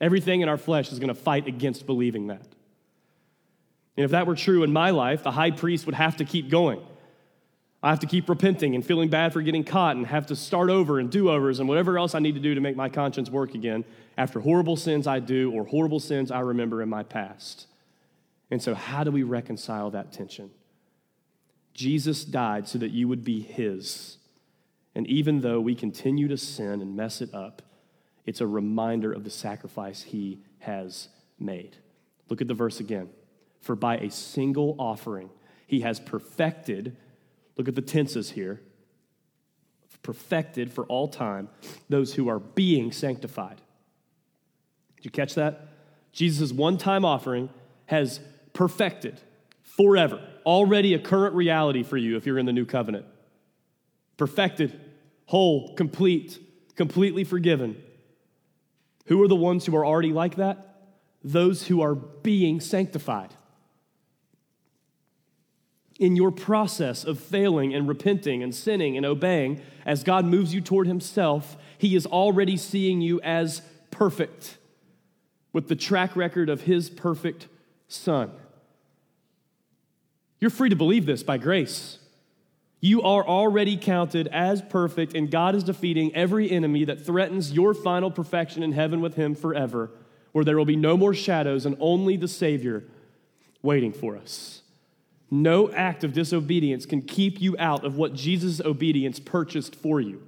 Everything 0.00 0.40
in 0.40 0.48
our 0.48 0.56
flesh 0.56 0.90
is 0.90 0.98
going 0.98 1.08
to 1.08 1.14
fight 1.14 1.46
against 1.46 1.86
believing 1.86 2.26
that. 2.26 2.42
And 3.96 4.04
if 4.04 4.10
that 4.10 4.26
were 4.26 4.34
true 4.34 4.64
in 4.64 4.72
my 4.72 4.90
life, 4.90 5.22
the 5.22 5.30
high 5.30 5.52
priest 5.52 5.86
would 5.86 5.94
have 5.94 6.16
to 6.16 6.24
keep 6.24 6.50
going. 6.50 6.80
I 7.86 7.90
have 7.90 8.00
to 8.00 8.06
keep 8.08 8.28
repenting 8.28 8.74
and 8.74 8.84
feeling 8.84 9.08
bad 9.10 9.32
for 9.32 9.40
getting 9.42 9.62
caught 9.62 9.94
and 9.94 10.04
have 10.08 10.26
to 10.26 10.34
start 10.34 10.70
over 10.70 10.98
and 10.98 11.08
do 11.08 11.30
overs 11.30 11.60
and 11.60 11.68
whatever 11.68 11.96
else 11.98 12.16
I 12.16 12.18
need 12.18 12.34
to 12.34 12.40
do 12.40 12.52
to 12.52 12.60
make 12.60 12.74
my 12.74 12.88
conscience 12.88 13.30
work 13.30 13.54
again 13.54 13.84
after 14.18 14.40
horrible 14.40 14.74
sins 14.74 15.06
I 15.06 15.20
do 15.20 15.52
or 15.52 15.62
horrible 15.62 16.00
sins 16.00 16.32
I 16.32 16.40
remember 16.40 16.82
in 16.82 16.88
my 16.88 17.04
past. 17.04 17.68
And 18.50 18.60
so, 18.60 18.74
how 18.74 19.04
do 19.04 19.12
we 19.12 19.22
reconcile 19.22 19.92
that 19.92 20.10
tension? 20.10 20.50
Jesus 21.74 22.24
died 22.24 22.66
so 22.66 22.76
that 22.78 22.90
you 22.90 23.06
would 23.06 23.22
be 23.22 23.40
his. 23.40 24.18
And 24.96 25.06
even 25.06 25.42
though 25.42 25.60
we 25.60 25.76
continue 25.76 26.26
to 26.26 26.36
sin 26.36 26.82
and 26.82 26.96
mess 26.96 27.20
it 27.20 27.32
up, 27.32 27.62
it's 28.24 28.40
a 28.40 28.48
reminder 28.48 29.12
of 29.12 29.22
the 29.22 29.30
sacrifice 29.30 30.02
he 30.02 30.40
has 30.58 31.06
made. 31.38 31.76
Look 32.28 32.40
at 32.40 32.48
the 32.48 32.54
verse 32.54 32.80
again. 32.80 33.10
For 33.60 33.76
by 33.76 33.98
a 33.98 34.10
single 34.10 34.74
offering, 34.76 35.30
he 35.68 35.82
has 35.82 36.00
perfected, 36.00 36.96
look 37.56 37.68
at 37.68 37.74
the 37.74 37.82
tenses 37.82 38.30
here, 38.30 38.60
perfected 40.02 40.72
for 40.72 40.84
all 40.84 41.08
time 41.08 41.48
those 41.88 42.14
who 42.14 42.28
are 42.28 42.38
being 42.38 42.92
sanctified. 42.92 43.60
Did 44.96 45.04
you 45.04 45.10
catch 45.10 45.34
that? 45.34 45.68
Jesus' 46.12 46.52
one 46.52 46.78
time 46.78 47.04
offering 47.04 47.50
has 47.86 48.20
perfected 48.52 49.20
forever, 49.62 50.20
already 50.46 50.94
a 50.94 50.98
current 50.98 51.34
reality 51.34 51.82
for 51.82 51.96
you 51.96 52.16
if 52.16 52.24
you're 52.24 52.38
in 52.38 52.46
the 52.46 52.52
new 52.52 52.64
covenant. 52.64 53.04
Perfected 54.16 54.78
whole, 55.26 55.74
complete, 55.74 56.38
completely 56.76 57.24
forgiven. 57.24 57.82
Who 59.06 59.22
are 59.22 59.28
the 59.28 59.36
ones 59.36 59.66
who 59.66 59.76
are 59.76 59.84
already 59.84 60.12
like 60.12 60.36
that? 60.36 60.88
Those 61.22 61.66
who 61.66 61.82
are 61.82 61.94
being 61.94 62.60
sanctified. 62.60 63.34
In 65.98 66.14
your 66.14 66.30
process 66.30 67.04
of 67.04 67.18
failing 67.18 67.74
and 67.74 67.88
repenting 67.88 68.42
and 68.42 68.54
sinning 68.54 68.96
and 68.96 69.06
obeying, 69.06 69.60
as 69.86 70.04
God 70.04 70.26
moves 70.26 70.52
you 70.52 70.60
toward 70.60 70.86
Himself, 70.86 71.56
He 71.78 71.96
is 71.96 72.06
already 72.06 72.56
seeing 72.56 73.00
you 73.00 73.20
as 73.22 73.62
perfect 73.90 74.58
with 75.52 75.68
the 75.68 75.76
track 75.76 76.14
record 76.14 76.50
of 76.50 76.62
His 76.62 76.90
perfect 76.90 77.48
Son. 77.88 78.30
You're 80.38 80.50
free 80.50 80.68
to 80.68 80.76
believe 80.76 81.06
this 81.06 81.22
by 81.22 81.38
grace. 81.38 81.98
You 82.80 83.00
are 83.02 83.26
already 83.26 83.78
counted 83.78 84.28
as 84.28 84.60
perfect, 84.60 85.14
and 85.14 85.30
God 85.30 85.54
is 85.54 85.64
defeating 85.64 86.14
every 86.14 86.50
enemy 86.50 86.84
that 86.84 87.06
threatens 87.06 87.52
your 87.52 87.72
final 87.72 88.10
perfection 88.10 88.62
in 88.62 88.72
heaven 88.72 89.00
with 89.00 89.14
Him 89.14 89.34
forever, 89.34 89.90
where 90.32 90.44
there 90.44 90.58
will 90.58 90.66
be 90.66 90.76
no 90.76 90.96
more 90.96 91.14
shadows 91.14 91.64
and 91.64 91.74
only 91.80 92.18
the 92.18 92.28
Savior 92.28 92.84
waiting 93.62 93.94
for 93.94 94.14
us. 94.16 94.62
No 95.30 95.70
act 95.70 96.04
of 96.04 96.12
disobedience 96.12 96.86
can 96.86 97.02
keep 97.02 97.40
you 97.40 97.56
out 97.58 97.84
of 97.84 97.96
what 97.96 98.14
Jesus' 98.14 98.60
obedience 98.60 99.18
purchased 99.18 99.74
for 99.74 100.00
you. 100.00 100.22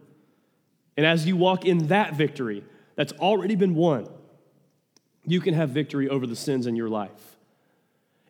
And 0.97 1.07
as 1.07 1.27
you 1.27 1.37
walk 1.37 1.65
in 1.65 1.89
that 1.89 2.15
victory 2.15 2.65
that's 2.97 3.13
already 3.15 3.55
been 3.55 3.75
won, 3.77 4.09
you 5.25 5.41
can 5.41 5.55
have 5.55 5.71
victory 5.71 6.09
over 6.09 6.27
the 6.27 6.35
sins 6.35 6.67
in 6.67 6.75
your 6.75 6.89
life. 6.89 7.37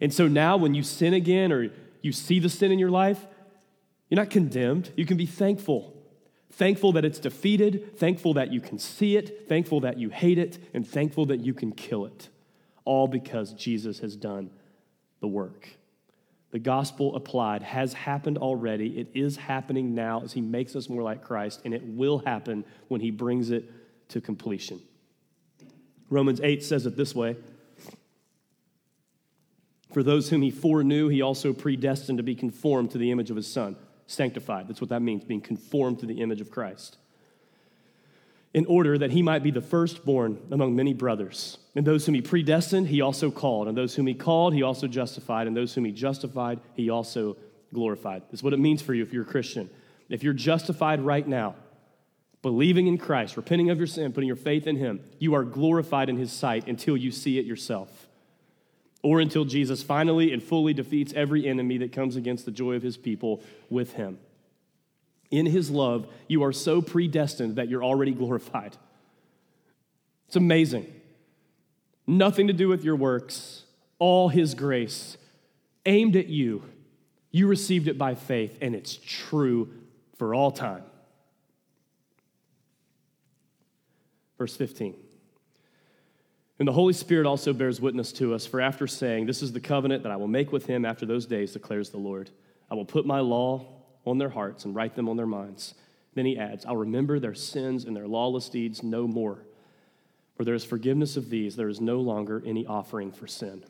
And 0.00 0.12
so 0.12 0.28
now, 0.28 0.56
when 0.56 0.74
you 0.74 0.82
sin 0.82 1.14
again 1.14 1.52
or 1.52 1.70
you 2.02 2.12
see 2.12 2.38
the 2.38 2.48
sin 2.48 2.70
in 2.70 2.78
your 2.78 2.90
life, 2.90 3.26
you're 4.08 4.16
not 4.16 4.30
condemned. 4.30 4.92
You 4.96 5.06
can 5.06 5.16
be 5.16 5.26
thankful. 5.26 5.94
Thankful 6.50 6.92
that 6.92 7.04
it's 7.04 7.18
defeated, 7.18 7.98
thankful 7.98 8.34
that 8.34 8.52
you 8.52 8.60
can 8.60 8.78
see 8.78 9.16
it, 9.16 9.48
thankful 9.48 9.80
that 9.80 9.98
you 9.98 10.10
hate 10.10 10.38
it, 10.38 10.58
and 10.74 10.86
thankful 10.86 11.26
that 11.26 11.40
you 11.40 11.54
can 11.54 11.72
kill 11.72 12.04
it. 12.06 12.28
All 12.84 13.06
because 13.06 13.52
Jesus 13.52 14.00
has 14.00 14.16
done 14.16 14.50
the 15.20 15.28
work. 15.28 15.77
The 16.50 16.58
gospel 16.58 17.14
applied 17.14 17.62
has 17.62 17.92
happened 17.92 18.38
already. 18.38 18.98
It 18.98 19.08
is 19.14 19.36
happening 19.36 19.94
now 19.94 20.22
as 20.22 20.32
he 20.32 20.40
makes 20.40 20.74
us 20.74 20.88
more 20.88 21.02
like 21.02 21.22
Christ, 21.22 21.60
and 21.64 21.74
it 21.74 21.82
will 21.84 22.18
happen 22.18 22.64
when 22.88 23.00
he 23.00 23.10
brings 23.10 23.50
it 23.50 23.70
to 24.08 24.20
completion. 24.20 24.80
Romans 26.08 26.40
8 26.40 26.62
says 26.62 26.86
it 26.86 26.96
this 26.96 27.14
way 27.14 27.36
For 29.92 30.02
those 30.02 30.30
whom 30.30 30.40
he 30.40 30.50
foreknew, 30.50 31.08
he 31.08 31.20
also 31.20 31.52
predestined 31.52 32.18
to 32.18 32.24
be 32.24 32.34
conformed 32.34 32.92
to 32.92 32.98
the 32.98 33.10
image 33.10 33.30
of 33.30 33.36
his 33.36 33.50
son, 33.50 33.76
sanctified. 34.06 34.68
That's 34.68 34.80
what 34.80 34.90
that 34.90 35.02
means, 35.02 35.24
being 35.24 35.42
conformed 35.42 35.98
to 36.00 36.06
the 36.06 36.22
image 36.22 36.40
of 36.40 36.50
Christ 36.50 36.96
in 38.58 38.66
order 38.66 38.98
that 38.98 39.12
he 39.12 39.22
might 39.22 39.44
be 39.44 39.52
the 39.52 39.60
firstborn 39.60 40.36
among 40.50 40.74
many 40.74 40.92
brothers. 40.92 41.58
And 41.76 41.86
those 41.86 42.04
whom 42.04 42.16
he 42.16 42.20
predestined, 42.20 42.88
he 42.88 43.00
also 43.00 43.30
called. 43.30 43.68
And 43.68 43.78
those 43.78 43.94
whom 43.94 44.08
he 44.08 44.14
called, 44.14 44.52
he 44.52 44.64
also 44.64 44.88
justified. 44.88 45.46
And 45.46 45.56
those 45.56 45.72
whom 45.72 45.84
he 45.84 45.92
justified, 45.92 46.58
he 46.74 46.90
also 46.90 47.36
glorified. 47.72 48.24
That's 48.32 48.42
what 48.42 48.52
it 48.52 48.58
means 48.58 48.82
for 48.82 48.94
you 48.94 49.04
if 49.04 49.12
you're 49.12 49.22
a 49.22 49.26
Christian. 49.26 49.70
If 50.08 50.24
you're 50.24 50.32
justified 50.32 51.00
right 51.00 51.24
now, 51.24 51.54
believing 52.42 52.88
in 52.88 52.98
Christ, 52.98 53.36
repenting 53.36 53.70
of 53.70 53.78
your 53.78 53.86
sin, 53.86 54.12
putting 54.12 54.26
your 54.26 54.34
faith 54.34 54.66
in 54.66 54.74
him, 54.74 55.04
you 55.20 55.34
are 55.34 55.44
glorified 55.44 56.08
in 56.08 56.16
his 56.16 56.32
sight 56.32 56.66
until 56.66 56.96
you 56.96 57.12
see 57.12 57.38
it 57.38 57.46
yourself. 57.46 58.08
Or 59.04 59.20
until 59.20 59.44
Jesus 59.44 59.84
finally 59.84 60.32
and 60.32 60.42
fully 60.42 60.74
defeats 60.74 61.12
every 61.14 61.46
enemy 61.46 61.78
that 61.78 61.92
comes 61.92 62.16
against 62.16 62.44
the 62.44 62.50
joy 62.50 62.74
of 62.74 62.82
his 62.82 62.96
people 62.96 63.40
with 63.70 63.92
him. 63.92 64.18
In 65.30 65.46
his 65.46 65.70
love, 65.70 66.06
you 66.26 66.42
are 66.42 66.52
so 66.52 66.80
predestined 66.80 67.56
that 67.56 67.68
you're 67.68 67.84
already 67.84 68.12
glorified. 68.14 68.76
It's 70.26 70.36
amazing. 70.36 70.92
Nothing 72.06 72.46
to 72.46 72.52
do 72.52 72.68
with 72.68 72.84
your 72.84 72.96
works, 72.96 73.64
all 73.98 74.28
his 74.28 74.54
grace 74.54 75.16
aimed 75.84 76.16
at 76.16 76.28
you. 76.28 76.62
You 77.30 77.46
received 77.46 77.88
it 77.88 77.98
by 77.98 78.14
faith, 78.14 78.56
and 78.60 78.74
it's 78.74 78.98
true 79.04 79.68
for 80.16 80.34
all 80.34 80.50
time. 80.50 80.82
Verse 84.38 84.56
15. 84.56 84.94
And 86.58 86.66
the 86.66 86.72
Holy 86.72 86.92
Spirit 86.92 87.26
also 87.26 87.52
bears 87.52 87.80
witness 87.80 88.12
to 88.12 88.34
us, 88.34 88.46
for 88.46 88.60
after 88.60 88.86
saying, 88.86 89.26
This 89.26 89.42
is 89.42 89.52
the 89.52 89.60
covenant 89.60 90.02
that 90.02 90.12
I 90.12 90.16
will 90.16 90.28
make 90.28 90.50
with 90.50 90.66
him 90.66 90.84
after 90.84 91.06
those 91.06 91.26
days, 91.26 91.52
declares 91.52 91.90
the 91.90 91.98
Lord. 91.98 92.30
I 92.70 92.74
will 92.74 92.84
put 92.84 93.06
my 93.06 93.20
law 93.20 93.77
on 94.08 94.18
their 94.18 94.30
hearts 94.30 94.64
and 94.64 94.74
write 94.74 94.94
them 94.96 95.08
on 95.08 95.16
their 95.16 95.26
minds. 95.26 95.74
Then 96.14 96.26
he 96.26 96.38
adds, 96.38 96.64
I'll 96.66 96.76
remember 96.76 97.18
their 97.20 97.34
sins 97.34 97.84
and 97.84 97.96
their 97.96 98.08
lawless 98.08 98.48
deeds 98.48 98.82
no 98.82 99.06
more. 99.06 99.38
For 100.36 100.44
there 100.44 100.54
is 100.54 100.64
forgiveness 100.64 101.16
of 101.16 101.30
these, 101.30 101.56
there 101.56 101.68
is 101.68 101.80
no 101.80 102.00
longer 102.00 102.42
any 102.46 102.66
offering 102.66 103.12
for 103.12 103.26
sin. 103.26 103.64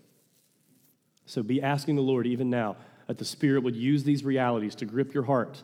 So 1.27 1.43
be 1.43 1.63
asking 1.63 1.97
the 1.97 2.03
Lord 2.03 2.27
even 2.27 2.51
now 2.51 2.77
that 3.07 3.19
the 3.19 3.25
Spirit 3.25 3.63
would 3.63 3.77
use 3.77 4.05
these 4.05 4.25
realities 4.25 4.75
to 4.77 4.85
grip 4.85 5.15
your 5.15 5.25
heart. 5.25 5.63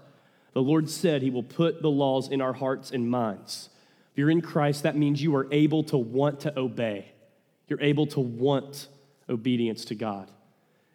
The 0.53 0.63
Lord 0.63 0.89
said 0.89 1.23
he 1.23 1.31
will 1.31 1.43
put 1.43 1.83
the 1.83 1.91
laws 1.91 2.29
in 2.29 2.41
our 2.41 2.53
hearts 2.53 2.91
and 2.91 3.11
minds. 3.11 3.69
If 4.13 4.19
you're 4.19 4.31
in 4.31 4.41
Christ, 4.41 4.83
that 4.83 4.97
means 4.97 5.23
you 5.23 5.35
are 5.37 5.49
able 5.51 5.85
to 5.85 5.99
want 5.99 6.41
to 6.41 6.59
obey. 6.59 7.13
You're 7.69 7.81
able 7.81 8.07
to 8.09 8.21
want 8.21 8.89
obedience 9.29 9.85
to 9.87 9.95
God. 9.95 10.31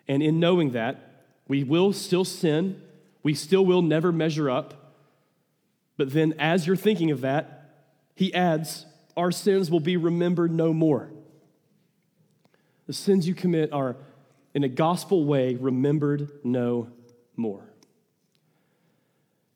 And 0.07 0.23
in 0.23 0.39
knowing 0.39 0.71
that, 0.71 1.25
we 1.47 1.63
will 1.63 1.93
still 1.93 2.25
sin, 2.25 2.81
we 3.29 3.35
still 3.35 3.63
will 3.63 3.83
never 3.83 4.11
measure 4.11 4.49
up. 4.49 4.95
But 5.97 6.11
then, 6.13 6.33
as 6.39 6.65
you're 6.65 6.75
thinking 6.75 7.11
of 7.11 7.21
that, 7.21 7.75
he 8.15 8.33
adds, 8.33 8.87
Our 9.15 9.31
sins 9.31 9.69
will 9.69 9.79
be 9.79 9.97
remembered 9.97 10.51
no 10.51 10.73
more. 10.73 11.11
The 12.87 12.93
sins 12.93 13.27
you 13.27 13.35
commit 13.35 13.71
are, 13.71 13.97
in 14.55 14.63
a 14.63 14.67
gospel 14.67 15.25
way, 15.25 15.53
remembered 15.53 16.27
no 16.43 16.89
more. 17.35 17.71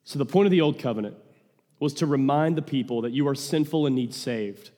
So, 0.04 0.20
the 0.20 0.24
point 0.24 0.46
of 0.46 0.52
the 0.52 0.60
old 0.60 0.78
covenant 0.78 1.16
was 1.80 1.94
to 1.94 2.06
remind 2.06 2.54
the 2.54 2.62
people 2.62 3.02
that 3.02 3.10
you 3.10 3.26
are 3.26 3.34
sinful 3.34 3.86
and 3.86 3.96
need 3.96 4.14
saved. 4.14 4.70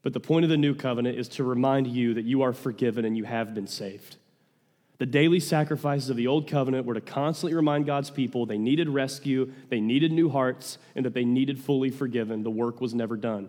But 0.00 0.14
the 0.14 0.20
point 0.20 0.44
of 0.44 0.48
the 0.48 0.56
new 0.56 0.74
covenant 0.74 1.18
is 1.18 1.28
to 1.36 1.44
remind 1.44 1.88
you 1.88 2.14
that 2.14 2.24
you 2.24 2.40
are 2.40 2.54
forgiven 2.54 3.04
and 3.04 3.18
you 3.18 3.24
have 3.24 3.54
been 3.54 3.66
saved. 3.66 4.16
The 5.00 5.06
daily 5.06 5.40
sacrifices 5.40 6.10
of 6.10 6.18
the 6.18 6.26
old 6.26 6.46
covenant 6.46 6.84
were 6.84 6.92
to 6.92 7.00
constantly 7.00 7.54
remind 7.54 7.86
God's 7.86 8.10
people 8.10 8.44
they 8.44 8.58
needed 8.58 8.86
rescue, 8.86 9.50
they 9.70 9.80
needed 9.80 10.12
new 10.12 10.28
hearts, 10.28 10.76
and 10.94 11.06
that 11.06 11.14
they 11.14 11.24
needed 11.24 11.58
fully 11.58 11.88
forgiven. 11.88 12.42
The 12.42 12.50
work 12.50 12.82
was 12.82 12.92
never 12.92 13.16
done. 13.16 13.48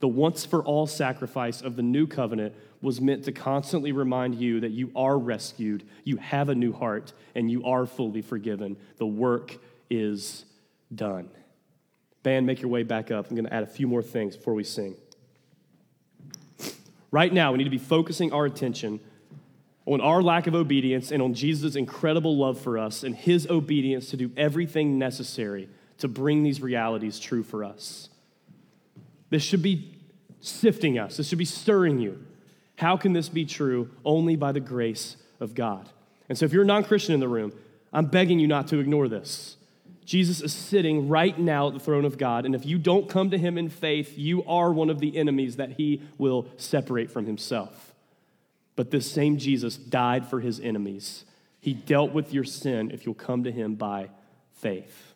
The 0.00 0.08
once 0.08 0.44
for 0.44 0.64
all 0.64 0.88
sacrifice 0.88 1.62
of 1.62 1.76
the 1.76 1.82
new 1.82 2.08
covenant 2.08 2.56
was 2.82 3.00
meant 3.00 3.22
to 3.26 3.32
constantly 3.32 3.92
remind 3.92 4.34
you 4.34 4.58
that 4.58 4.72
you 4.72 4.90
are 4.96 5.16
rescued, 5.16 5.84
you 6.02 6.16
have 6.16 6.48
a 6.48 6.56
new 6.56 6.72
heart, 6.72 7.12
and 7.36 7.48
you 7.48 7.64
are 7.64 7.86
fully 7.86 8.20
forgiven. 8.20 8.76
The 8.96 9.06
work 9.06 9.58
is 9.90 10.44
done. 10.92 11.30
Band, 12.24 12.46
make 12.46 12.62
your 12.62 12.70
way 12.70 12.82
back 12.82 13.12
up. 13.12 13.30
I'm 13.30 13.36
going 13.36 13.46
to 13.46 13.54
add 13.54 13.62
a 13.62 13.68
few 13.68 13.86
more 13.86 14.02
things 14.02 14.36
before 14.36 14.54
we 14.54 14.64
sing. 14.64 14.96
Right 17.12 17.32
now, 17.32 17.52
we 17.52 17.58
need 17.58 17.64
to 17.64 17.70
be 17.70 17.78
focusing 17.78 18.32
our 18.32 18.44
attention 18.44 18.98
on 19.86 20.00
our 20.00 20.22
lack 20.22 20.46
of 20.46 20.54
obedience 20.54 21.10
and 21.10 21.22
on 21.22 21.34
Jesus' 21.34 21.74
incredible 21.74 22.36
love 22.36 22.60
for 22.60 22.78
us 22.78 23.02
and 23.02 23.14
his 23.14 23.46
obedience 23.48 24.10
to 24.10 24.16
do 24.16 24.30
everything 24.36 24.98
necessary 24.98 25.68
to 25.98 26.08
bring 26.08 26.42
these 26.42 26.60
realities 26.60 27.18
true 27.18 27.42
for 27.42 27.64
us. 27.64 28.08
This 29.30 29.42
should 29.42 29.62
be 29.62 29.96
sifting 30.40 30.98
us, 30.98 31.16
this 31.16 31.28
should 31.28 31.38
be 31.38 31.44
stirring 31.44 31.98
you. 31.98 32.24
How 32.76 32.96
can 32.96 33.12
this 33.12 33.28
be 33.28 33.44
true? 33.44 33.90
Only 34.04 34.36
by 34.36 34.52
the 34.52 34.60
grace 34.60 35.16
of 35.38 35.54
God. 35.54 35.90
And 36.30 36.38
so, 36.38 36.46
if 36.46 36.52
you're 36.52 36.62
a 36.62 36.66
non 36.66 36.84
Christian 36.84 37.12
in 37.14 37.20
the 37.20 37.28
room, 37.28 37.52
I'm 37.92 38.06
begging 38.06 38.38
you 38.38 38.46
not 38.46 38.68
to 38.68 38.78
ignore 38.78 39.08
this. 39.08 39.56
Jesus 40.04 40.40
is 40.40 40.52
sitting 40.52 41.08
right 41.08 41.38
now 41.38 41.68
at 41.68 41.74
the 41.74 41.80
throne 41.80 42.04
of 42.04 42.18
God, 42.18 42.46
and 42.46 42.54
if 42.54 42.64
you 42.64 42.78
don't 42.78 43.08
come 43.08 43.30
to 43.30 43.38
him 43.38 43.58
in 43.58 43.68
faith, 43.68 44.16
you 44.16 44.44
are 44.44 44.72
one 44.72 44.90
of 44.90 44.98
the 44.98 45.16
enemies 45.16 45.56
that 45.56 45.72
he 45.72 46.02
will 46.18 46.48
separate 46.56 47.10
from 47.10 47.26
himself. 47.26 47.89
But 48.80 48.90
this 48.90 49.12
same 49.12 49.36
Jesus 49.36 49.76
died 49.76 50.26
for 50.26 50.40
his 50.40 50.58
enemies. 50.58 51.26
He 51.60 51.74
dealt 51.74 52.14
with 52.14 52.32
your 52.32 52.44
sin 52.44 52.90
if 52.90 53.04
you'll 53.04 53.14
come 53.14 53.44
to 53.44 53.52
him 53.52 53.74
by 53.74 54.08
faith. 54.54 55.12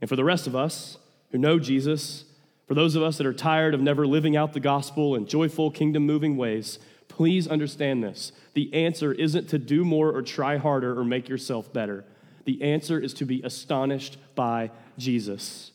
And 0.00 0.10
for 0.10 0.16
the 0.16 0.24
rest 0.24 0.48
of 0.48 0.56
us 0.56 0.98
who 1.30 1.38
know 1.38 1.60
Jesus, 1.60 2.24
for 2.66 2.74
those 2.74 2.96
of 2.96 3.04
us 3.04 3.16
that 3.18 3.26
are 3.28 3.32
tired 3.32 3.72
of 3.72 3.80
never 3.80 4.04
living 4.04 4.36
out 4.36 4.52
the 4.52 4.58
gospel 4.58 5.14
in 5.14 5.28
joyful, 5.28 5.70
kingdom 5.70 6.06
moving 6.06 6.36
ways, 6.36 6.80
please 7.06 7.46
understand 7.46 8.02
this. 8.02 8.32
The 8.54 8.74
answer 8.74 9.12
isn't 9.12 9.48
to 9.50 9.60
do 9.60 9.84
more 9.84 10.10
or 10.10 10.20
try 10.20 10.56
harder 10.56 10.98
or 10.98 11.04
make 11.04 11.28
yourself 11.28 11.72
better. 11.72 12.04
The 12.46 12.60
answer 12.64 12.98
is 12.98 13.14
to 13.14 13.24
be 13.24 13.40
astonished 13.42 14.16
by 14.34 14.72
Jesus, 14.98 15.70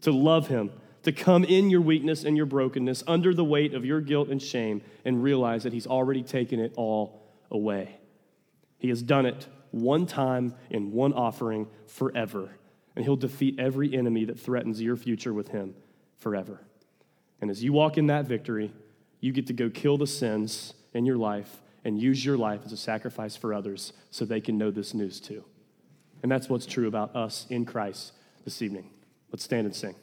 to 0.00 0.10
love 0.10 0.48
him 0.48 0.72
to 1.02 1.12
come 1.12 1.44
in 1.44 1.70
your 1.70 1.80
weakness 1.80 2.24
and 2.24 2.36
your 2.36 2.46
brokenness 2.46 3.04
under 3.06 3.32
the 3.32 3.44
weight 3.44 3.74
of 3.74 3.84
your 3.84 4.00
guilt 4.00 4.28
and 4.28 4.42
shame 4.42 4.82
and 5.04 5.22
realize 5.22 5.62
that 5.62 5.72
He's 5.72 5.86
already 5.86 6.22
taken 6.22 6.60
it 6.60 6.72
all 6.76 7.22
away. 7.50 7.98
He 8.78 8.88
has 8.88 9.02
done 9.02 9.26
it 9.26 9.46
one 9.70 10.06
time 10.06 10.54
in 10.70 10.92
one 10.92 11.12
offering 11.12 11.68
forever, 11.86 12.50
and 12.96 13.04
He'll 13.04 13.16
defeat 13.16 13.58
every 13.58 13.96
enemy 13.96 14.24
that 14.24 14.40
threatens 14.40 14.80
your 14.80 14.96
future 14.96 15.32
with 15.32 15.48
Him 15.48 15.74
forever. 16.16 16.60
And 17.40 17.50
as 17.50 17.62
you 17.62 17.72
walk 17.72 17.98
in 17.98 18.08
that 18.08 18.26
victory, 18.26 18.72
You 19.20 19.32
get 19.32 19.46
to 19.48 19.52
go 19.52 19.70
kill 19.70 19.98
the 19.98 20.06
sins 20.06 20.74
in 20.94 21.04
your 21.04 21.16
life 21.16 21.60
and 21.84 22.00
use 22.00 22.24
your 22.24 22.36
life 22.36 22.60
as 22.64 22.72
a 22.72 22.76
sacrifice 22.76 23.36
for 23.36 23.52
others 23.52 23.92
so 24.10 24.24
they 24.24 24.40
can 24.40 24.58
know 24.58 24.70
this 24.70 24.94
news 24.94 25.20
too. 25.20 25.44
And 26.22 26.30
that's 26.30 26.48
what's 26.48 26.66
true 26.66 26.88
about 26.88 27.14
us 27.14 27.46
in 27.48 27.64
Christ 27.64 28.12
this 28.44 28.62
evening. 28.62 28.90
Let's 29.30 29.44
stand 29.44 29.66
and 29.66 29.74
sing. 29.74 29.94